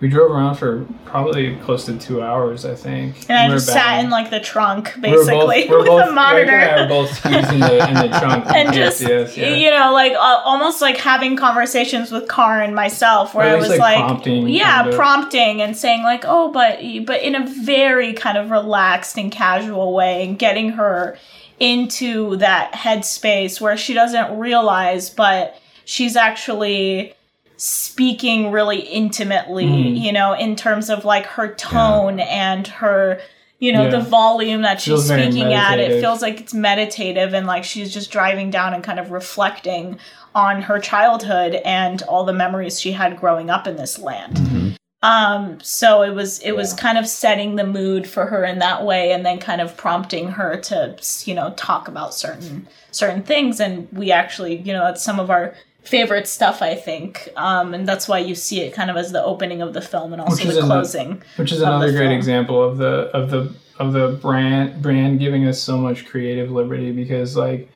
we 0.05 0.11
drove 0.11 0.31
around 0.31 0.55
for 0.57 0.85
probably 1.07 1.57
close 1.65 1.87
to 1.87 1.97
two 1.99 2.21
hours 2.21 2.67
i 2.67 2.75
think 2.75 3.17
and 3.31 3.39
I 3.39 3.47
We 3.47 3.55
were 3.55 3.57
just 3.59 3.73
sat 3.73 4.05
in 4.05 4.11
like 4.11 4.29
the 4.29 4.39
trunk 4.39 4.93
We 4.97 5.01
both- 5.01 5.27
basically 5.27 5.65
we 5.65 5.69
were 5.71 5.79
with 5.79 5.87
both- 5.87 6.09
a 6.11 6.13
monitor. 6.13 6.51
And 6.53 6.79
I 6.79 6.83
were 6.83 6.89
both 6.89 7.15
squeezed 7.17 7.51
in 7.51 7.61
the, 7.61 7.89
in 7.89 7.95
the 7.95 8.19
trunk 8.19 8.45
and 8.55 8.75
just 8.75 9.01
yes, 9.01 9.35
yeah. 9.35 9.55
you 9.55 9.71
know 9.71 9.95
like 9.95 10.13
uh, 10.13 10.43
almost 10.45 10.83
like 10.83 10.99
having 10.99 11.37
conversations 11.39 12.13
with 12.13 12.29
Karin 12.29 12.75
myself 12.75 13.35
where 13.35 13.47
I 13.47 13.55
was 13.55 13.71
like, 13.71 13.81
like, 13.81 13.97
prompting 13.97 14.47
yeah 14.51 14.83
kind 14.83 14.89
of. 14.91 14.95
prompting 14.95 15.63
and 15.63 15.75
saying 15.75 16.03
like 16.03 16.25
oh 16.27 16.53
but 16.53 16.81
but 17.07 17.23
in 17.23 17.35
a 17.35 17.47
very 17.65 18.13
kind 18.13 18.37
of 18.37 18.51
relaxed 18.51 19.17
and 19.17 19.33
casual 19.33 19.95
way 19.95 20.27
and 20.27 20.39
getting 20.39 20.73
her 20.73 21.17
into 21.59 22.37
that 22.37 22.75
headspace 22.75 23.59
where 23.59 23.79
she 23.79 23.95
doesn't 23.95 24.39
realize 24.39 25.09
but 25.09 25.59
she's 25.87 26.15
actually 26.15 27.15
speaking 27.57 28.51
really 28.51 28.81
intimately 28.81 29.65
Mm. 29.67 30.01
you 30.01 30.13
know 30.13 30.33
in 30.33 30.57
terms 30.57 30.91
of 30.91 31.05
like 31.05 31.27
her 31.27 31.55
tone 31.55 32.21
and 32.21 32.67
her 32.67 33.21
you 33.61 33.73
know 33.73 33.85
Yeah. 33.85 33.91
the 33.91 34.01
volume 34.01 34.63
that 34.63 34.81
she's 34.81 35.05
speaking 35.05 35.53
at. 35.55 35.79
It 35.79 36.01
feels 36.01 36.21
like 36.21 36.41
it's 36.41 36.53
meditative 36.53 37.33
and 37.33 37.47
like 37.47 37.65
she's 37.65 37.93
just 37.95 38.11
driving 38.11 38.51
down 38.51 38.75
and 38.75 38.83
kind 38.83 38.99
of 38.99 39.11
reflecting 39.11 39.99
on 40.35 40.63
her 40.63 40.79
childhood 40.81 41.55
and 41.65 42.03
all 42.03 42.25
the 42.25 42.33
memories 42.33 42.81
she 42.81 42.93
had 42.93 43.17
growing 43.19 43.51
up 43.51 43.67
in 43.67 43.77
this 43.77 43.99
land. 43.99 44.77
Um 45.03 45.59
so 45.63 46.03
it 46.03 46.15
was 46.15 46.41
it 46.41 46.53
was 46.53 46.73
kind 46.73 46.99
of 46.99 47.07
setting 47.07 47.57
the 47.57 47.65
mood 47.67 48.07
for 48.09 48.27
her 48.27 48.45
in 48.45 48.59
that 48.59 48.85
way 48.85 49.13
and 49.13 49.25
then 49.25 49.39
kind 49.39 49.61
of 49.61 49.77
prompting 49.77 50.29
her 50.33 50.57
to 50.63 50.97
you 51.25 51.35
know 51.35 51.53
talk 51.57 51.89
about 51.89 52.15
certain 52.15 52.67
certain 52.91 53.23
things. 53.23 53.61
And 53.61 53.87
we 53.93 54.11
actually 54.11 54.57
you 54.57 54.73
know 54.73 54.83
that's 54.85 55.03
some 55.05 55.21
of 55.21 55.31
our 55.31 55.55
favorite 55.85 56.27
stuff 56.27 56.63
i 56.63 56.75
think 56.75 57.29
um 57.37 57.75
and 57.75 57.87
that's 57.87 58.09
why 58.09 58.19
you 58.19 58.35
see 58.35 58.61
it 58.63 58.73
kind 58.73 58.91
of 58.91 58.97
as 58.97 59.13
the 59.13 59.23
opening 59.23 59.61
of 59.63 59.73
the 59.75 59.81
film 59.83 60.13
and 60.13 60.21
also 60.23 60.45
the 60.51 60.61
closing 60.63 61.23
which 61.37 61.53
is 61.53 61.61
another 61.61 61.91
great 61.93 62.05
film. 62.07 62.13
example 62.13 62.63
of 62.63 62.79
the 62.79 63.11
of 63.15 63.31
the 63.31 63.53
of 63.79 63.93
the 63.93 64.19
brand 64.23 64.81
brand 64.81 65.19
giving 65.19 65.47
us 65.47 65.61
so 65.61 65.77
much 65.77 66.07
creative 66.07 66.51
liberty 66.51 66.91
because 66.91 67.37
like 67.37 67.69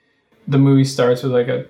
the 0.47 0.57
movie 0.59 0.85
starts 0.85 1.23
with 1.23 1.33
like 1.33 1.49
a 1.49 1.67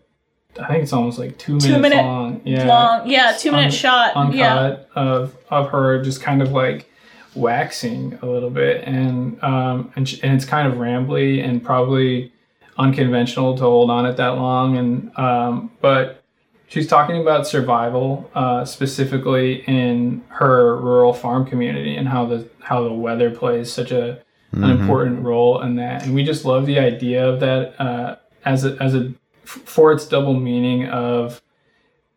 I 0.61 0.67
think 0.69 0.83
it's 0.85 0.93
almost 0.93 1.19
like 1.19 1.39
two, 1.39 1.61
Two 1.61 1.73
minutes 1.79 1.83
minute 1.83 2.03
long. 2.05 2.41
Yeah. 2.45 2.67
long 2.67 3.09
yeah 3.09 3.37
two 3.39 3.51
minute 3.51 3.67
Un- 3.67 3.71
shot 3.71 4.35
yeah 4.35 4.77
of 4.95 5.37
of 5.51 5.71
her 5.71 6.03
just 6.03 6.21
kind 6.23 6.41
of 6.43 6.53
like 6.53 6.89
waxing 7.35 8.19
a 8.23 8.27
little 8.27 8.51
bit 8.51 8.83
and 8.85 9.43
um 9.43 9.93
and, 9.97 10.09
sh- 10.09 10.21
and 10.23 10.35
it's 10.35 10.45
kind 10.45 10.67
of 10.67 10.79
rambly 10.79 11.45
and 11.45 11.63
probably 11.65 12.33
unconventional 12.77 13.57
to 13.57 13.63
hold 13.63 13.91
on 13.91 14.07
it 14.07 14.17
that 14.17 14.37
long 14.37 14.77
and 14.77 15.17
um 15.19 15.71
but 15.81 16.23
she's 16.69 16.87
talking 16.87 17.21
about 17.21 17.47
survival 17.47 18.31
uh 18.35 18.65
specifically 18.65 19.65
in 19.67 20.23
her 20.29 20.77
rural 20.77 21.13
farm 21.13 21.45
community 21.45 21.97
and 21.97 22.09
how 22.09 22.25
the 22.27 22.49
how 22.61 22.83
the 22.85 22.93
weather 22.93 23.31
plays 23.31 23.73
such 23.73 23.91
a 23.91 24.23
an 24.53 24.71
important 24.71 25.23
role 25.23 25.61
in 25.61 25.77
that. 25.77 26.05
And 26.05 26.15
we 26.15 26.25
just 26.25 26.47
love 26.47 26.65
the 26.65 26.79
idea 26.79 27.29
of 27.29 27.41
that 27.41 27.79
uh 27.81 28.17
as 28.45 28.65
a 28.65 28.77
as 28.83 28.95
a 28.95 29.13
for 29.45 29.93
its 29.93 30.07
double 30.07 30.35
meaning 30.35 30.87
of 30.89 31.41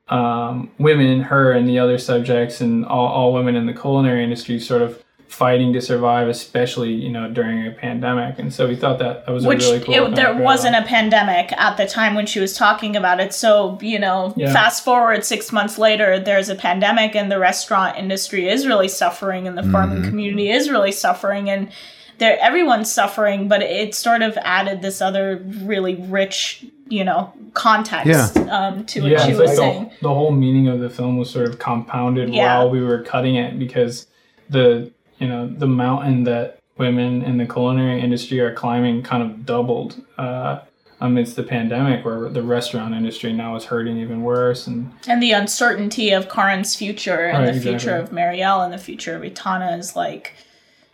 um, 0.09 0.69
women, 0.77 1.21
her, 1.21 1.53
and 1.53 1.67
the 1.67 1.79
other 1.79 1.97
subjects, 1.97 2.59
and 2.59 2.85
all, 2.85 3.07
all 3.07 3.33
women 3.33 3.55
in 3.55 3.65
the 3.65 3.73
culinary 3.73 4.23
industry 4.23 4.59
sort 4.59 4.81
of 4.81 5.00
fighting 5.31 5.71
to 5.71 5.79
survive, 5.81 6.27
especially 6.27 6.91
you 6.93 7.09
know 7.09 7.31
during 7.31 7.65
a 7.65 7.71
pandemic. 7.71 8.37
And 8.37 8.53
so 8.53 8.67
we 8.67 8.75
thought 8.75 8.99
that 8.99 9.25
that 9.25 9.31
was 9.31 9.45
which 9.45 9.63
a 9.63 9.71
really 9.71 9.79
cool. 9.85 9.93
it, 10.11 10.15
there 10.15 10.35
wasn't 10.35 10.75
a 10.75 10.81
pandemic 10.83 11.53
at 11.53 11.77
the 11.77 11.87
time 11.87 12.15
when 12.15 12.25
she 12.25 12.39
was 12.41 12.53
talking 12.53 12.95
about 12.97 13.19
it 13.21 13.33
so 13.33 13.79
you 13.81 13.97
know 13.97 14.33
Yeah. 14.35 14.51
fast 14.51 14.83
forward 14.83 15.23
six 15.23 15.51
months 15.51 15.77
later 15.77 16.19
there's 16.19 16.49
a 16.49 16.55
pandemic 16.55 17.15
and 17.15 17.31
the 17.31 17.39
restaurant 17.39 17.97
industry 17.97 18.49
is 18.49 18.67
really 18.67 18.89
suffering 18.89 19.47
and 19.47 19.57
the 19.57 19.63
farming 19.63 20.03
community 20.03 20.49
is 20.51 20.69
really 20.69 20.91
suffering 20.91 21.49
and 21.49 21.69
there 22.17 22.37
everyone's 22.39 22.91
suffering, 22.91 23.47
but 23.47 23.63
it 23.63 23.95
sort 23.95 24.21
of 24.21 24.37
added 24.43 24.81
this 24.83 25.01
other 25.01 25.37
really 25.63 25.95
rich, 25.95 26.65
you 26.87 27.03
know, 27.03 27.33
context 27.53 28.37
um, 28.37 28.85
to 28.85 29.01
what 29.01 29.11
yeah, 29.11 29.25
she 29.25 29.31
was 29.33 29.39
like 29.49 29.57
saying. 29.57 29.83
the, 30.01 30.07
the 30.09 30.13
whole 30.13 30.31
meaning 30.31 30.67
of 30.67 30.79
the 30.81 30.89
film 30.89 31.17
was 31.17 31.29
sort 31.31 31.47
of 31.47 31.57
compounded 31.57 32.31
Yeah. 32.33 32.57
while 32.59 32.69
we 32.69 32.81
were 32.81 33.01
cutting 33.01 33.35
it 33.37 33.57
because 33.57 34.05
the 34.49 34.91
you 35.21 35.27
know 35.27 35.47
the 35.47 35.67
mountain 35.67 36.25
that 36.25 36.59
women 36.77 37.21
in 37.21 37.37
the 37.37 37.45
culinary 37.45 38.01
industry 38.01 38.39
are 38.39 38.53
climbing 38.53 39.03
kind 39.03 39.21
of 39.21 39.45
doubled 39.45 40.01
uh, 40.17 40.59
amidst 40.99 41.35
the 41.35 41.43
pandemic, 41.43 42.03
where 42.03 42.27
the 42.29 42.41
restaurant 42.41 42.93
industry 42.93 43.31
now 43.31 43.55
is 43.55 43.65
hurting 43.65 43.97
even 43.97 44.23
worse. 44.23 44.67
And 44.67 44.91
And 45.07 45.21
the 45.21 45.31
uncertainty 45.31 46.11
of 46.11 46.27
Karin's 46.27 46.75
future 46.75 47.25
and 47.25 47.45
Right, 47.45 47.53
the 47.53 47.61
future 47.61 47.95
of 47.95 48.09
Marielle 48.09 48.63
and 48.63 48.73
the 48.73 48.77
future 48.77 49.15
of 49.15 49.21
Itana 49.21 49.77
is 49.77 49.95
like, 49.95 50.33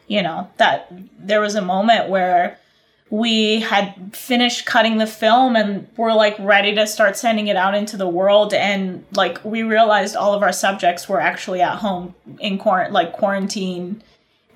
you 0.08 0.22
know, 0.22 0.50
that 0.58 0.92
there 1.18 1.42
was 1.42 1.56
a 1.56 1.62
moment 1.62 2.10
where 2.10 2.58
we 3.10 3.62
had 3.62 4.14
finished 4.14 4.66
cutting 4.66 4.98
the 4.98 5.08
film 5.08 5.56
and 5.56 5.88
we're 5.96 6.14
like 6.14 6.36
ready 6.40 6.76
to 6.76 6.86
start 6.86 7.16
sending 7.16 7.48
it 7.48 7.56
out 7.56 7.74
into 7.74 7.96
the 7.96 8.08
world 8.08 8.54
and 8.54 9.06
like 9.16 9.44
we 9.46 9.64
realized 9.64 10.16
all 10.16 10.34
of 10.34 10.44
our 10.44 10.52
subjects 10.52 11.08
were 11.08 11.22
actually 11.22 11.62
at 11.62 11.78
home 11.78 12.14
in 12.40 12.58
quar- 12.58 12.90
like 12.92 13.14
quarantine 13.14 14.04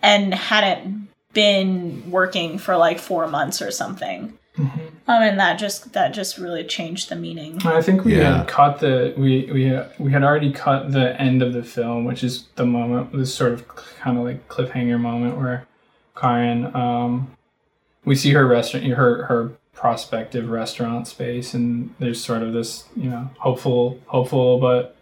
and 0.01 0.33
hadn't 0.33 1.07
been 1.33 2.09
working 2.11 2.57
for 2.57 2.75
like 2.77 2.99
4 2.99 3.27
months 3.27 3.61
or 3.61 3.71
something. 3.71 4.37
Um, 4.57 5.23
and 5.23 5.39
that 5.39 5.57
just 5.57 5.93
that 5.93 6.13
just 6.13 6.37
really 6.37 6.63
changed 6.65 7.09
the 7.09 7.15
meaning. 7.15 7.57
I 7.65 7.81
think 7.81 8.03
we 8.03 8.17
Yeah. 8.17 8.39
had 8.39 8.47
cut 8.47 8.79
the 8.79 9.13
we 9.17 9.49
we 9.51 9.79
we 9.97 10.11
had 10.11 10.23
already 10.23 10.51
cut 10.51 10.91
the 10.91 11.19
end 11.19 11.41
of 11.41 11.53
the 11.53 11.63
film, 11.63 12.03
which 12.05 12.23
is 12.23 12.45
the 12.55 12.65
moment 12.65 13.11
this 13.13 13.33
sort 13.33 13.53
of 13.53 13.65
kind 13.67 14.17
of 14.17 14.25
like 14.25 14.47
cliffhanger 14.49 14.99
moment 14.99 15.37
where 15.37 15.65
Karen 16.19 16.75
um 16.75 17.31
we 18.05 18.15
see 18.15 18.31
her 18.31 18.45
restaurant 18.45 18.85
her 18.87 19.23
her 19.25 19.51
prospective 19.73 20.49
restaurant 20.49 21.07
space 21.07 21.53
and 21.53 21.95
there's 21.99 22.23
sort 22.23 22.43
of 22.43 22.51
this 22.53 22.83
you 22.95 23.09
know 23.09 23.29
hopeful 23.39 23.99
hopeful 24.07 24.59
but 24.59 24.95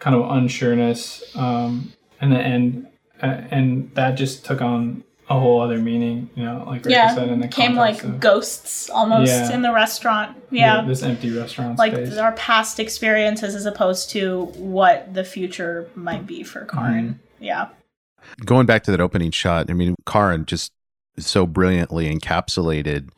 kind 0.00 0.16
of 0.16 0.22
unsureness 0.22 1.22
um 1.36 1.92
in 2.20 2.30
the 2.30 2.40
end 2.40 2.86
and 3.20 3.90
that 3.94 4.12
just 4.12 4.44
took 4.44 4.60
on 4.60 5.04
a 5.30 5.40
whole 5.40 5.62
other 5.62 5.78
meaning 5.78 6.28
you 6.34 6.44
know 6.44 6.64
like 6.66 6.84
Rachel 6.84 6.92
yeah, 6.92 7.14
said 7.14 7.28
in 7.28 7.40
the 7.40 7.48
came 7.48 7.74
like 7.74 8.02
of 8.04 8.20
ghosts 8.20 8.90
almost 8.90 9.30
Yeah. 9.30 9.52
in 9.52 9.62
the 9.62 9.72
restaurant. 9.72 10.36
Yeah, 10.50 10.82
this 10.82 11.02
empty 11.02 11.30
restaurant 11.36 11.78
like 11.78 11.94
space. 11.94 12.18
our 12.18 12.32
past 12.32 12.78
experiences 12.78 13.54
as 13.54 13.64
opposed 13.66 14.10
to 14.10 14.44
what 14.56 15.14
the 15.14 15.24
future 15.24 15.88
might 15.94 16.26
be 16.26 16.42
for 16.42 16.64
Karin. 16.66 17.20
Mm-hmm. 17.38 17.44
Yeah, 17.44 17.68
going 18.44 18.66
back 18.66 18.84
to 18.84 18.90
that 18.90 19.00
opening 19.00 19.30
shot, 19.30 19.70
I 19.70 19.72
mean, 19.72 19.94
Karin 20.06 20.44
just 20.44 20.72
so 21.18 21.46
brilliantly 21.46 22.12
encapsulated 22.14 23.10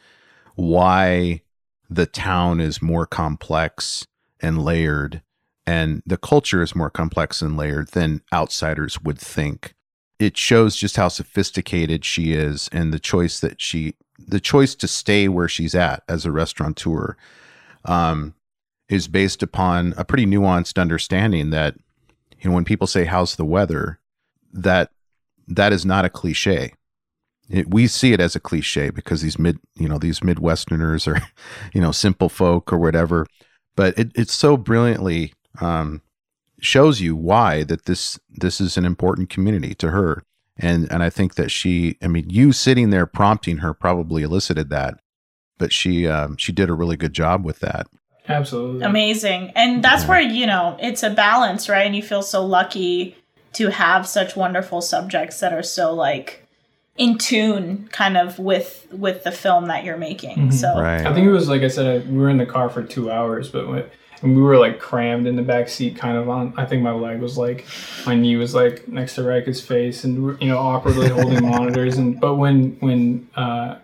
why 0.55 1.43
the 1.89 2.07
town 2.07 2.61
is 2.61 2.83
more 2.83 3.07
complex 3.07 4.07
and 4.41 4.63
layered, 4.63 5.23
and 5.67 6.03
the 6.07 6.17
culture 6.17 6.63
is 6.63 6.75
more 6.75 6.91
complex 6.91 7.41
and 7.43 7.57
layered 7.57 7.89
than 7.89 8.23
outsiders 8.33 9.01
would 9.03 9.19
think. 9.19 9.75
It 10.19 10.37
shows 10.37 10.77
just 10.77 10.97
how 10.97 11.09
sophisticated 11.09 12.05
she 12.05 12.33
is 12.33 12.69
and 12.73 12.93
the 12.93 12.99
choice 12.99 13.41
that 13.41 13.61
she, 13.61 13.95
the 14.19 14.41
choice 14.41 14.75
to 14.77 14.89
stay 14.89 15.29
where 15.29 15.49
she's 15.49 15.75
at 15.75 16.03
as 16.09 16.25
a 16.25 16.33
restaurateur, 16.33 17.17
um, 17.85 18.35
is 18.89 19.09
based 19.09 19.43
upon 19.43 19.95
a 19.97 20.05
pretty 20.05 20.27
nuanced 20.27 20.81
understanding 20.81 21.51
that, 21.51 21.75
you 22.39 22.49
know, 22.49 22.55
when 22.55 22.65
people 22.65 22.87
say, 22.87 23.05
How's 23.05 23.37
the 23.37 23.45
weather? 23.45 23.99
that 24.57 24.91
that 25.47 25.73
is 25.73 25.87
not 25.87 26.05
a 26.05 26.11
cliche. 26.11 26.73
It, 27.49 27.71
we 27.71 27.87
see 27.87 28.13
it 28.13 28.21
as 28.21 28.35
a 28.35 28.41
cliche 28.41 28.91
because 28.91 29.23
these 29.23 29.39
mid, 29.39 29.59
you 29.77 29.89
know, 29.89 29.99
these 29.99 30.21
Midwesterners 30.21 31.07
are, 31.07 31.23
you 31.73 31.81
know, 31.81 31.93
simple 31.93 32.29
folk 32.29 32.73
or 32.73 32.79
whatever. 32.79 33.27
But 33.77 33.97
it, 33.99 34.11
it 34.17 34.31
so 34.31 34.57
brilliantly 34.57 35.35
um, 35.61 36.03
shows 36.61 37.01
you 37.01 37.15
why 37.17 37.63
that 37.65 37.85
this 37.87 38.19
this 38.31 38.61
is 38.61 38.77
an 38.77 38.85
important 38.85 39.29
community 39.31 39.75
to 39.77 39.91
her, 39.91 40.23
and 40.59 40.91
and 40.91 41.03
I 41.03 41.11
think 41.11 41.35
that 41.35 41.51
she, 41.51 41.97
I 42.03 42.09
mean, 42.09 42.29
you 42.31 42.53
sitting 42.53 42.91
there 42.91 43.07
prompting 43.07 43.59
her 43.59 43.75
probably 43.75 44.23
elicited 44.23 44.71
that, 44.71 45.01
but 45.59 45.73
she 45.73 46.07
um, 46.07 46.37
she 46.37 46.53
did 46.53 46.69
a 46.71 46.75
really 46.75 46.97
good 46.97 47.13
job 47.13 47.45
with 47.45 47.61
that. 47.61 47.87
absolutely 48.29 48.85
amazing. 48.85 49.53
And 49.55 49.85
that's 49.85 50.03
Yeah. 50.03 50.09
where 50.09 50.21
you 50.21 50.47
know 50.47 50.77
it's 50.81 51.03
a 51.03 51.11
balance, 51.11 51.69
right? 51.69 51.87
And 51.87 51.95
you 51.95 52.03
feel 52.03 52.23
so 52.23 52.45
lucky 52.45 53.17
to 53.53 53.71
have 53.71 54.07
such 54.07 54.35
wonderful 54.37 54.81
subjects 54.83 55.41
that 55.41 55.53
are 55.53 55.63
so 55.63 55.95
like 55.95 56.43
in 56.97 57.19
tune, 57.19 57.89
kind 57.93 58.17
of 58.17 58.39
with 58.39 58.87
with 58.91 59.23
the 59.25 59.31
film 59.31 59.67
that 59.69 59.85
you're 59.85 59.97
making. 59.99 60.49
Mhm. 60.49 60.53
So 60.53 60.81
Right. 60.81 61.07
I 61.07 61.13
think 61.15 61.27
it 61.27 61.31
was 61.31 61.49
like 61.49 61.63
I 61.63 61.69
said, 61.69 62.11
we 62.11 62.17
were 62.19 62.29
in 62.31 62.39
the 62.39 62.47
car 62.47 62.69
for 62.71 62.83
two 62.83 63.11
hours, 63.13 63.49
but 63.51 63.69
we, 63.71 63.83
and 64.23 64.35
we 64.37 64.43
were 64.43 64.57
like 64.59 64.79
crammed 64.81 65.27
in 65.27 65.37
the 65.37 65.43
back 65.43 65.69
seat, 65.69 65.97
kind 65.97 66.17
of 66.17 66.29
on. 66.29 66.55
I 66.57 66.65
think 66.65 66.83
my 66.83 66.93
leg 66.93 67.21
was 67.21 67.37
like, 67.37 67.67
my 68.07 68.15
knee 68.15 68.37
was 68.37 68.55
like 68.55 68.87
next 68.89 69.15
to 69.17 69.21
Rayka's 69.23 69.61
face, 69.61 70.05
and 70.05 70.41
you 70.41 70.49
know 70.49 70.59
awkwardly 70.59 71.09
holding 71.09 71.47
monitors. 71.51 71.97
And 71.99 72.21
but 72.21 72.37
when 72.37 72.77
when 72.81 73.29
uh, 73.37 73.77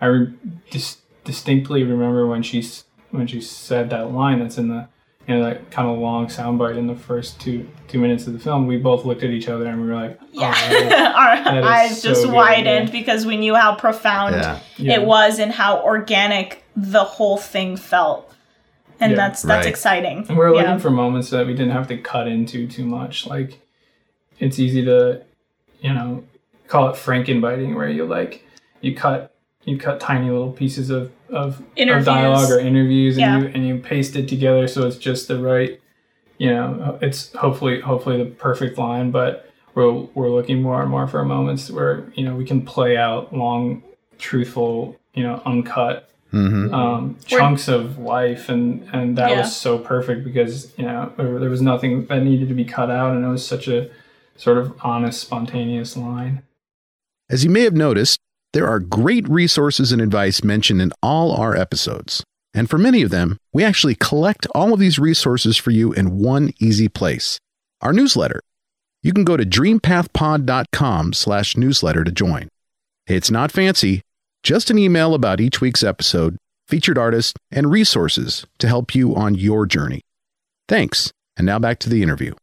I 0.00 0.06
re- 0.06 0.34
dis- 0.70 0.98
distinctly 1.24 1.84
remember 1.84 2.26
when 2.26 2.42
she 2.42 2.66
when 3.10 3.26
she 3.26 3.40
said 3.40 3.90
that 3.90 4.12
line 4.12 4.38
that's 4.40 4.58
in 4.58 4.68
the 4.68 4.88
you 5.26 5.34
know 5.36 5.44
that 5.44 5.70
kind 5.70 5.88
of 5.88 5.98
long 5.98 6.26
soundbite 6.26 6.76
in 6.78 6.86
the 6.86 6.94
first 6.94 7.40
two 7.40 7.68
two 7.86 7.98
minutes 7.98 8.26
of 8.26 8.32
the 8.34 8.38
film, 8.38 8.66
we 8.66 8.76
both 8.76 9.04
looked 9.06 9.22
at 9.22 9.30
each 9.30 9.48
other 9.48 9.66
and 9.66 9.80
we 9.80 9.88
were 9.88 9.94
like, 9.94 10.18
oh, 10.22 10.26
yeah, 10.32 10.52
that- 10.88 11.14
our 11.14 11.44
that 11.44 11.58
is 11.58 11.64
eyes 11.92 12.02
so 12.02 12.08
just 12.10 12.24
good, 12.24 12.34
widened 12.34 12.88
yeah. 12.88 12.92
because 12.92 13.24
we 13.26 13.36
knew 13.38 13.54
how 13.54 13.74
profound 13.74 14.34
Yeah. 14.34 14.60
yeah. 14.76 14.94
it 14.94 15.02
was 15.06 15.38
and 15.38 15.50
how 15.52 15.80
organic 15.82 16.62
the 16.76 17.04
whole 17.04 17.36
thing 17.38 17.76
felt. 17.76 18.27
And 19.00 19.12
Yeah. 19.12 19.16
that's 19.16 19.42
that's 19.42 19.64
Right. 19.64 19.70
exciting. 19.70 20.18
And 20.28 20.30
we 20.30 20.44
were 20.44 20.54
Yeah. 20.54 20.62
looking 20.62 20.78
for 20.80 20.90
moments 20.90 21.30
that 21.30 21.46
we 21.46 21.52
didn't 21.54 21.72
have 21.72 21.88
to 21.88 21.96
cut 21.96 22.26
into 22.28 22.66
too 22.66 22.84
much. 22.84 23.26
Like, 23.26 23.58
it's 24.40 24.58
easy 24.58 24.84
to, 24.84 25.22
you 25.80 25.92
know, 25.94 26.24
call 26.66 26.88
it 26.90 26.96
frankenbiting, 26.96 27.74
where 27.74 27.88
you 27.88 28.04
like 28.04 28.44
you 28.80 28.94
cut 28.94 29.34
you 29.64 29.76
cut 29.76 30.00
tiny 30.00 30.30
little 30.30 30.52
pieces 30.52 30.90
of 30.90 31.12
of, 31.30 31.60
of 31.76 32.04
dialogue 32.04 32.50
or 32.50 32.58
interviews, 32.58 33.18
and 33.18 33.20
Yeah. 33.20 33.38
you 33.48 33.52
and 33.54 33.66
you 33.66 33.76
paste 33.78 34.16
it 34.16 34.28
together 34.28 34.66
so 34.66 34.86
it's 34.86 34.96
just 34.96 35.28
the 35.28 35.38
right, 35.38 35.78
you 36.38 36.50
know, 36.50 36.98
it's 37.02 37.32
hopefully 37.34 37.80
hopefully 37.80 38.16
the 38.18 38.24
perfect 38.30 38.78
line. 38.78 39.10
But 39.10 39.48
we're 39.74 39.92
we're 40.14 40.30
looking 40.30 40.62
more 40.62 40.80
and 40.80 40.90
more 40.90 41.06
for 41.06 41.24
moments 41.24 41.70
where 41.70 42.04
you 42.14 42.24
know 42.24 42.34
we 42.34 42.44
can 42.44 42.62
play 42.62 42.96
out 42.96 43.34
long, 43.36 43.82
truthful, 44.18 44.96
you 45.14 45.22
know, 45.22 45.40
uncut 45.44 46.08
hmm 46.30 46.74
um, 46.74 47.16
chunks 47.26 47.68
of 47.68 47.98
life, 47.98 48.48
and 48.48 48.86
and 48.92 49.16
that 49.16 49.30
Yeah. 49.30 49.38
was 49.40 49.56
so 49.56 49.78
perfect 49.78 50.24
because 50.24 50.72
you 50.76 50.84
know 50.84 51.12
there, 51.16 51.38
there 51.38 51.50
was 51.50 51.62
nothing 51.62 52.06
that 52.06 52.22
needed 52.22 52.48
to 52.48 52.54
be 52.54 52.64
cut 52.64 52.90
out, 52.90 53.14
and 53.14 53.24
it 53.24 53.28
was 53.28 53.46
such 53.46 53.66
a 53.68 53.88
sort 54.36 54.58
of 54.58 54.72
honest, 54.82 55.20
spontaneous 55.20 55.96
line. 55.96 56.42
As 57.30 57.44
you 57.44 57.50
may 57.50 57.62
have 57.62 57.74
noticed, 57.74 58.20
there 58.52 58.66
are 58.66 58.78
great 58.78 59.28
resources 59.28 59.90
and 59.92 60.00
advice 60.00 60.42
mentioned 60.44 60.80
in 60.80 60.92
all 61.02 61.32
our 61.34 61.56
episodes. 61.56 62.22
And 62.54 62.70
for 62.70 62.78
many 62.78 63.02
of 63.02 63.10
them, 63.10 63.36
we 63.52 63.62
actually 63.62 63.94
collect 63.94 64.46
all 64.54 64.72
of 64.72 64.80
these 64.80 64.98
resources 64.98 65.56
for 65.58 65.70
you 65.70 65.92
in 65.92 66.18
one 66.18 66.52
easy 66.58 66.88
place 66.88 67.38
our 67.80 67.92
newsletter. 67.92 68.40
You 69.02 69.12
can 69.12 69.24
go 69.24 69.36
to 69.36 69.44
dreampathpod.com 69.44 71.12
slash 71.12 71.56
newsletter 71.56 72.04
to 72.04 72.10
join. 72.10 72.48
It's 73.06 73.30
not 73.30 73.52
fancy, 73.52 74.02
just 74.42 74.70
an 74.70 74.78
email 74.78 75.14
about 75.14 75.40
each 75.40 75.60
week's 75.60 75.82
episode, 75.82 76.36
featured 76.66 76.98
artists, 76.98 77.34
and 77.50 77.70
resources 77.70 78.46
to 78.58 78.68
help 78.68 78.94
you 78.94 79.14
on 79.14 79.34
your 79.34 79.66
journey. 79.66 80.02
Thanks. 80.68 81.12
And 81.36 81.46
now 81.46 81.58
back 81.58 81.78
to 81.80 81.88
the 81.88 82.02
interview. 82.02 82.34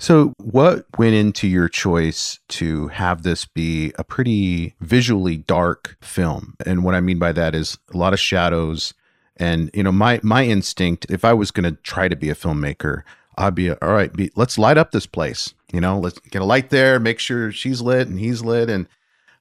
So, 0.00 0.32
what 0.38 0.86
went 0.96 1.14
into 1.14 1.48
your 1.48 1.68
choice 1.68 2.38
to 2.50 2.86
have 2.88 3.24
this 3.24 3.46
be 3.46 3.92
a 3.98 4.04
pretty 4.04 4.76
visually 4.80 5.36
dark 5.36 5.96
film? 6.00 6.54
And 6.64 6.84
what 6.84 6.94
I 6.94 7.00
mean 7.00 7.18
by 7.18 7.32
that 7.32 7.54
is 7.54 7.78
a 7.92 7.96
lot 7.96 8.12
of 8.12 8.20
shadows. 8.20 8.94
And 9.36 9.70
you 9.74 9.82
know, 9.82 9.90
my 9.90 10.20
my 10.22 10.44
instinct, 10.44 11.06
if 11.10 11.24
I 11.24 11.32
was 11.32 11.50
going 11.50 11.64
to 11.64 11.80
try 11.82 12.06
to 12.06 12.14
be 12.14 12.30
a 12.30 12.36
filmmaker, 12.36 13.02
I'd 13.36 13.56
be 13.56 13.70
all 13.70 13.92
right. 13.92 14.12
Be, 14.12 14.30
let's 14.36 14.56
light 14.56 14.78
up 14.78 14.92
this 14.92 15.06
place. 15.06 15.52
You 15.72 15.80
know, 15.80 15.98
let's 15.98 16.18
get 16.20 16.42
a 16.42 16.44
light 16.44 16.70
there, 16.70 17.00
make 17.00 17.18
sure 17.18 17.50
she's 17.50 17.80
lit 17.80 18.06
and 18.06 18.20
he's 18.20 18.42
lit. 18.42 18.70
And 18.70 18.88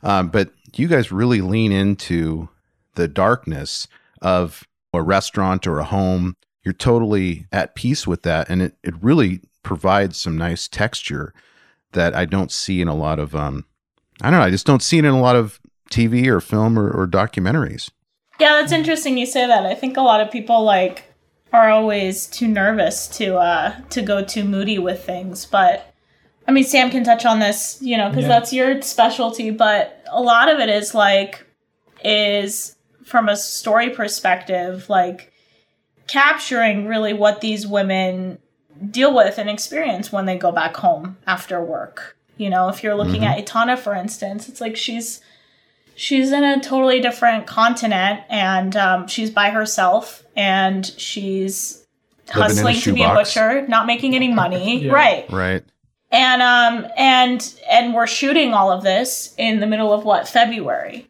um, 0.04 0.30
but 0.30 0.52
you 0.76 0.88
guys 0.88 1.12
really 1.12 1.42
lean 1.42 1.72
into 1.72 2.50
the 2.96 3.08
darkness 3.08 3.88
of 4.22 4.68
a 4.94 5.02
restaurant 5.02 5.68
or 5.68 5.80
a 5.80 5.86
home. 5.86 6.36
You're 6.64 6.74
totally 6.74 7.48
at 7.52 7.76
peace 7.76 8.06
with 8.06 8.24
that, 8.24 8.50
and 8.50 8.62
it 8.62 8.76
it 8.84 8.94
really 9.02 9.42
provides 9.64 10.18
some 10.18 10.38
nice 10.38 10.68
texture 10.68 11.34
that 11.94 12.16
I 12.16 12.26
don't 12.26 12.52
see 12.52 12.82
in 12.82 12.88
a 12.88 12.96
lot 12.96 13.20
of 13.20 13.36
um 13.36 13.66
I 14.22 14.30
don't 14.30 14.40
know, 14.40 14.46
I 14.46 14.50
just 14.50 14.66
don't 14.66 14.82
see 14.82 14.98
it 14.98 15.06
in 15.06 15.14
a 15.14 15.22
lot 15.22 15.36
of 15.36 15.60
TV 15.92 16.28
or 16.28 16.42
film 16.42 16.78
or, 16.78 16.90
or 16.90 17.08
documentaries. 17.08 17.90
Yeah, 18.40 18.54
that's 18.54 18.72
interesting 18.72 19.18
you 19.18 19.26
say 19.26 19.48
that. 19.48 19.66
I 19.66 19.74
think 19.76 19.98
a 19.98 20.02
lot 20.02 20.22
of 20.22 20.32
people 20.32 20.64
like 20.64 21.04
are 21.54 21.70
always 21.70 22.28
too 22.28 22.48
nervous 22.48 23.08
to 23.08 23.38
uh 23.38 23.80
to 23.90 24.02
go 24.02 24.24
too 24.24 24.44
moody 24.44 24.78
with 24.78 25.04
things, 25.06 25.46
but 25.46 25.94
I 26.48 26.52
mean, 26.52 26.64
Sam 26.64 26.90
can 26.90 27.04
touch 27.04 27.26
on 27.26 27.40
this, 27.40 27.78
you 27.82 27.98
know, 27.98 28.10
because 28.10 28.24
Yeah. 28.24 28.30
that's 28.30 28.54
your 28.54 28.82
specialty, 28.82 29.50
but 29.50 30.02
a 30.10 30.22
lot 30.22 30.50
of 30.50 30.60
it 30.60 30.70
is 30.70 30.96
like, 30.96 31.46
is 32.04 32.76
from 33.04 33.28
a 33.28 33.36
story 33.36 33.90
perspective, 33.90 34.90
like 34.90 35.32
capturing 36.08 36.88
really 36.88 37.14
what 37.14 37.42
these 37.42 37.68
women 37.68 38.38
deal 38.92 39.14
with 39.14 39.38
and 39.38 39.50
experience 39.50 40.12
when 40.12 40.26
they 40.26 40.38
go 40.38 40.52
back 40.52 40.78
home 40.78 41.18
after 41.26 41.62
work. 41.62 42.16
You 42.38 42.50
know, 42.50 42.70
if 42.70 42.84
you're 42.84 42.96
looking 42.96 43.26
at 43.26 43.44
Itana, 43.44 43.78
for 43.78 43.94
instance, 43.96 44.48
it's 44.48 44.62
like 44.62 44.78
she's 44.78 45.22
she's 45.96 46.32
in 46.32 46.44
a 46.44 46.62
totally 46.62 47.02
different 47.02 47.48
continent 47.48 48.22
and 48.30 48.78
um, 48.78 49.08
she's 49.08 49.32
by 49.32 49.50
herself 49.50 50.24
and 50.36 50.86
she's 50.86 51.84
Living 52.28 52.44
hustling 52.44 52.76
to 52.82 52.94
be 52.94 53.02
a 53.02 53.14
butcher, 53.14 53.68
not 53.68 53.88
making 53.88 54.16
any 54.16 54.28
money. 54.32 54.84
Yeah. 54.86 54.92
Right 54.92 55.32
Right. 55.32 55.64
And 56.12 56.42
um 56.42 56.90
and 56.98 57.54
and 57.70 57.94
we're 57.94 58.08
shooting 58.08 58.54
all 58.54 58.72
of 58.72 58.84
this 58.84 59.34
in 59.38 59.60
the 59.60 59.68
middle 59.68 59.94
of 59.94 60.06
what 60.06 60.28
february. 60.28 61.08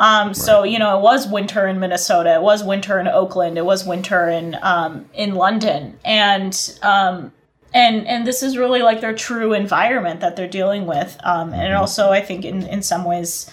Um 0.00 0.34
so 0.34 0.64
you 0.64 0.78
know 0.78 0.98
it 0.98 1.02
was 1.02 1.26
winter 1.26 1.66
in 1.66 1.80
minnesota. 1.80 2.34
It 2.34 2.42
was 2.42 2.62
winter 2.62 2.98
in 2.98 3.08
oakland. 3.08 3.56
It 3.56 3.64
was 3.64 3.86
winter 3.86 4.28
in 4.28 4.56
um 4.62 5.08
in 5.14 5.34
london. 5.34 5.98
And 6.04 6.78
um 6.82 7.32
and 7.72 8.06
and 8.06 8.26
this 8.26 8.42
is 8.42 8.58
really 8.58 8.82
like 8.82 9.00
their 9.00 9.14
true 9.14 9.54
environment 9.54 10.20
that 10.20 10.36
they're 10.36 10.48
dealing 10.48 10.86
with. 10.86 11.16
Um 11.24 11.52
and 11.54 11.62
it 11.62 11.74
also 11.74 12.10
i 12.10 12.20
think 12.20 12.44
in 12.44 12.66
in 12.66 12.82
some 12.82 13.04
ways 13.04 13.50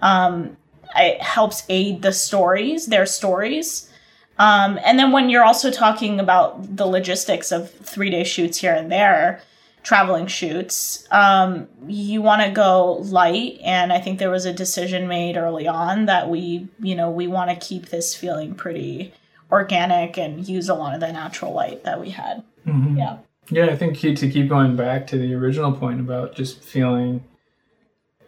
um 0.00 0.56
it 0.96 1.20
helps 1.20 1.64
aid 1.68 2.02
the 2.02 2.12
stories 2.12 2.86
their 2.86 3.06
stories. 3.06 3.90
Um 4.38 4.78
and 4.84 5.00
then 5.00 5.10
when 5.10 5.30
you're 5.30 5.44
also 5.44 5.72
talking 5.72 6.20
about 6.20 6.76
the 6.76 6.86
logistics 6.86 7.50
of 7.50 7.72
three 7.72 8.10
day 8.10 8.22
shoots 8.22 8.58
here 8.58 8.74
and 8.74 8.92
there 8.92 9.42
traveling 9.82 10.26
shoots 10.26 11.06
um, 11.10 11.66
you 11.86 12.20
want 12.20 12.42
to 12.42 12.50
go 12.50 12.94
light 12.94 13.58
and 13.64 13.92
i 13.92 14.00
think 14.00 14.18
there 14.18 14.30
was 14.30 14.44
a 14.44 14.52
decision 14.52 15.08
made 15.08 15.36
early 15.36 15.66
on 15.66 16.06
that 16.06 16.28
we 16.28 16.68
you 16.80 16.94
know 16.94 17.10
we 17.10 17.26
want 17.26 17.48
to 17.50 17.66
keep 17.66 17.88
this 17.88 18.14
feeling 18.14 18.54
pretty 18.54 19.12
organic 19.50 20.18
and 20.18 20.46
use 20.48 20.68
a 20.68 20.74
lot 20.74 20.94
of 20.94 21.00
the 21.00 21.10
natural 21.12 21.52
light 21.52 21.84
that 21.84 22.00
we 22.00 22.10
had 22.10 22.42
Mhm. 22.66 22.96
yeah 22.98 23.16
Yeah, 23.50 23.66
I 23.66 23.76
think 23.76 23.98
to 23.98 24.28
keep 24.30 24.48
going 24.50 24.76
back 24.76 25.06
to 25.06 25.16
the 25.16 25.32
original 25.34 25.72
point 25.72 26.00
about 26.00 26.34
just 26.34 26.60
feeling, 26.62 27.24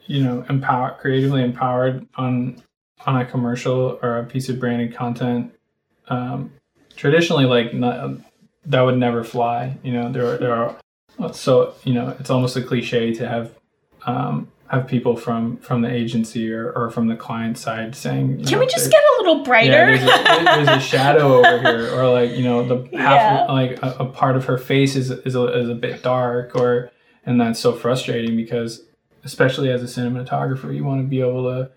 you 0.06 0.24
know, 0.24 0.46
empowered, 0.48 0.96
creatively 0.98 1.42
empowered 1.42 2.06
on 2.16 2.62
on 3.04 3.20
a 3.20 3.24
commercial 3.26 3.98
or 4.02 4.16
a 4.18 4.24
piece 4.24 4.48
of 4.48 4.58
branded 4.58 4.94
content. 4.94 5.52
Um, 6.08 6.52
traditionally, 6.96 7.44
like 7.44 7.74
not, 7.74 8.16
that 8.64 8.80
would 8.80 8.96
never 8.96 9.22
fly. 9.24 9.76
You 9.82 9.92
know, 9.92 10.10
there 10.10 10.26
are, 10.26 10.38
there 10.38 10.54
are 10.54 10.74
so 11.28 11.74
you 11.84 11.92
know 11.94 12.16
it's 12.18 12.30
almost 12.30 12.56
a 12.56 12.62
cliche 12.62 13.12
to 13.14 13.28
have 13.28 13.54
um, 14.06 14.48
have 14.68 14.86
people 14.86 15.16
from 15.16 15.56
from 15.58 15.82
the 15.82 15.90
agency 15.90 16.52
or, 16.52 16.70
or 16.72 16.90
from 16.90 17.08
the 17.08 17.16
client 17.16 17.58
side 17.58 17.94
saying, 17.94 18.44
can 18.44 18.52
know, 18.52 18.58
we 18.60 18.66
just 18.66 18.90
get 18.90 19.02
a 19.02 19.12
little 19.18 19.38
yeah, 19.38 19.44
brighter 19.44 19.98
there's 19.98 20.02
a, 20.02 20.44
there's 20.44 20.68
a 20.68 20.80
shadow 20.80 21.44
over 21.44 21.58
here, 21.60 21.94
or 22.00 22.08
like 22.08 22.30
you 22.32 22.44
know 22.44 22.66
the 22.66 22.96
half 22.96 23.14
Yeah. 23.14 23.46
like 23.52 23.82
a, 23.82 23.96
a 24.00 24.06
part 24.06 24.36
of 24.36 24.44
her 24.46 24.58
face 24.58 24.94
is 24.96 25.10
is 25.10 25.34
a, 25.34 25.44
is 25.58 25.68
a 25.68 25.74
bit 25.74 26.02
dark, 26.02 26.54
or 26.54 26.90
and 27.26 27.40
that's 27.40 27.58
so 27.60 27.72
frustrating 27.72 28.36
because 28.36 28.82
especially 29.24 29.70
as 29.70 29.82
a 29.82 30.00
cinematographer, 30.00 30.74
you 30.74 30.82
want 30.82 31.02
to 31.02 31.06
be 31.06 31.20
able 31.20 31.44
to, 31.44 31.70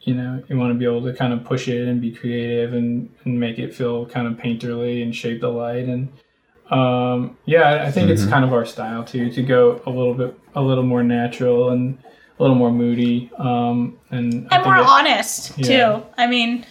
you 0.00 0.14
know, 0.14 0.42
you 0.48 0.56
want 0.56 0.72
to 0.72 0.78
be 0.78 0.86
able 0.86 1.02
to 1.02 1.12
kind 1.12 1.34
of 1.34 1.44
push 1.44 1.68
it 1.68 1.86
and 1.86 2.00
be 2.00 2.10
creative 2.12 2.72
and 2.72 3.10
and 3.24 3.38
make 3.38 3.58
it 3.58 3.74
feel 3.74 4.06
kind 4.06 4.26
of 4.26 4.34
painterly 4.34 5.02
and 5.02 5.14
shape 5.14 5.40
the 5.40 5.48
light 5.50 5.86
and. 5.86 6.10
Um, 6.70 7.36
yeah, 7.46 7.62
I- 7.62 7.86
I 7.86 7.90
think 7.90 8.10
it's 8.10 8.22
Mhm. 8.24 8.30
kind 8.30 8.44
of 8.44 8.52
our 8.52 8.64
style 8.64 9.02
too 9.04 9.30
to 9.30 9.42
go 9.42 9.80
a 9.86 9.90
little 9.90 10.14
bit, 10.14 10.34
a 10.54 10.62
little 10.62 10.84
more 10.84 11.02
natural 11.02 11.70
and 11.70 11.98
a 12.38 12.42
little 12.42 12.56
more 12.56 12.70
moody. 12.70 13.30
Um, 13.38 13.98
and 14.10 14.46
I 14.50 14.56
and 14.56 14.64
more 14.64 14.76
it- 14.76 14.86
honest 14.86 15.52
Yeah. 15.58 15.66
too 15.96 16.02
i 16.16 16.26
mean 16.26 16.64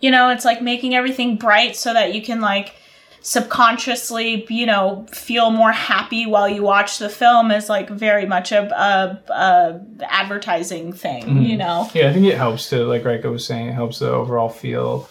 you 0.00 0.10
know 0.10 0.28
it's 0.30 0.44
like 0.44 0.60
making 0.60 0.94
everything 0.94 1.36
bright 1.36 1.76
so 1.76 1.92
that 1.94 2.14
you 2.14 2.20
can 2.22 2.40
like 2.40 2.74
subconsciously 3.22 4.46
you 4.48 4.66
know 4.66 5.06
feel 5.12 5.50
more 5.50 5.72
happy 5.72 6.26
while 6.26 6.48
you 6.48 6.62
watch 6.62 6.98
the 6.98 7.08
film 7.08 7.50
is 7.50 7.68
like 7.68 7.88
very 7.88 8.26
much 8.26 8.52
a, 8.52 8.62
a, 8.74 9.32
a 9.32 9.80
advertising 10.08 10.92
thing 10.92 11.24
Mhm. 11.24 11.48
you 11.48 11.56
know 11.56 11.88
Yeah, 11.94 12.08
I 12.08 12.12
think 12.12 12.26
it 12.26 12.36
helps 12.36 12.68
to, 12.70 12.84
like 12.84 13.02
Rayka 13.04 13.30
was 13.30 13.46
saying, 13.46 13.68
it 13.68 13.72
helps 13.74 13.98
the 13.98 14.10
overall 14.10 14.48
feel. 14.48 15.08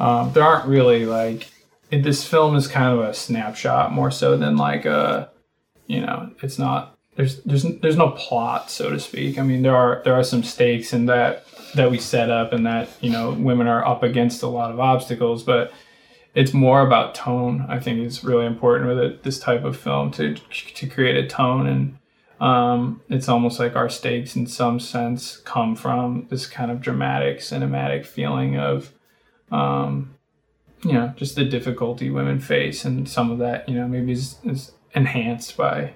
Um, 0.00 0.32
there 0.32 0.42
aren't 0.42 0.66
really 0.66 1.06
like 1.06 1.48
it, 1.92 2.02
this 2.02 2.26
film 2.26 2.56
is 2.56 2.66
kind 2.66 2.98
of 2.98 3.04
a 3.06 3.14
snapshot 3.14 3.92
more 3.92 4.10
so 4.10 4.36
than 4.36 4.56
like 4.56 4.86
a, 4.86 5.30
you 5.86 6.00
know, 6.00 6.30
it's 6.42 6.58
not 6.58 6.96
there's 7.16 7.42
there's 7.42 7.64
there's 7.80 7.98
no 7.98 8.10
plot 8.12 8.70
so 8.70 8.90
to 8.90 8.98
speak. 8.98 9.38
I 9.38 9.42
mean 9.42 9.62
there 9.62 9.76
are 9.76 10.00
there 10.04 10.14
are 10.14 10.24
some 10.24 10.42
stakes 10.42 10.94
in 10.94 11.06
that 11.06 11.44
that 11.74 11.90
we 11.90 11.98
set 11.98 12.30
up 12.30 12.52
and 12.52 12.66
that 12.66 12.88
you 13.00 13.10
know 13.10 13.32
women 13.32 13.66
are 13.66 13.86
up 13.86 14.02
against 14.02 14.42
a 14.42 14.48
lot 14.48 14.72
of 14.72 14.80
obstacles, 14.80 15.42
but 15.42 15.72
it's 16.34 16.54
more 16.54 16.80
about 16.80 17.14
tone. 17.14 17.66
I 17.68 17.78
think 17.78 18.00
is 18.00 18.24
really 18.24 18.46
important 18.46 18.88
with 18.88 18.98
it, 18.98 19.22
this 19.22 19.38
type 19.38 19.64
of 19.64 19.76
film 19.76 20.10
to 20.12 20.34
to 20.34 20.86
create 20.86 21.22
a 21.22 21.28
tone 21.28 21.66
and 21.66 21.98
um, 22.40 23.00
it's 23.08 23.28
almost 23.28 23.60
like 23.60 23.76
our 23.76 23.88
stakes 23.88 24.34
in 24.34 24.48
some 24.48 24.80
sense 24.80 25.36
come 25.36 25.76
from 25.76 26.26
this 26.28 26.46
kind 26.46 26.72
of 26.72 26.80
dramatic 26.80 27.38
cinematic 27.38 28.04
feeling 28.04 28.58
of 28.58 28.90
um, 29.52 30.14
you 30.84 30.92
know 30.92 31.12
just 31.16 31.36
the 31.36 31.44
difficulty 31.44 32.10
women 32.10 32.38
face 32.40 32.84
and 32.84 33.08
some 33.08 33.30
of 33.30 33.38
that 33.38 33.68
you 33.68 33.74
know 33.74 33.86
maybe 33.86 34.12
is, 34.12 34.36
is 34.44 34.72
enhanced 34.94 35.56
by 35.56 35.92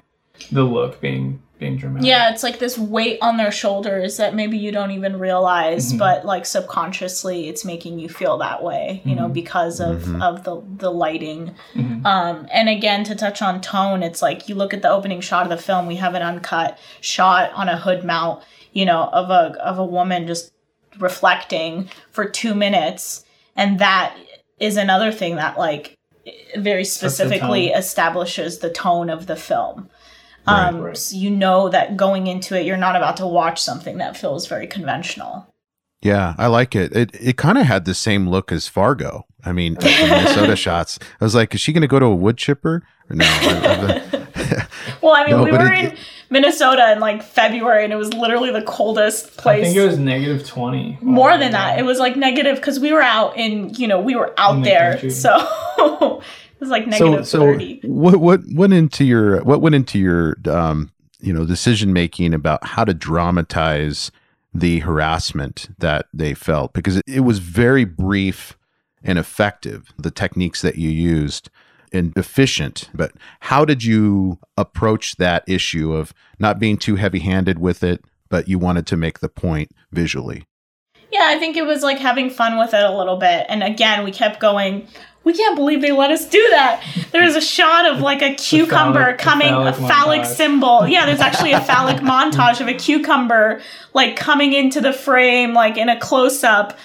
the 0.53 0.63
look 0.63 1.01
being 1.01 1.43
being 1.59 1.77
dramatic 1.77 2.07
yeah 2.07 2.31
it's 2.31 2.43
like 2.43 2.59
this 2.59 2.77
weight 2.79 3.19
on 3.23 3.37
their 3.39 3.51
shoulders 3.51 4.19
that 4.19 4.35
maybe 4.35 4.59
you 4.59 4.71
don't 4.71 4.91
even 4.91 5.19
realize 5.19 5.93
Mhm. 5.93 5.99
but 5.99 6.25
like 6.27 6.45
subconsciously 6.47 7.49
it's 7.49 7.65
making 7.65 7.99
you 7.99 8.09
feel 8.09 8.37
that 8.39 8.63
way 8.63 9.01
you 9.05 9.15
know 9.17 9.29
Mhm. 9.29 9.33
because 9.33 9.81
of 9.81 10.03
Mhm. 10.05 10.23
of 10.23 10.45
the 10.45 10.63
the 10.77 10.91
lighting 10.93 11.55
Mhm. 11.75 12.05
Um, 12.07 12.47
and 12.53 12.69
again, 12.69 13.03
to 13.05 13.17
touch 13.17 13.43
on 13.43 13.61
tone, 13.61 14.05
it's 14.05 14.23
like 14.23 14.49
you 14.49 14.55
look 14.55 14.73
at 14.73 14.83
the 14.83 14.91
opening 14.91 15.21
shot 15.21 15.43
of 15.43 15.49
the 15.49 15.57
film. 15.57 15.87
We 15.89 15.97
have 15.97 16.15
an 16.15 16.23
uncut 16.23 16.79
shot 17.01 17.51
on 17.55 17.69
a 17.69 17.77
hood 17.77 18.05
mount, 18.05 18.45
you 18.73 18.85
know, 18.85 19.05
of 19.13 19.31
a 19.31 19.59
of 19.61 19.79
a 19.81 19.85
woman 19.85 20.27
just 20.29 20.53
reflecting 21.01 21.89
for 22.11 22.25
two 22.25 22.55
minutes, 22.55 23.25
and 23.57 23.79
that 23.79 24.15
is 24.59 24.77
another 24.77 25.13
thing 25.13 25.37
that 25.37 25.59
like 25.59 25.95
very 26.57 26.85
specifically 26.85 27.69
tone. 27.69 27.79
establishes 27.79 28.59
the 28.59 28.71
tone 28.71 29.11
of 29.11 29.27
the 29.27 29.37
film. 29.37 29.89
Right, 30.47 30.69
Um, 30.69 30.81
right. 30.81 30.97
So 30.97 31.17
you 31.17 31.31
know 31.31 31.69
that 31.69 31.97
going 31.97 32.27
into 32.27 32.59
it, 32.59 32.67
you're 32.67 32.77
not 32.77 32.97
about 32.97 33.17
to 33.19 33.27
watch 33.27 33.61
something 33.61 33.99
that 33.99 34.17
feels 34.17 34.47
very 34.47 34.67
conventional. 34.67 35.47
Yeah, 36.03 36.35
I 36.39 36.47
like 36.49 36.75
it. 36.77 36.95
It 36.95 37.11
it 37.15 37.37
kind 37.37 37.59
of 37.59 37.65
had 37.67 37.85
the 37.85 37.95
same 37.95 38.29
look 38.29 38.53
as 38.53 38.69
Fargo. 38.69 39.27
I 39.45 39.53
mean, 39.53 39.75
the 39.75 39.87
Minnesota 39.87 40.55
shots. 40.67 40.99
I 41.21 41.25
was 41.25 41.35
like, 41.35 41.55
is 41.55 41.61
she 41.61 41.73
going 41.73 41.83
to 41.83 41.89
go 41.89 41.99
to 41.99 42.07
a 42.07 42.15
wood 42.15 42.37
chipper? 42.37 42.83
No. 43.11 43.25
I- 43.25 44.26
Well, 45.03 45.15
I 45.15 45.25
mean, 45.27 45.37
No, 45.37 45.45
we 45.45 45.53
were 45.53 45.73
it- 45.73 45.93
in 45.93 45.99
Minnesota 46.31 46.93
in 46.93 47.01
like 47.01 47.23
February, 47.23 47.85
and 47.85 47.93
it 47.93 47.97
was 47.97 48.13
literally 48.15 48.51
the 48.51 48.63
coldest 48.63 49.37
place. 49.37 49.61
I 49.61 49.65
think 49.65 49.77
it 49.77 49.87
was 49.87 49.99
negative 49.99 50.47
20 50.47 50.99
more 51.01 51.37
than 51.39 51.53
that. 51.53 51.79
It 51.79 51.85
was 51.85 51.99
like 51.99 52.17
negative 52.17 52.57
because 52.57 52.81
we 52.81 52.93
were 52.93 53.03
out 53.03 53.37
in, 53.37 53.71
you 53.75 53.87
know, 53.87 54.01
we 54.01 54.15
were 54.17 54.35
out 54.39 54.57
In 54.57 54.63
the 54.63 54.71
there, 54.71 54.91
country. 54.93 55.11
so 55.11 55.35
it 55.79 56.61
was 56.61 56.71
like 56.71 56.85
so 56.85 56.91
negative 56.91 57.27
so 57.29 57.39
thirty. 57.41 57.81
what 57.85 58.17
what 58.17 58.41
went 58.55 58.73
into 58.73 59.05
your 59.05 59.43
what 59.45 59.61
went 59.61 59.75
into 59.75 59.99
your 59.99 60.37
um 60.49 60.91
you 61.21 61.33
know 61.33 61.45
decision 61.45 61.93
making 61.93 62.33
about 62.35 62.65
how 62.65 62.85
to 62.85 62.95
dramatize 62.95 64.11
the 64.55 64.79
harassment 64.81 65.69
that 65.79 66.07
they 66.15 66.33
felt 66.35 66.73
because 66.73 66.97
it, 66.97 67.05
it 67.07 67.21
was 67.21 67.39
very 67.41 67.85
brief 67.85 68.57
and 69.05 69.19
effective 69.19 69.93
the 69.99 70.11
techniques 70.11 70.63
that 70.63 70.77
you 70.77 70.89
used 70.91 71.51
and 71.93 72.13
efficient 72.17 72.91
but 72.95 73.13
how 73.41 73.65
did 73.65 73.85
you 73.85 74.39
approach 74.57 75.17
that 75.17 75.43
issue 75.49 75.93
of 75.93 76.13
not 76.39 76.59
being 76.59 76.77
too 76.77 76.97
heavy 76.97 77.21
handed 77.21 77.59
with 77.59 77.83
it 77.83 78.05
but 78.29 78.49
you 78.49 78.59
wanted 78.59 78.87
to 78.87 78.97
make 78.97 79.21
the 79.21 79.29
point 79.29 79.71
visually 79.93 80.45
Yeah, 81.13 81.27
I 81.29 81.39
think 81.39 81.57
it 81.57 81.65
was 81.65 81.83
like 81.83 81.99
having 81.99 82.29
fun 82.31 82.59
with 82.59 82.75
it 82.75 82.85
a 82.85 82.91
little 82.97 83.17
bit. 83.17 83.47
And 83.49 83.63
again, 83.63 84.05
we 84.05 84.11
kept 84.11 84.41
going. 84.41 84.87
We 85.25 85.33
can't 85.33 85.57
believe 85.57 85.81
they 85.81 85.93
let 85.93 86.11
us 86.11 86.29
do 86.29 86.45
that. 86.51 86.83
There's 87.13 87.37
a 87.37 87.41
shot 87.41 87.87
of 87.87 88.01
like 88.01 88.23
a 88.23 88.35
cucumber 88.35 89.05
phallic- 89.05 89.19
coming, 89.19 89.53
a 89.55 89.73
phallic 89.73 89.91
phallic 89.91 90.25
symbol. 90.25 90.87
Yeah, 90.87 91.07
there's 91.07 91.21
actually 91.21 91.53
a 91.53 91.61
phallic 91.61 91.99
montage 91.99 92.61
of 92.61 92.69
a 92.69 92.75
cucumber 92.75 93.61
like 93.95 94.17
coming 94.17 94.53
into 94.53 94.81
the 94.81 94.93
frame, 94.93 95.55
like 95.55 95.77
in 95.79 95.89
a 95.89 95.99
close 95.99 96.45
up, 96.45 96.77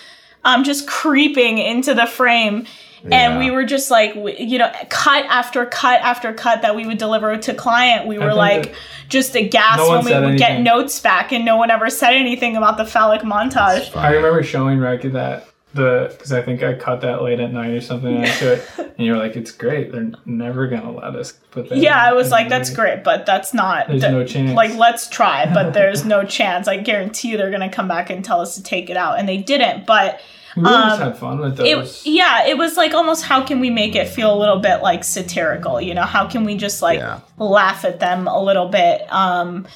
um, 0.45 0.63
just 0.63 0.87
creeping 0.87 1.57
into 1.57 1.93
the 1.93 2.05
frame. 2.05 2.65
And 3.09 3.39
we 3.39 3.51
were 3.51 3.63
just 3.63 3.89
like, 3.89 4.15
you 4.15 4.57
know, 4.57 4.71
cut 4.89 5.25
after 5.25 5.65
cut 5.65 6.01
after 6.01 6.33
cut 6.33 6.61
that 6.61 6.75
we 6.75 6.85
would 6.85 6.97
deliver 6.97 7.35
to 7.37 7.53
client. 7.53 8.07
We 8.07 8.19
were 8.19 8.33
like, 8.33 8.75
just 9.09 9.35
aghast 9.35 9.77
no 9.77 9.89
when 9.89 10.05
we 10.05 10.13
would 10.13 10.37
get 10.37 10.61
notes 10.61 10.99
back, 10.99 11.31
and 11.31 11.43
no 11.45 11.57
one 11.57 11.71
ever 11.71 11.89
said 11.89 12.13
anything 12.13 12.55
about 12.57 12.77
the 12.77 12.85
phallic 12.85 13.21
montage. 13.21 13.95
I 13.95 14.11
remember 14.13 14.43
showing 14.43 14.79
Reki 14.79 15.13
that 15.13 15.47
the 15.73 16.09
because 16.11 16.33
I 16.33 16.41
think 16.41 16.63
I 16.63 16.73
cut 16.73 17.01
that 17.01 17.21
late 17.21 17.39
at 17.39 17.51
night 17.51 17.71
or 17.71 17.81
something. 17.81 18.17
And 18.17 18.33
to 18.39 18.53
it, 18.53 18.69
and 18.77 19.05
you're 19.07 19.17
like, 19.17 19.35
"It's 19.35 19.51
great. 19.51 19.91
They're 19.91 20.11
never 20.25 20.67
gonna 20.67 20.91
let 20.91 21.15
us 21.15 21.31
put 21.51 21.69
that." 21.69 21.77
Yeah, 21.77 22.01
I 22.01 22.13
was 22.13 22.31
like, 22.31 22.49
that's 22.49 22.69
movie." 22.69 22.81
great, 22.81 23.03
but 23.03 23.25
that's 23.25 23.53
not. 23.53 23.87
There's 23.87 24.01
th- 24.01 24.11
no 24.11 24.25
chance. 24.25 24.55
Like, 24.55 24.75
let's 24.75 25.07
try, 25.07 25.51
but 25.53 25.73
there's 25.73 26.05
no 26.15 26.23
chance. 26.23 26.67
I 26.67 26.77
guarantee 26.77 27.29
you 27.29 27.37
they're 27.37 27.51
going 27.51 27.67
to 27.67 27.73
come 27.73 27.87
back 27.87 28.09
and 28.09 28.23
tell 28.23 28.41
us 28.41 28.55
to 28.55 28.63
take 28.63 28.89
it 28.89 28.97
out. 28.97 29.19
And 29.19 29.27
they 29.27 29.37
didn't. 29.37 29.85
But 29.85 30.19
We 30.55 30.63
um, 30.65 30.99
had 30.99 31.17
fun 31.17 31.39
with 31.39 31.59
it, 31.59 32.01
yeah, 32.05 32.45
it 32.45 32.57
was 32.57 32.75
like 32.77 32.93
almost 32.93 33.23
how 33.23 33.43
can 33.43 33.59
we 33.59 33.69
make 33.69 33.95
it 33.95 34.07
feel 34.07 34.33
a 34.33 34.39
little 34.39 34.59
bit 34.59 34.81
like 34.81 35.03
satirical? 35.03 35.79
You 35.79 35.93
know, 35.93 36.03
how 36.03 36.27
can 36.27 36.43
we 36.43 36.55
just 36.57 36.81
like 36.81 36.99
Yeah. 36.99 37.19
laugh 37.37 37.85
at 37.85 37.99
them 37.99 38.27
a 38.27 38.41
little 38.41 38.67
bit? 38.67 39.11
Um, 39.11 39.67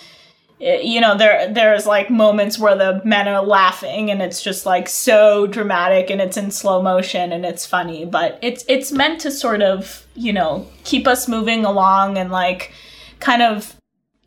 you 0.59 1.01
know, 1.01 1.17
there 1.17 1.51
there's 1.51 1.85
like 1.85 2.09
moments 2.09 2.57
where 2.57 2.75
the 2.75 3.01
men 3.03 3.27
are 3.27 3.43
laughing 3.43 4.09
and 4.09 4.21
it's 4.21 4.41
just 4.41 4.65
like 4.65 4.88
so 4.88 5.47
dramatic 5.47 6.09
and 6.09 6.21
it's 6.21 6.38
in 6.38 6.49
slow 6.49 6.81
motion 6.81 7.31
and 7.31 7.45
it's 7.45 7.65
funny, 7.65 8.05
but 8.05 8.39
it's 8.41 8.63
it's 8.67 8.91
meant 8.91 9.19
to 9.21 9.31
sort 9.31 9.61
of 9.61 10.05
you 10.15 10.31
know 10.31 10.65
keep 10.83 11.07
us 11.07 11.27
moving 11.27 11.65
along 11.65 12.17
and 12.17 12.31
like 12.31 12.71
kind 13.19 13.41
of 13.41 13.75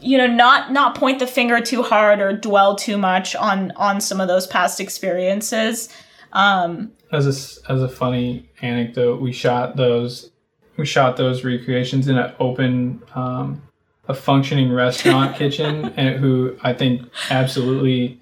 you 0.01 0.19
know 0.19 0.27
not 0.27 0.71
not 0.71 0.95
point 0.95 1.19
the 1.19 1.27
finger 1.27 1.61
too 1.61 1.83
hard 1.83 2.21
or 2.21 2.33
dwell 2.33 2.77
too 2.77 2.99
much 2.99 3.35
on 3.35 3.73
on 3.73 4.01
some 4.01 4.21
of 4.21 4.29
those 4.29 4.47
past 4.47 4.81
experiences. 4.81 5.89
Um, 6.33 6.93
as 7.13 7.27
a 7.27 7.73
as 7.73 7.83
a 7.83 7.89
funny 7.89 8.49
anecdote, 8.61 9.21
we 9.21 9.33
shot 9.33 9.77
those 9.77 10.31
we 10.79 10.87
shot 10.87 11.17
those 11.17 11.45
recreations 11.45 12.09
in 12.09 12.17
an 12.17 12.33
open, 12.39 13.03
um, 13.15 13.61
a 14.07 14.15
functioning 14.15 14.73
restaurant 14.73 15.37
kitchen, 15.39 15.93
and 15.97 16.19
who 16.19 16.57
I 16.63 16.73
think 16.73 17.03
absolutely 17.31 18.21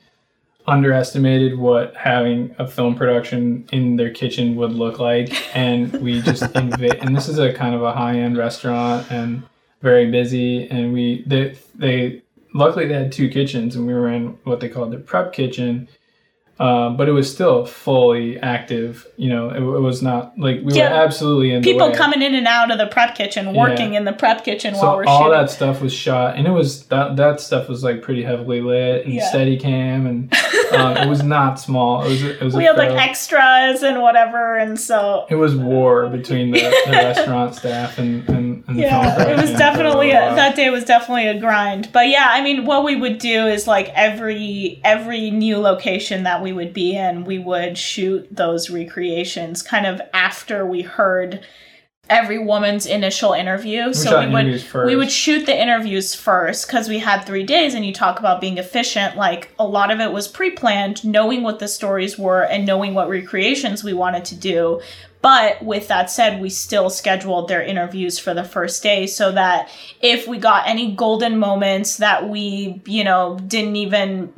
underestimated 0.66 1.56
what 1.56 1.94
having 1.94 2.52
a 2.58 2.66
film 2.66 2.96
production 2.96 3.68
in 3.72 3.94
their 3.94 4.10
kitchen 4.10 4.56
would 4.56 4.72
look 4.72 4.98
like, 4.98 5.32
and 5.56 5.92
we 6.00 6.22
just 6.22 6.42
inva- 6.54 7.00
and 7.00 7.14
this 7.14 7.28
is 7.28 7.38
a 7.38 7.52
kind 7.52 7.74
of 7.74 7.82
a 7.82 7.92
high 7.92 8.18
end 8.18 8.36
restaurant 8.36 9.06
and 9.12 9.42
very 9.82 10.10
busy, 10.10 10.68
and 10.68 10.92
we 10.92 11.22
they 11.26 11.56
they 11.74 12.22
luckily 12.54 12.86
they 12.86 12.94
had 12.94 13.12
two 13.12 13.28
kitchens, 13.28 13.76
and 13.76 13.86
we 13.86 13.94
were 13.94 14.10
in 14.10 14.38
what 14.44 14.60
they 14.60 14.68
called 14.68 14.92
the 14.92 14.98
prep 14.98 15.32
kitchen. 15.32 15.88
Um, 16.58 16.96
but 16.96 17.06
it 17.06 17.12
was 17.12 17.30
still 17.30 17.66
fully 17.66 18.38
active. 18.40 19.06
You 19.18 19.28
know, 19.28 19.50
it, 19.50 19.58
it 19.58 19.80
was 19.80 20.00
not 20.00 20.38
like 20.38 20.60
we 20.64 20.72
Yeah. 20.72 20.88
were 20.90 21.04
absolutely 21.04 21.52
in 21.52 21.60
the 21.60 21.70
people 21.70 21.92
coming 21.92 22.22
in 22.22 22.34
and 22.34 22.46
out 22.46 22.70
of 22.70 22.78
the 22.78 22.86
prep 22.86 23.14
kitchen, 23.14 23.52
working 23.54 23.92
in 23.92 24.04
the 24.06 24.14
prep 24.14 24.42
kitchen 24.42 24.74
So 24.74 24.80
while 24.82 24.96
we're 24.96 25.04
all 25.04 25.24
shooting. 25.24 25.32
that 25.38 25.50
stuff 25.50 25.82
was 25.82 25.92
shot, 25.92 26.36
and 26.36 26.46
it 26.46 26.50
was 26.52 26.84
that 26.86 27.16
that 27.16 27.40
stuff 27.42 27.68
was 27.68 27.84
like 27.84 28.00
pretty 28.00 28.22
heavily 28.22 28.62
lit 28.62 29.04
and 29.04 29.12
Yeah. 29.14 29.28
steady 29.28 29.58
cam, 29.58 30.06
and 30.06 30.32
um, 30.72 30.96
it 30.96 31.06
was 31.08 31.22
not 31.22 31.60
small. 31.60 32.02
It 32.06 32.08
was 32.08 32.22
it 32.22 32.40
was 32.40 32.54
we 32.56 32.64
had 32.64 32.78
like 32.78 32.92
extras 32.92 33.82
and 33.82 34.00
whatever, 34.00 34.56
and 34.56 34.80
so 34.80 35.26
it 35.28 35.34
was 35.36 35.54
war 35.54 36.08
between 36.08 36.52
the, 36.52 36.60
the 36.86 36.92
restaurant 36.92 37.54
staff 37.54 37.98
and 37.98 38.26
and, 38.30 38.55
yeah, 38.72 39.28
it 39.28 39.40
was 39.40 39.50
definitely 39.52 40.10
a, 40.10 40.34
that 40.34 40.56
day 40.56 40.70
was 40.70 40.84
definitely 40.84 41.28
a 41.28 41.38
grind. 41.38 41.90
But 41.92 42.08
yeah, 42.08 42.26
I 42.30 42.42
mean, 42.42 42.64
what 42.64 42.84
we 42.84 42.96
would 42.96 43.18
do 43.18 43.46
is 43.46 43.66
like 43.66 43.90
every 43.94 44.80
every 44.84 45.30
new 45.30 45.58
location 45.58 46.24
that 46.24 46.42
we 46.42 46.52
would 46.52 46.72
be 46.72 46.96
in, 46.96 47.24
we 47.24 47.38
would 47.38 47.78
shoot 47.78 48.26
those 48.34 48.70
recreations 48.70 49.62
kind 49.62 49.86
of 49.86 50.00
after 50.12 50.66
we 50.66 50.82
heard 50.82 51.44
every 52.08 52.38
woman's 52.38 52.86
initial 52.86 53.32
interview. 53.32 53.92
so 53.92 54.20
we 54.20 54.32
would 54.32 54.62
first. 54.62 54.86
we 54.86 54.96
would 54.96 55.10
shoot 55.10 55.44
the 55.46 55.60
interviews 55.60 56.14
first 56.14 56.66
because 56.66 56.88
we 56.88 56.98
had 56.98 57.22
three 57.22 57.42
days 57.42 57.74
and 57.74 57.84
you 57.84 57.92
talk 57.92 58.18
about 58.18 58.40
being 58.40 58.58
efficient 58.58 59.16
like 59.16 59.50
a 59.58 59.66
lot 59.66 59.90
of 59.90 59.98
it 59.98 60.12
was 60.12 60.28
pre-planned 60.28 61.04
knowing 61.04 61.42
what 61.42 61.58
the 61.58 61.66
stories 61.66 62.16
were 62.16 62.42
and 62.42 62.64
knowing 62.64 62.94
what 62.94 63.08
recreations 63.08 63.82
we 63.82 63.92
wanted 63.92 64.24
to 64.24 64.36
do 64.36 64.80
but 65.22 65.62
with 65.64 65.88
that 65.88 66.10
said 66.10 66.40
we 66.40 66.48
still 66.50 66.88
scheduled 66.90 67.48
their 67.48 67.62
interviews 67.62 68.18
for 68.18 68.32
the 68.34 68.44
first 68.44 68.82
day 68.82 69.06
so 69.06 69.32
that 69.32 69.68
if 70.00 70.28
we 70.28 70.38
got 70.38 70.66
any 70.68 70.92
golden 70.94 71.38
moments 71.38 71.96
that 71.96 72.28
we 72.28 72.80
you 72.86 73.02
know 73.04 73.38
didn't 73.46 73.76
even 73.76 74.32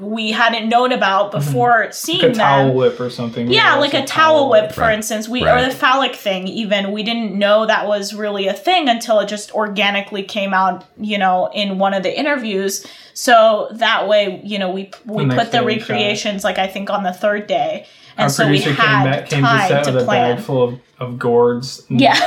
we 0.00 0.32
hadn't 0.32 0.68
known 0.68 0.90
about 0.90 1.30
before 1.30 1.92
seeing 1.92 2.18
Mm-hmm. 2.18 2.26
like 2.26 2.34
a 2.34 2.38
them 2.38 2.66
towel 2.66 2.74
whip 2.74 2.98
or 2.98 3.08
something. 3.08 3.48
Yeah, 3.52 3.76
like 3.76 3.94
a 3.94 4.04
towel 4.04 4.50
whip, 4.50 4.72
for 4.72 4.80
Right. 4.80 4.94
instance. 4.96 5.28
We 5.28 5.44
Right. 5.44 5.62
or 5.62 5.64
the 5.68 5.70
phallic 5.74 6.16
thing. 6.16 6.48
Even 6.48 6.90
we 6.90 7.04
didn't 7.04 7.38
know 7.38 7.66
that 7.66 7.86
was 7.86 8.12
really 8.12 8.48
a 8.48 8.52
thing 8.52 8.88
until 8.88 9.20
it 9.20 9.28
just 9.28 9.52
organically 9.54 10.24
came 10.24 10.52
out. 10.52 10.82
You 11.00 11.18
know, 11.18 11.50
in 11.54 11.78
one 11.78 11.94
of 11.94 12.02
the 12.02 12.18
interviews. 12.18 12.84
So 13.14 13.68
that 13.74 14.08
way, 14.08 14.40
you 14.42 14.58
know, 14.58 14.70
we 14.70 14.90
we 15.06 15.24
The 15.24 15.36
put 15.36 15.52
the 15.52 15.62
recreations 15.62 16.42
like 16.42 16.58
I 16.58 16.66
think 16.66 16.90
on 16.90 17.04
the 17.04 17.12
third 17.12 17.46
day, 17.46 17.86
and 18.16 18.24
Our 18.24 18.28
so 18.28 18.44
we 18.48 18.60
producer 18.62 18.72
had 18.82 19.02
came 19.02 19.10
back, 19.12 19.28
came 19.28 19.42
to 19.42 19.68
set 19.68 19.84
to 19.84 19.92
with 19.92 20.02
a 20.04 20.06
bag 20.06 20.40
full 20.40 20.62
of, 20.62 20.80
of 20.98 21.18
gourds, 21.18 21.84
and, 21.88 22.00
Yeah. 22.00 22.18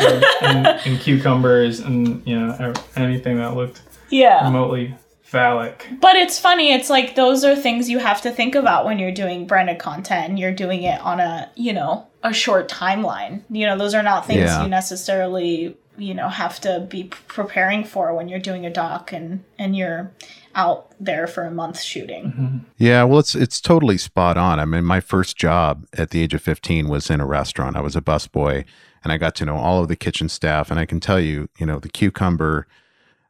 and, 0.41 0.65
and 0.67 0.99
cucumbers, 1.05 1.79
and 1.79 2.25
you 2.27 2.39
know 2.39 2.73
anything 2.95 3.37
that 3.37 3.55
looked 3.55 3.81
Yeah. 4.09 4.45
remotely 4.45 4.95
phallic. 5.23 5.87
But 5.99 6.15
it's 6.15 6.39
funny, 6.39 6.73
it's 6.73 6.89
like 6.89 7.15
those 7.15 7.43
are 7.43 7.55
things 7.55 7.89
you 7.89 7.99
have 7.99 8.21
to 8.21 8.31
think 8.31 8.55
about 8.55 8.85
when 8.85 8.99
you're 8.99 9.11
doing 9.11 9.47
branded 9.47 9.79
content 9.79 10.29
and 10.29 10.39
you're 10.39 10.53
doing 10.53 10.83
it 10.83 10.99
on 11.01 11.19
a, 11.19 11.49
you 11.55 11.73
know, 11.73 12.07
a 12.23 12.31
short 12.31 12.69
timeline. 12.69 13.41
You 13.49 13.65
know, 13.65 13.77
those 13.77 13.93
are 13.93 14.03
not 14.03 14.25
things 14.27 14.41
Yeah. 14.41 14.63
you 14.63 14.69
necessarily, 14.69 15.75
you 15.97 16.13
know, 16.13 16.29
have 16.29 16.59
to 16.61 16.81
be 16.89 17.05
preparing 17.27 17.83
for 17.83 18.13
when 18.13 18.27
you're 18.29 18.39
doing 18.39 18.65
a 18.65 18.69
doc 18.69 19.11
and 19.11 19.43
and 19.59 19.75
you're 19.75 20.11
out 20.55 20.93
there 20.99 21.27
for 21.27 21.43
a 21.43 21.51
month 21.51 21.79
shooting. 21.81 22.65
Yeah, 22.77 23.03
well, 23.03 23.19
it's 23.19 23.35
it's 23.35 23.59
totally 23.61 23.97
spot 23.97 24.37
on. 24.37 24.59
I 24.59 24.65
mean, 24.65 24.85
my 24.85 25.01
first 25.01 25.37
job 25.37 25.85
at 25.93 26.09
the 26.09 26.21
age 26.21 26.33
of 26.33 26.41
15 26.41 26.87
was 26.87 27.09
in 27.09 27.19
a 27.19 27.25
restaurant. 27.25 27.75
I 27.75 27.81
was 27.81 27.95
a 27.95 28.01
busboy, 28.01 28.65
and 29.03 29.13
I 29.13 29.17
got 29.17 29.35
to 29.35 29.45
know 29.45 29.57
all 29.57 29.81
of 29.81 29.89
the 29.89 29.95
kitchen 29.95 30.29
staff. 30.29 30.71
And 30.71 30.79
I 30.79 30.85
can 30.85 30.99
tell 30.99 31.19
you, 31.19 31.49
you 31.59 31.65
know, 31.65 31.79
the 31.79 31.89
cucumber. 31.89 32.67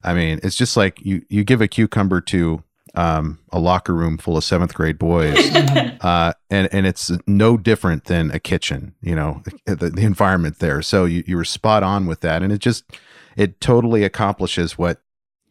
I 0.03 0.13
mean, 0.13 0.39
it's 0.43 0.55
just 0.55 0.77
like 0.77 1.03
you 1.03 1.25
you 1.27 1.43
give 1.43 1.61
a 1.61 1.67
cucumber 1.67 2.21
to 2.21 2.63
um, 2.93 3.39
a 3.51 3.59
locker 3.59 3.93
room 3.93 4.17
full 4.17 4.38
of 4.38 4.43
seventh 4.43 4.73
grade 4.73 4.99
boys, 4.99 5.38
uh, 6.01 6.33
and 6.49 6.69
and 6.71 6.85
it's 6.85 7.11
no 7.25 7.57
different 7.57 8.05
than 8.05 8.31
a 8.31 8.39
kitchen. 8.39 8.93
You 9.01 9.15
know, 9.15 9.43
the, 9.65 9.89
the 9.89 10.03
environment 10.03 10.59
there. 10.59 10.81
So 10.81 11.05
you 11.05 11.23
you 11.25 11.35
were 11.38 11.45
spot 11.45 11.81
on 11.81 12.05
with 12.05 12.21
that, 12.21 12.43
and 12.43 12.53
it 12.53 12.59
just 12.59 12.83
it 13.35 13.59
totally 13.59 14.03
accomplishes 14.03 14.77
what 14.77 15.01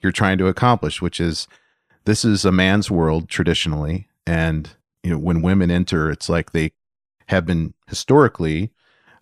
you're 0.00 0.12
trying 0.12 0.38
to 0.38 0.46
accomplish, 0.46 1.02
which 1.02 1.18
is 1.18 1.48
this 2.04 2.24
is 2.24 2.44
a 2.44 2.52
man's 2.52 2.90
world 2.90 3.28
traditionally 3.28 4.08
and 4.26 4.70
you 5.02 5.10
know 5.10 5.18
when 5.18 5.42
women 5.42 5.70
enter 5.70 6.10
it's 6.10 6.28
like 6.28 6.52
they 6.52 6.72
have 7.28 7.46
been 7.46 7.74
historically 7.88 8.70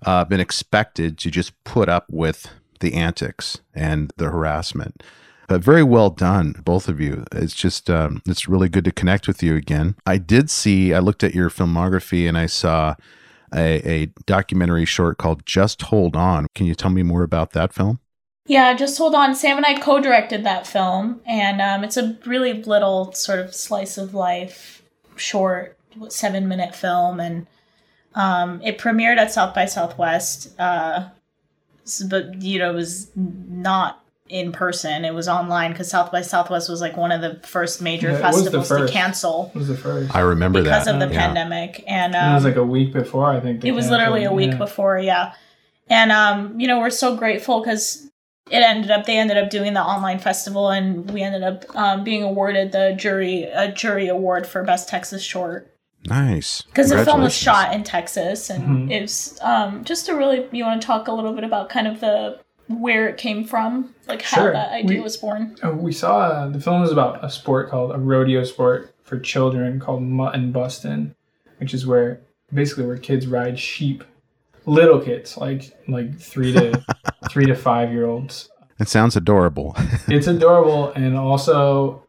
uh, 0.04 0.24
been 0.24 0.40
expected 0.40 1.18
to 1.18 1.30
just 1.30 1.52
put 1.64 1.88
up 1.88 2.06
with 2.10 2.50
the 2.80 2.94
antics 2.94 3.60
and 3.74 4.12
the 4.16 4.30
harassment. 4.30 5.02
But 5.48 5.62
very 5.62 5.82
well 5.82 6.10
done 6.10 6.54
both 6.64 6.88
of 6.88 7.00
you. 7.00 7.24
It's 7.32 7.54
just 7.54 7.90
um, 7.90 8.22
it's 8.26 8.48
really 8.48 8.68
good 8.68 8.84
to 8.84 8.92
connect 8.92 9.26
with 9.26 9.42
you 9.42 9.54
again. 9.54 9.96
I 10.06 10.18
did 10.18 10.50
see 10.50 10.94
i 10.94 10.98
looked 10.98 11.24
at 11.24 11.34
your 11.34 11.50
filmography 11.50 12.28
and 12.28 12.38
i 12.38 12.46
saw 12.46 12.94
a, 13.54 13.88
a 13.88 14.06
documentary 14.24 14.86
short 14.86 15.18
called 15.18 15.44
just 15.44 15.82
hold 15.82 16.16
on. 16.16 16.46
Can 16.54 16.66
you 16.66 16.74
tell 16.74 16.90
me 16.90 17.02
more 17.02 17.22
about 17.22 17.52
that 17.52 17.72
film 17.72 18.00
Yeah, 18.46 18.74
just 18.74 18.98
hold 18.98 19.14
on. 19.14 19.34
Sam 19.34 19.56
and 19.56 19.66
I 19.66 19.78
co-directed 19.78 20.44
that 20.44 20.66
film, 20.66 21.20
and 21.26 21.60
um, 21.60 21.84
it's 21.84 21.96
a 21.96 22.18
really 22.26 22.54
little 22.62 23.12
sort 23.12 23.38
of 23.38 23.54
slice 23.54 23.96
of 23.98 24.14
life, 24.14 24.82
short, 25.16 25.78
seven-minute 26.08 26.74
film, 26.74 27.20
and 27.20 27.46
um, 28.14 28.60
it 28.62 28.78
premiered 28.78 29.16
at 29.18 29.30
South 29.32 29.54
by 29.54 29.66
Southwest. 29.66 30.58
Uh, 30.58 31.08
but 32.08 32.42
you 32.42 32.58
know, 32.58 32.70
it 32.70 32.74
was 32.74 33.10
not 33.14 34.02
in 34.28 34.50
person; 34.50 35.04
it 35.04 35.14
was 35.14 35.28
online 35.28 35.70
because 35.70 35.88
South 35.90 36.10
by 36.10 36.22
Southwest 36.22 36.68
was 36.68 36.80
like 36.80 36.96
one 36.96 37.12
of 37.12 37.20
the 37.20 37.46
first 37.46 37.80
major 37.80 38.08
Yeah, 38.10 38.18
it 38.18 38.22
was 38.24 38.44
the 38.44 38.50
festivals 38.50 38.68
to 38.88 38.92
cancel 38.92 39.52
It 39.54 39.58
was 39.58 39.68
the 39.68 39.76
first. 39.76 40.14
i 40.16 40.20
remember 40.20 40.62
because 40.62 40.84
that 40.84 40.92
Because 40.92 41.02
of 41.04 41.08
the 41.10 41.14
yeah. 41.14 41.26
pandemic, 41.26 41.84
and 41.86 42.12
it 42.14 42.18
was 42.34 42.44
um, 42.44 42.50
like 42.50 42.56
a 42.56 42.64
week 42.64 42.92
before, 42.92 43.30
I 43.30 43.38
think. 43.38 43.60
they 43.60 43.68
it 43.68 43.72
was 43.72 43.88
literally 43.88 44.24
a 44.24 44.32
week 44.32 44.50
Yeah. 44.50 44.58
before, 44.58 44.98
yeah. 44.98 45.34
And 45.88 46.10
um, 46.10 46.58
you 46.58 46.66
know, 46.66 46.80
we're 46.80 46.90
so 46.90 47.16
grateful 47.16 47.60
because 47.60 48.08
it 48.50 48.56
ended 48.62 48.90
up 48.90 49.06
they 49.06 49.18
ended 49.18 49.36
up 49.38 49.50
doing 49.50 49.72
the 49.74 49.82
online 49.82 50.18
festival, 50.18 50.70
and 50.70 51.10
we 51.10 51.22
ended 51.22 51.42
up 51.42 51.64
um, 51.76 52.04
being 52.04 52.22
awarded 52.22 52.72
the 52.72 52.94
jury 52.98 53.44
a 53.44 53.70
jury 53.72 54.08
award 54.08 54.46
for 54.46 54.62
best 54.64 54.88
Texas 54.88 55.22
short 55.22 55.68
nice 56.06 56.62
because 56.62 56.90
the 56.90 57.04
film 57.04 57.20
was 57.22 57.34
shot 57.34 57.72
in 57.74 57.84
Texas, 57.84 58.50
and 58.50 58.88
Mhm. 58.88 58.92
it's 58.92 59.40
um, 59.42 59.84
just 59.84 60.06
to 60.06 60.14
really 60.14 60.46
you 60.50 60.64
want 60.64 60.80
to 60.80 60.86
talk 60.86 61.08
a 61.08 61.12
little 61.12 61.32
bit 61.32 61.44
about 61.44 61.68
kind 61.68 61.86
of 61.86 62.00
the 62.00 62.38
where 62.68 63.08
it 63.08 63.18
came 63.18 63.44
from, 63.44 63.94
like 64.08 64.22
how 64.22 64.38
Sure. 64.42 64.52
that 64.52 64.72
idea 64.72 64.96
We- 64.98 65.02
was 65.02 65.16
born. 65.16 65.56
Uh, 65.62 65.72
we 65.72 65.92
saw 65.92 66.20
uh, 66.20 66.48
the 66.48 66.60
film 66.60 66.80
was 66.80 66.90
about 66.92 67.22
a 67.24 67.28
sport 67.30 67.68
called 67.70 67.92
a 67.92 67.98
rodeo 67.98 68.44
sport 68.44 68.94
for 69.02 69.18
children 69.18 69.78
called 69.78 70.02
mutton 70.02 70.52
bustin, 70.52 71.14
which 71.58 71.74
is 71.74 71.86
where 71.86 72.20
basically 72.52 72.86
where 72.86 72.96
kids 72.96 73.26
ride 73.26 73.58
sheep, 73.58 74.04
little 74.66 75.00
kids 75.00 75.36
like 75.36 75.76
like 75.88 76.18
three 76.18 76.52
to 76.52 76.84
three 77.30 77.46
to 77.46 77.54
five 77.54 77.92
year 77.92 78.06
olds. 78.06 78.48
it 78.78 78.88
sounds 78.88 79.16
adorable 79.16 79.76
It's 80.08 80.26
adorable 80.26 80.90
and 80.92 81.16
also 81.16 82.00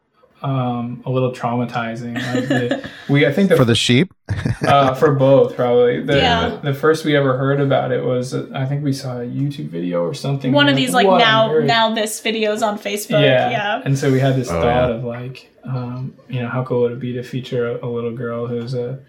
um, 0.42 1.02
a 1.06 1.10
little 1.10 1.32
traumatizing. 1.32 2.16
Like 2.16 2.48
the, 2.48 2.90
we 3.08 3.26
I 3.26 3.32
think 3.32 3.48
the, 3.48 3.56
For 3.56 3.64
the 3.64 3.74
sheep? 3.74 4.12
uh, 4.68 4.92
for 4.92 5.14
both 5.14 5.56
probably 5.56 6.02
the, 6.04 6.16
Yeah. 6.16 6.48
the 6.62 6.72
the 6.72 6.74
first 6.74 7.06
we 7.06 7.16
ever 7.16 7.38
heard 7.38 7.60
about 7.62 7.92
it 7.92 8.04
was 8.04 8.34
uh, 8.34 8.50
I 8.54 8.66
think 8.66 8.84
we 8.84 8.92
saw 8.92 9.20
a 9.20 9.24
YouTube 9.24 9.68
video 9.70 10.02
or 10.02 10.12
something. 10.12 10.52
One 10.52 10.68
of 10.68 10.74
were 10.74 10.80
these 10.80 10.92
like 10.92 11.06
"What 11.06 11.18
now 11.18 11.50
earth?" 11.50 11.64
now 11.64 11.94
this 11.94 12.20
videos 12.20 12.60
on 12.62 12.78
Facebook. 12.78 13.22
yeah. 13.22 13.50
Yeah. 13.50 13.82
And 13.86 13.98
so 13.98 14.12
we 14.12 14.20
had 14.20 14.36
this 14.36 14.50
Oh, 14.50 14.60
thought 14.60 14.90
yeah. 14.90 14.96
of 14.96 15.02
like, 15.04 15.50
um, 15.64 16.12
you 16.28 16.42
know, 16.42 16.48
how 16.48 16.62
cool 16.62 16.82
would 16.82 16.92
it 16.92 17.00
be 17.00 17.14
to 17.14 17.22
feature 17.22 17.78
a, 17.78 17.86
a 17.86 17.88
little 17.88 18.12
girl 18.12 18.46
who's 18.46 18.74
a 18.74 19.00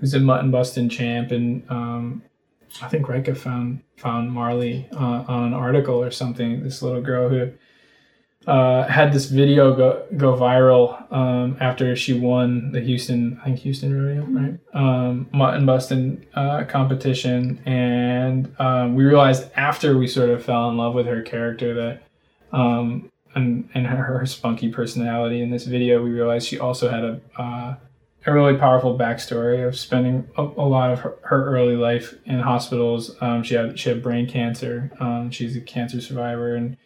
who's 0.00 0.12
a 0.14 0.18
mutton 0.18 0.50
busting 0.50 0.88
champ, 0.88 1.30
and 1.30 1.62
um, 1.70 2.22
I 2.82 2.88
think 2.88 3.06
Rayka 3.06 3.36
found 3.36 3.82
found 3.96 4.32
Marley 4.32 4.88
uh, 4.92 5.24
on 5.26 5.44
an 5.44 5.54
article 5.54 6.02
or 6.02 6.10
something. 6.10 6.62
This 6.62 6.82
little 6.82 7.00
girl 7.00 7.28
who 7.28 7.52
uh, 8.46 8.86
had 8.86 9.12
this 9.12 9.26
video 9.26 9.74
go 9.74 10.06
go 10.16 10.34
viral 10.34 11.12
um, 11.12 11.56
after 11.60 11.94
she 11.94 12.18
won 12.18 12.72
the 12.72 12.80
Houston, 12.80 13.38
I 13.42 13.46
think 13.46 13.58
Houston 13.60 13.94
rodeo, 13.94 14.24
right? 14.24 14.58
Um, 14.72 15.28
mutton 15.32 15.66
busting 15.66 16.24
uh, 16.34 16.64
competition, 16.64 17.60
and 17.66 18.54
um, 18.58 18.94
we 18.94 19.04
realized 19.04 19.50
after 19.56 19.98
we 19.98 20.06
sort 20.06 20.30
of 20.30 20.44
fell 20.44 20.70
in 20.70 20.76
love 20.76 20.94
with 20.94 21.06
her 21.06 21.22
character 21.22 21.74
that 21.74 22.02
um, 22.52 23.10
and 23.34 23.68
and 23.74 23.86
her, 23.86 24.02
her 24.02 24.26
spunky 24.26 24.70
personality 24.70 25.42
in 25.42 25.50
this 25.50 25.64
video, 25.64 26.02
we 26.02 26.10
realized 26.10 26.48
she 26.48 26.58
also 26.58 26.88
had 26.88 27.04
a 27.04 27.20
uh, 27.36 27.74
a 28.26 28.32
really 28.32 28.56
powerful 28.56 28.98
backstory 28.98 29.66
of 29.66 29.76
spending 29.78 30.28
a, 30.36 30.42
a 30.42 30.66
lot 30.66 30.92
of 30.92 31.00
her, 31.00 31.18
her 31.22 31.46
early 31.46 31.76
life 31.76 32.14
in 32.26 32.38
hospitals. 32.38 33.16
Um, 33.20 33.42
she 33.42 33.54
had 33.54 33.78
she 33.78 33.88
had 33.88 34.02
brain 34.02 34.28
cancer. 34.28 34.90
Um, 35.00 35.30
she's 35.30 35.56
a 35.56 35.60
cancer 35.60 36.00
survivor, 36.00 36.54
and 36.54 36.76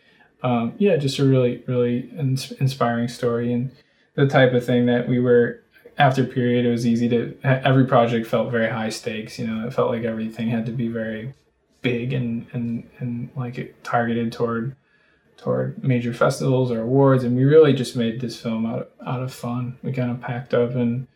um, 0.42 0.74
yeah, 0.78 0.96
just 0.96 1.18
a 1.18 1.24
really 1.24 1.62
really 1.66 2.10
ins- 2.18 2.52
inspiring 2.52 3.08
story 3.08 3.52
and 3.52 3.70
the 4.14 4.26
type 4.26 4.52
of 4.52 4.64
thing 4.64 4.86
that 4.86 5.08
we 5.08 5.18
were 5.18 5.60
after 5.98 6.24
period. 6.24 6.66
It 6.66 6.70
was 6.70 6.86
easy 6.86 7.08
to 7.08 7.36
every 7.42 7.86
project 7.86 8.26
felt 8.26 8.52
very 8.52 8.70
high 8.70 8.90
stakes. 8.90 9.38
You 9.38 9.48
know, 9.48 9.66
it 9.66 9.72
felt 9.72 9.90
like 9.90 10.04
everything 10.04 10.50
had 10.50 10.66
to 10.66 10.72
be 10.72 10.88
very 10.88 11.34
big 11.82 12.12
and 12.12 12.46
and 12.52 12.88
and 12.98 13.30
like 13.36 13.58
it 13.58 13.84
targeted 13.84 14.32
toward 14.32 14.74
toward 15.36 15.82
major 15.84 16.14
festivals 16.14 16.70
or 16.70 16.80
awards 16.80 17.22
and 17.22 17.36
we 17.36 17.44
really 17.44 17.74
just 17.74 17.94
made 17.94 18.20
this 18.20 18.40
film 18.40 18.64
out 18.64 18.78
of, 18.78 18.88
out 19.06 19.22
of 19.22 19.32
fun 19.32 19.76
we 19.82 19.92
kind 19.92 20.10
of 20.10 20.18
packed 20.20 20.54
up 20.54 20.70
and 20.70 21.06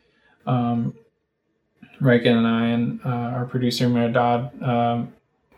um 0.49 0.95
Rayka 2.01 2.27
and 2.29 2.47
I 2.47 2.67
and 2.69 3.01
uh, 3.05 3.09
our 3.09 3.45
producer 3.45 3.89
Merdad 3.89 4.63
um, 4.63 5.13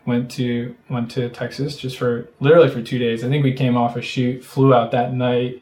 went 0.05 0.31
to 0.31 0.75
went 0.89 1.11
to 1.11 1.29
Texas 1.29 1.77
just 1.77 1.97
for 1.97 2.27
literally 2.39 2.69
for 2.69 2.81
two 2.81 2.97
days. 2.97 3.23
I 3.23 3.29
think 3.29 3.43
we 3.43 3.53
came 3.53 3.77
off 3.77 3.95
a 3.95 4.01
shoot, 4.01 4.43
flew 4.43 4.73
out 4.73 4.91
that 4.91 5.13
night, 5.13 5.61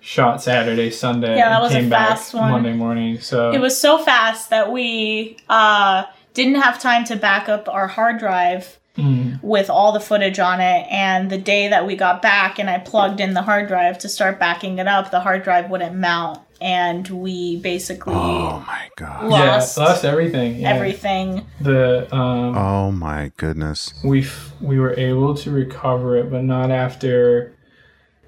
shot 0.00 0.42
Saturday, 0.42 0.90
Sunday, 0.90 1.36
Yeah, 1.36 1.48
that 1.48 1.54
and 1.54 1.62
was 1.62 1.72
came 1.72 1.88
back 1.88 2.10
fast 2.10 2.34
one. 2.34 2.50
Monday 2.52 2.72
morning. 2.72 3.18
So 3.18 3.50
It 3.52 3.60
was 3.60 3.78
so 3.78 3.98
fast 3.98 4.50
that 4.50 4.70
we 4.70 5.38
uh, 5.48 6.04
didn't 6.34 6.56
have 6.56 6.80
time 6.80 7.04
to 7.06 7.16
back 7.16 7.48
up 7.48 7.68
our 7.68 7.88
hard 7.88 8.18
drive 8.18 8.78
Mm. 8.96 9.42
with 9.42 9.70
all 9.70 9.92
the 9.92 10.00
footage 10.00 10.38
on 10.38 10.60
it. 10.60 10.86
And 10.90 11.30
the 11.30 11.38
day 11.38 11.68
that 11.68 11.86
we 11.86 11.96
got 11.96 12.20
back 12.20 12.58
and 12.58 12.68
I 12.68 12.78
plugged 12.78 13.20
in 13.20 13.32
the 13.32 13.40
hard 13.40 13.66
drive 13.68 13.98
to 14.00 14.08
start 14.08 14.38
backing 14.38 14.78
it 14.78 14.86
up, 14.86 15.10
the 15.10 15.20
hard 15.20 15.44
drive 15.44 15.70
wouldn't 15.70 15.96
mount. 15.96 16.40
And 16.60 17.08
we 17.08 17.56
basically 17.56 18.12
Oh 18.14 18.62
my 18.66 18.88
god. 18.96 19.24
lost, 19.30 19.78
yeah, 19.78 19.84
lost 19.84 20.04
everything. 20.04 20.56
Yeah. 20.60 20.70
everything. 20.74 21.46
The 21.60 22.06
um, 22.14 22.56
Oh 22.56 22.92
my 22.92 23.32
goodness. 23.38 23.94
we 24.04 24.20
f- 24.24 24.52
we 24.60 24.78
were 24.78 24.92
able 24.98 25.34
to 25.36 25.50
recover 25.50 26.16
it, 26.18 26.30
but 26.30 26.44
not 26.44 26.70
after, 26.70 27.56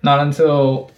not 0.03 0.21
until 0.21 0.91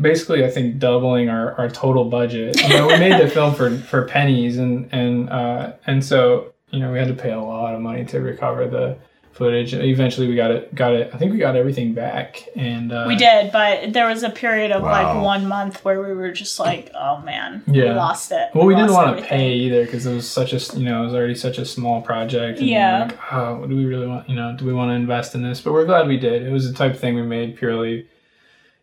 basically 0.00 0.44
I 0.44 0.50
think 0.50 0.78
doubling 0.78 1.28
our, 1.28 1.54
our 1.54 1.68
total 1.70 2.04
budget. 2.04 2.60
You 2.62 2.68
know, 2.68 2.86
we 2.86 2.98
made 2.98 3.20
the 3.20 3.28
film 3.28 3.54
for, 3.54 3.76
for 3.78 4.04
pennies, 4.06 4.58
and 4.58 4.88
and 4.92 5.28
uh, 5.30 5.72
and 5.86 6.04
so 6.04 6.52
you 6.70 6.80
know 6.80 6.92
we 6.92 6.98
had 6.98 7.08
to 7.08 7.14
pay 7.14 7.32
a 7.32 7.40
lot 7.40 7.74
of 7.74 7.80
money 7.80 8.04
to 8.06 8.20
recover 8.20 8.66
the 8.68 8.96
footage. 9.32 9.72
Eventually, 9.74 10.26
we 10.28 10.34
got 10.34 10.50
it 10.50 10.74
got 10.74 10.92
it. 10.92 11.10
I 11.14 11.16
think 11.18 11.32
we 11.32 11.38
got 11.38 11.54
everything 11.56 11.94
back, 11.94 12.46
and 12.56 12.92
uh, 12.92 13.04
We 13.06 13.16
did, 13.16 13.52
but 13.52 13.92
there 13.92 14.08
was 14.08 14.22
a 14.22 14.30
period 14.30 14.72
of 14.72 14.82
Wow. 14.82 14.90
like 15.14 15.22
one 15.24 15.46
month 15.46 15.84
where 15.84 16.02
we 16.02 16.12
were 16.14 16.32
just 16.32 16.58
like, 16.58 16.90
oh 16.94 17.18
man, 17.22 17.62
we 17.66 17.88
lost 17.90 18.32
it. 18.32 18.50
Well, 18.54 18.66
we 18.66 18.74
didn't 18.74 18.90
lost 18.90 19.06
want 19.06 19.18
to 19.20 19.24
pay 19.24 19.52
either 19.54 19.84
because 19.84 20.04
it 20.04 20.14
was 20.14 20.28
such 20.28 20.52
a 20.52 20.78
you 20.78 20.84
know 20.84 21.02
it 21.02 21.04
was 21.06 21.14
already 21.14 21.34
such 21.36 21.58
a 21.58 21.64
small 21.64 22.02
project. 22.02 22.58
And 22.58 22.68
Yeah. 22.68 23.04
Like, 23.04 23.32
oh, 23.32 23.56
what 23.60 23.68
do 23.70 23.76
we 23.76 23.84
really 23.86 24.06
want? 24.08 24.28
You 24.28 24.34
know, 24.36 24.54
do 24.56 24.64
we 24.66 24.72
want 24.72 24.90
to 24.90 24.94
invest 24.94 25.34
in 25.34 25.42
this? 25.42 25.60
But 25.60 25.72
we're 25.74 25.86
glad 25.86 26.06
we 26.08 26.16
did. 26.18 26.42
It 26.42 26.50
was 26.50 26.70
the 26.70 26.76
type 26.76 26.92
of 26.94 27.00
thing 27.00 27.14
we 27.14 27.22
made 27.22 27.56
purely, 27.56 28.06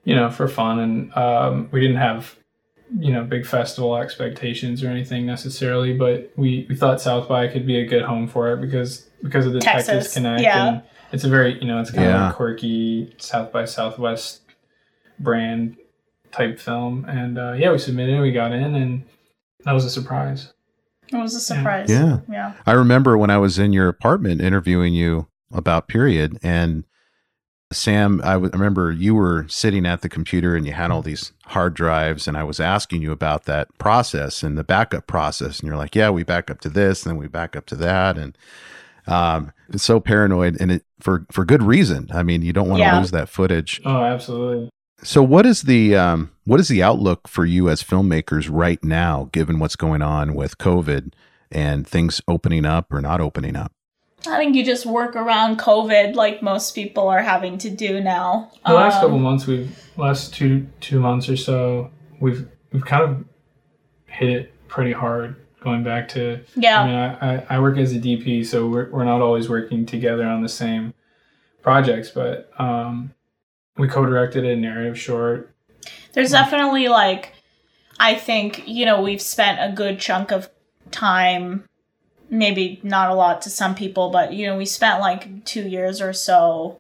you 0.06 0.16
know, 0.16 0.30
for 0.32 0.48
fun, 0.48 0.80
and 0.80 1.14
um, 1.18 1.70
we 1.72 1.82
didn't 1.82 1.98
have, 1.98 2.36
you 3.00 3.12
know, 3.12 3.24
big 3.24 3.46
festival 3.46 3.96
expectations 3.98 4.84
or 4.84 4.88
anything 4.90 5.26
necessarily. 5.26 5.94
But 5.94 6.32
we 6.36 6.66
we 6.70 6.76
thought 6.76 7.02
South 7.02 7.28
by 7.28 7.48
could 7.48 7.66
be 7.66 7.80
a 7.80 7.86
good 7.86 8.04
home 8.04 8.28
for 8.28 8.54
it 8.54 8.62
because 8.62 9.08
because 9.24 9.46
of 9.46 9.54
the 9.54 9.60
Texas, 9.60 9.88
Texas, 9.88 10.14
Connect. 10.14 10.42
yeah. 10.42 10.68
And 10.68 10.84
it's 11.12 11.24
a 11.24 11.30
very 11.30 11.60
you 11.60 11.68
know 11.68 11.80
it's 11.80 11.92
kind 11.92 12.12
of 12.12 12.32
a 12.32 12.34
quirky 12.34 13.14
South 13.18 13.52
by 13.52 13.66
Southwest 13.66 14.42
brand 15.20 15.78
type 16.32 16.60
film, 16.60 17.06
and 17.06 17.38
uh, 17.38 17.54
yeah, 17.54 17.72
we 17.72 17.78
submitted, 17.78 18.22
we 18.22 18.32
got 18.32 18.52
in, 18.52 18.76
and 18.76 19.04
that 19.64 19.74
was 19.74 19.86
a 19.86 19.90
surprise. 19.90 20.54
It 21.12 21.18
was 21.18 21.36
a 21.36 21.40
surprise. 21.40 21.90
Yeah. 21.90 22.20
Yeah. 22.30 22.54
I 22.66 22.74
remember 22.74 23.18
when 23.18 23.30
I 23.30 23.38
was 23.38 23.58
in 23.58 23.72
your 23.72 23.88
apartment 23.88 24.42
interviewing 24.42 24.94
you 24.94 25.28
about 25.52 25.88
period 25.88 26.38
and 26.44 26.84
Sam, 27.72 28.22
I 28.24 28.34
w- 28.34 28.50
I 28.54 28.56
remember 28.58 28.92
you 28.92 29.14
were 29.14 29.46
sitting 29.50 29.86
at 29.86 30.02
the 30.02 30.08
computer 30.10 30.56
and 30.56 30.66
you 30.66 30.72
had 30.74 30.90
all 30.90 31.02
these 31.02 31.34
hard 31.48 31.74
drives, 31.74 32.28
and 32.28 32.38
I 32.38 32.44
was 32.44 32.60
asking 32.62 33.02
you 33.02 33.12
about 33.12 33.44
that 33.46 33.68
process 33.78 34.42
and 34.42 34.58
the 34.58 34.64
backup 34.64 35.06
process, 35.06 35.60
and 35.60 35.68
you're 35.68 35.78
like, 35.78 35.94
"Yeah, 35.96 36.10
we 36.10 36.24
back 36.24 36.50
up 36.50 36.62
to 36.62 36.70
this, 36.70 37.06
and 37.06 37.12
then 37.12 37.18
we 37.18 37.28
back 37.28 37.56
up 37.58 37.66
to 37.68 37.76
that," 37.76 38.18
and 38.18 38.38
um, 39.06 39.52
it's 39.70 39.84
so 39.84 40.00
paranoid, 40.00 40.56
and 40.62 40.72
it 40.72 40.86
for 41.02 41.26
for 41.30 41.44
good 41.44 41.62
reason. 41.62 42.08
I 42.14 42.24
mean, 42.24 42.42
you 42.42 42.54
don't 42.54 42.70
want 42.70 42.80
to 42.80 42.86
Yeah. 42.86 43.00
lose 43.00 43.12
that 43.12 43.28
footage. 43.28 43.82
Oh, 43.84 44.02
absolutely. 44.04 44.70
So, 45.04 45.22
what 45.22 45.46
is 45.46 45.64
the 45.64 45.96
um, 45.98 46.32
what 46.46 46.62
is 46.62 46.70
the 46.70 46.82
outlook 46.82 47.28
for 47.28 47.44
you 47.46 47.70
as 47.70 47.84
filmmakers 47.84 48.48
right 48.50 48.82
now, 48.84 49.28
given 49.34 49.60
what's 49.60 49.76
going 49.76 50.02
on 50.02 50.36
with 50.36 50.58
COVID 50.58 51.12
and 51.52 51.86
things 51.86 52.22
opening 52.30 52.66
up 52.66 52.92
or 52.94 53.02
not 53.02 53.20
opening 53.20 53.58
up? 53.58 53.72
I 54.26 54.38
think 54.38 54.56
you 54.56 54.66
just 54.66 54.86
work 54.86 55.16
around 55.16 55.60
COVID 55.60 56.16
like 56.16 56.42
most 56.42 56.74
people 56.74 57.08
are 57.08 57.22
having 57.22 57.58
to 57.60 57.70
do 57.70 58.02
now. 58.02 58.52
The 58.66 58.74
last 58.74 58.96
Um, 58.96 59.02
couple 59.02 59.20
months, 59.20 59.46
we've 59.46 59.78
last 59.98 60.34
two 60.34 60.68
two 60.82 61.00
months 61.00 61.30
or 61.30 61.38
so, 61.38 61.92
we've 62.20 62.48
we've 62.72 62.86
kind 62.86 63.04
of 63.04 63.26
hit 64.08 64.30
it 64.30 64.68
pretty 64.68 64.92
hard. 64.92 65.36
Going 65.64 65.84
back 65.84 66.08
to, 66.10 66.40
Yeah. 66.56 66.82
I 66.82 66.86
mean, 66.88 66.96
I, 66.96 67.36
I, 67.36 67.46
I 67.50 67.60
work 67.60 67.78
as 67.78 67.92
a 67.92 68.00
DP, 68.00 68.46
so 68.46 68.68
we're 68.68 68.90
we're 68.92 69.04
not 69.06 69.22
always 69.22 69.50
working 69.50 69.86
together 69.86 70.24
on 70.26 70.42
the 70.42 70.50
same 70.50 70.94
projects, 71.62 72.10
but 72.10 72.50
um, 72.60 73.14
we 73.78 73.88
co-directed 73.88 74.46
a 74.46 74.56
narrative 74.56 74.98
short. 75.00 75.54
There's 76.14 76.32
definitely 76.32 76.88
like 76.88 77.34
I 78.00 78.16
think, 78.16 78.68
you 78.68 78.86
know, 78.86 79.02
we've 79.02 79.22
spent 79.22 79.60
a 79.60 79.74
good 79.76 80.00
chunk 80.00 80.32
of 80.32 80.50
time 80.92 81.64
maybe 82.30 82.80
not 82.84 83.10
a 83.10 83.14
lot 83.16 83.42
to 83.44 83.50
some 83.50 83.76
people, 83.76 84.10
but 84.10 84.34
you 84.34 84.46
know, 84.48 84.58
we 84.58 84.66
spent 84.66 85.00
like 85.00 85.46
2 85.46 85.68
years 85.68 86.02
or 86.02 86.14
so 86.14 86.80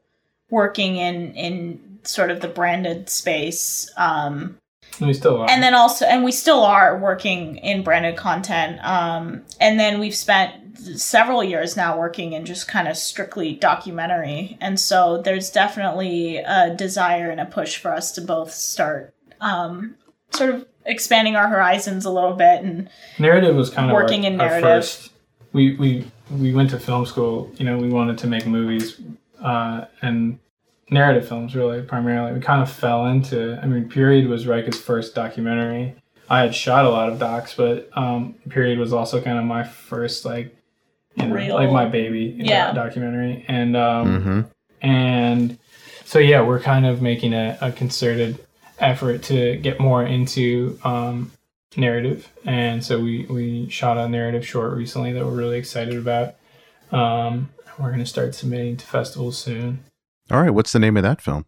working 0.49 0.97
in 0.97 1.33
in 1.35 1.99
sort 2.03 2.31
of 2.31 2.39
the 2.39 2.47
branded 2.47 3.09
space 3.09 3.91
um 3.97 4.57
And 4.99 5.07
we 5.07 5.13
still 5.13 5.41
are. 5.41 5.49
and 5.49 5.61
then 5.61 5.73
also 5.73 6.05
and 6.05 6.23
we 6.23 6.31
still 6.31 6.63
are 6.63 6.97
working 6.97 7.57
in 7.57 7.83
branded 7.83 8.15
content 8.15 8.79
um 8.81 9.41
and 9.59 9.77
then 9.77 9.99
we've 9.99 10.15
spent 10.15 10.53
several 10.97 11.43
years 11.43 11.75
now 11.75 11.97
working 11.97 12.31
in 12.31 12.45
just 12.45 12.65
kind 12.67 12.87
of 12.87 12.95
strictly 12.95 13.55
documentary 13.55 14.57
and 14.61 14.79
so 14.79 15.21
there's 15.21 15.49
definitely 15.49 16.37
a 16.37 16.73
desire 16.73 17.29
and 17.29 17.41
a 17.41 17.45
push 17.45 17.75
for 17.77 17.93
us 17.93 18.13
to 18.13 18.21
both 18.21 18.53
start 18.53 19.13
um 19.41 19.95
sort 20.31 20.51
of 20.51 20.65
expanding 20.85 21.35
our 21.35 21.49
horizons 21.49 22.05
a 22.05 22.09
little 22.09 22.33
bit 22.35 22.63
and 22.63 22.89
narrative 23.19 23.53
was 23.53 23.69
kind 23.69 23.89
of 23.91 23.93
Working 23.95 24.25
our, 24.25 24.31
in 24.31 24.39
our 24.39 24.47
narrative. 24.47 24.69
first. 24.85 25.11
We 25.57 25.75
we 25.75 25.89
we 26.43 26.53
went 26.53 26.69
to 26.71 26.79
film 26.79 27.05
school. 27.05 27.51
You 27.57 27.65
know, 27.65 27.77
we 27.77 27.89
wanted 27.89 28.17
to 28.19 28.27
make 28.27 28.45
movies 28.45 29.01
uh, 29.41 29.85
and 30.01 30.39
narrative 30.89 31.27
films 31.27 31.55
really 31.55 31.81
primarily. 31.81 32.31
We 32.33 32.39
kind 32.41 32.61
of 32.61 32.69
fell 32.71 33.07
into. 33.07 33.59
I 33.61 33.65
mean, 33.65 33.89
Period 33.89 34.27
was 34.27 34.45
Rayka's 34.45 34.79
first 34.79 35.15
documentary. 35.15 35.95
I 36.29 36.37
had 36.41 36.53
shot 36.53 36.85
a 36.85 36.89
lot 36.89 37.09
of 37.09 37.17
docs, 37.19 37.55
but 37.55 37.89
um, 37.97 38.35
Period 38.49 38.77
was 38.79 38.93
also 38.93 39.19
kind 39.21 39.37
of 39.39 39.45
my 39.45 39.63
first 39.63 40.25
like, 40.25 40.55
you 41.15 41.25
know, 41.25 41.33
Real- 41.35 41.55
like 41.55 41.71
my 41.71 41.85
baby 41.85 42.35
Yeah. 42.37 42.71
documentary. 42.73 43.43
And 43.47 43.75
um, 43.75 44.07
Mm-hmm. 44.07 44.41
and 44.87 45.57
so 46.05 46.19
yeah 46.19 46.41
we're 46.41 46.59
kind 46.59 46.85
of 46.85 47.01
making 47.01 47.33
a, 47.33 47.57
a 47.61 47.71
concerted 47.71 48.37
effort 48.79 49.23
to 49.23 49.57
get 49.57 49.79
more 49.79 50.03
into 50.03 50.77
um, 50.83 51.31
narrative 51.75 52.31
and 52.45 52.83
so 52.83 52.99
we 52.99 53.25
we 53.29 53.67
shot 53.69 53.97
a 53.97 54.07
narrative 54.07 54.47
short 54.47 54.73
recently 54.75 55.11
that 55.11 55.25
we're 55.25 55.35
really 55.35 55.57
excited 55.57 55.95
about 55.97 56.35
um, 56.91 57.49
we're 57.77 57.89
going 57.89 57.99
to 57.99 58.05
start 58.05 58.33
submitting 58.33 58.77
to 58.77 58.85
festivals 58.85 59.37
soon 59.37 59.79
All 60.31 60.41
right, 60.41 60.49
what's 60.49 60.71
the 60.71 60.79
name 60.79 60.95
of 60.97 61.03
that 61.03 61.21
film? 61.21 61.45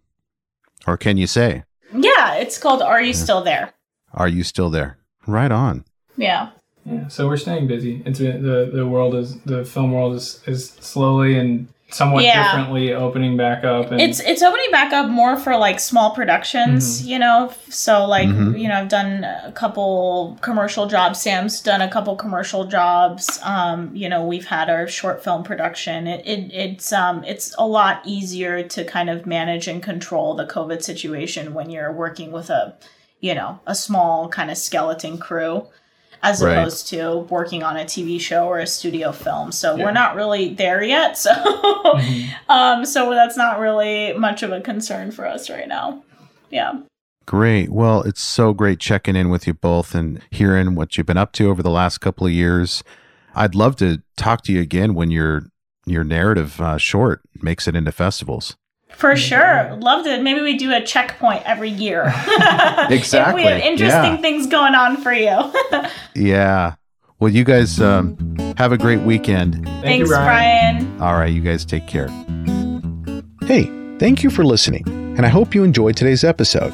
Or 0.86 0.98
can 0.98 1.18
you 1.18 1.28
say? 1.28 1.64
yeah 1.94 2.36
it's 2.36 2.58
called 2.58 2.82
are 2.82 3.02
you 3.02 3.14
still 3.14 3.42
there 3.42 3.74
Are 4.14 4.28
you 4.28 4.44
still 4.44 4.70
there? 4.70 4.98
Right 5.26 5.52
on. 5.52 5.86
Yeah. 6.18 6.50
Yeah, 6.86 7.08
so 7.08 7.28
we're 7.28 7.38
staying 7.38 7.68
busy. 7.68 8.02
It's 8.06 8.20
the 8.20 8.70
the 8.74 8.88
world 8.88 9.14
is 9.16 9.40
the 9.42 9.64
film 9.64 9.92
world 9.92 10.16
is 10.16 10.42
is 10.48 10.70
slowly 10.70 11.38
and 11.38 11.68
somewhat 11.92 12.24
Yeah. 12.24 12.44
differently 12.44 12.94
opening 12.94 13.36
back 13.36 13.64
up. 13.64 13.92
And 13.92 14.00
It's 14.00 14.20
it's 14.20 14.42
opening 14.44 14.70
back 14.72 14.94
up 14.94 15.10
more 15.10 15.38
for 15.38 15.58
like 15.58 15.80
small 15.80 16.12
productions, 16.12 17.06
you 17.06 17.18
know. 17.18 17.52
So 17.70 18.06
like 18.06 18.28
Mhm. 18.30 18.60
you 18.60 18.68
know, 18.68 18.76
I've 18.76 18.90
done 18.90 19.24
a 19.24 19.52
couple 19.52 20.38
commercial 20.42 20.86
jobs. 20.86 21.22
Sam's 21.22 21.62
done 21.62 21.82
a 21.82 21.88
couple 21.90 22.16
commercial 22.16 22.66
jobs. 22.66 23.40
Um, 23.44 23.92
you 23.94 24.08
know, 24.08 24.24
we've 24.24 24.46
had 24.48 24.70
our 24.70 24.88
short 24.88 25.24
film 25.24 25.44
production. 25.44 26.08
It, 26.08 26.26
it 26.28 26.52
it's 26.54 26.94
um 26.94 27.24
it's 27.26 27.56
a 27.58 27.66
lot 27.66 28.02
easier 28.06 28.64
to 28.64 28.84
kind 28.84 29.10
of 29.10 29.26
manage 29.26 29.68
and 29.68 29.82
control 29.82 30.36
the 30.36 30.46
COVID 30.46 30.84
situation 30.84 31.54
when 31.54 31.70
you're 31.70 31.92
working 31.92 32.32
with 32.32 32.50
a 32.50 32.76
you 33.20 33.34
know 33.36 33.60
a 33.66 33.76
small 33.76 34.30
kind 34.30 34.50
of 34.52 34.58
skeleton 34.58 35.18
crew 35.18 35.66
as 36.22 36.42
Right. 36.44 36.58
opposed 36.58 36.88
to 36.90 37.20
working 37.30 37.64
on 37.64 37.78
a 37.78 37.86
TV 37.86 38.20
show 38.20 38.46
or 38.48 38.60
a 38.60 38.68
studio 38.68 39.12
film. 39.12 39.52
So 39.52 39.76
Yeah. 39.76 39.86
we're 39.86 39.92
not 39.92 40.16
really 40.16 40.54
there 40.54 40.84
yet. 40.84 41.18
So 41.18 41.32
Mhm. 41.34 42.30
um, 42.50 42.86
so 42.86 43.10
that's 43.12 43.38
not 43.38 43.60
really 43.60 44.14
much 44.14 44.44
of 44.44 44.52
a 44.52 44.62
concern 44.62 45.12
for 45.12 45.26
us 45.28 45.50
right 45.50 45.68
now. 45.68 46.02
Yeah. 46.50 46.74
Great. 47.26 47.70
Well, 47.72 48.02
it's 48.04 48.22
so 48.22 48.54
great 48.54 48.80
checking 48.80 49.16
in 49.16 49.30
with 49.30 49.46
you 49.46 49.54
both 49.54 49.94
and 49.94 50.20
hearing 50.32 50.74
what 50.76 50.98
you've 50.98 51.06
been 51.08 51.18
up 51.18 51.32
to 51.34 51.50
over 51.50 51.62
the 51.62 51.70
last 51.70 52.00
couple 52.00 52.26
of 52.26 52.34
years. 52.34 52.84
I'd 53.36 53.54
love 53.56 53.76
to 53.78 54.02
talk 54.18 54.42
to 54.44 54.52
you 54.54 54.62
again 54.62 54.94
when 54.96 55.12
your 55.12 55.44
your 55.86 56.04
narrative 56.04 56.60
uh, 56.62 56.78
short 56.78 57.22
makes 57.42 57.68
it 57.68 57.76
into 57.76 57.92
festivals. 57.92 58.56
For 58.90 59.16
sure. 59.16 59.76
Loved 59.80 60.08
it. 60.08 60.22
Maybe 60.22 60.42
we 60.42 60.58
do 60.58 60.74
a 60.74 60.82
checkpoint 60.82 61.44
every 61.46 61.70
year. 61.70 62.04
Exactly. 62.90 63.44
if 63.44 63.48
we 63.48 63.52
have 63.52 63.62
interesting 63.62 64.16
Yeah. 64.16 64.18
things 64.18 64.48
going 64.48 64.76
on 64.76 64.98
for 64.98 65.14
you. 65.14 65.38
Yeah. 66.16 66.76
Well, 67.20 67.32
you 67.32 67.44
guys 67.44 67.80
um, 67.80 68.18
have 68.58 68.72
a 68.74 68.78
great 68.78 69.02
weekend. 69.02 69.56
Thank 69.66 69.84
Thanks, 69.84 70.10
you, 70.10 70.16
Brian. 70.16 70.86
Brian. 70.86 71.02
All 71.02 71.14
right, 71.14 71.32
you 71.32 71.42
guys 71.42 71.64
take 71.66 71.86
care. 71.88 72.08
Hey, 73.46 73.64
thank 74.00 74.24
you 74.24 74.30
for 74.30 74.44
listening, 74.46 74.84
and 75.18 75.26
I 75.26 75.30
hope 75.30 75.54
you 75.56 75.64
enjoyed 75.64 75.96
today's 75.98 76.24
episode. 76.24 76.74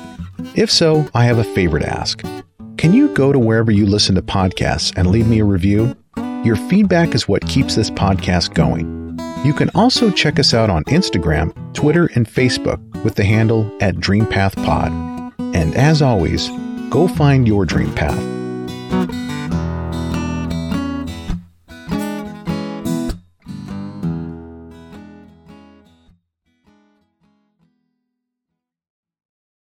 If 0.55 0.70
so, 0.72 1.07
I 1.16 1.26
have 1.26 1.38
a 1.39 1.43
favor 1.43 1.80
to 1.80 1.88
ask. 1.88 2.22
Can 2.78 2.93
you 2.93 3.07
go 3.16 3.32
to 3.32 3.39
wherever 3.39 3.72
you 3.72 3.86
listen 3.86 4.13
to 4.16 4.22
podcasts 4.22 4.93
and 4.97 5.09
leave 5.09 5.28
me 5.28 5.39
a 5.39 5.45
review? 5.45 5.95
Your 6.43 6.55
feedback 6.55 7.16
is 7.16 7.28
what 7.28 7.45
keeps 7.47 7.76
this 7.76 7.89
podcast 7.89 8.53
going. 8.53 9.05
You 9.45 9.53
can 9.53 9.69
also 9.75 10.09
check 10.09 10.39
us 10.39 10.55
out 10.55 10.71
on 10.71 10.83
Instagram, 10.85 11.53
Twitter, 11.75 12.09
and 12.15 12.27
Facebook 12.27 12.79
with 13.03 13.13
the 13.13 13.23
handle 13.23 13.71
at 13.79 13.93
DreamPathPod. 13.93 15.33
And 15.53 15.75
as 15.75 16.01
always, 16.01 16.49
go 16.89 17.07
find 17.07 17.47
your 17.47 17.63
dream 17.63 17.93
path 17.93 18.17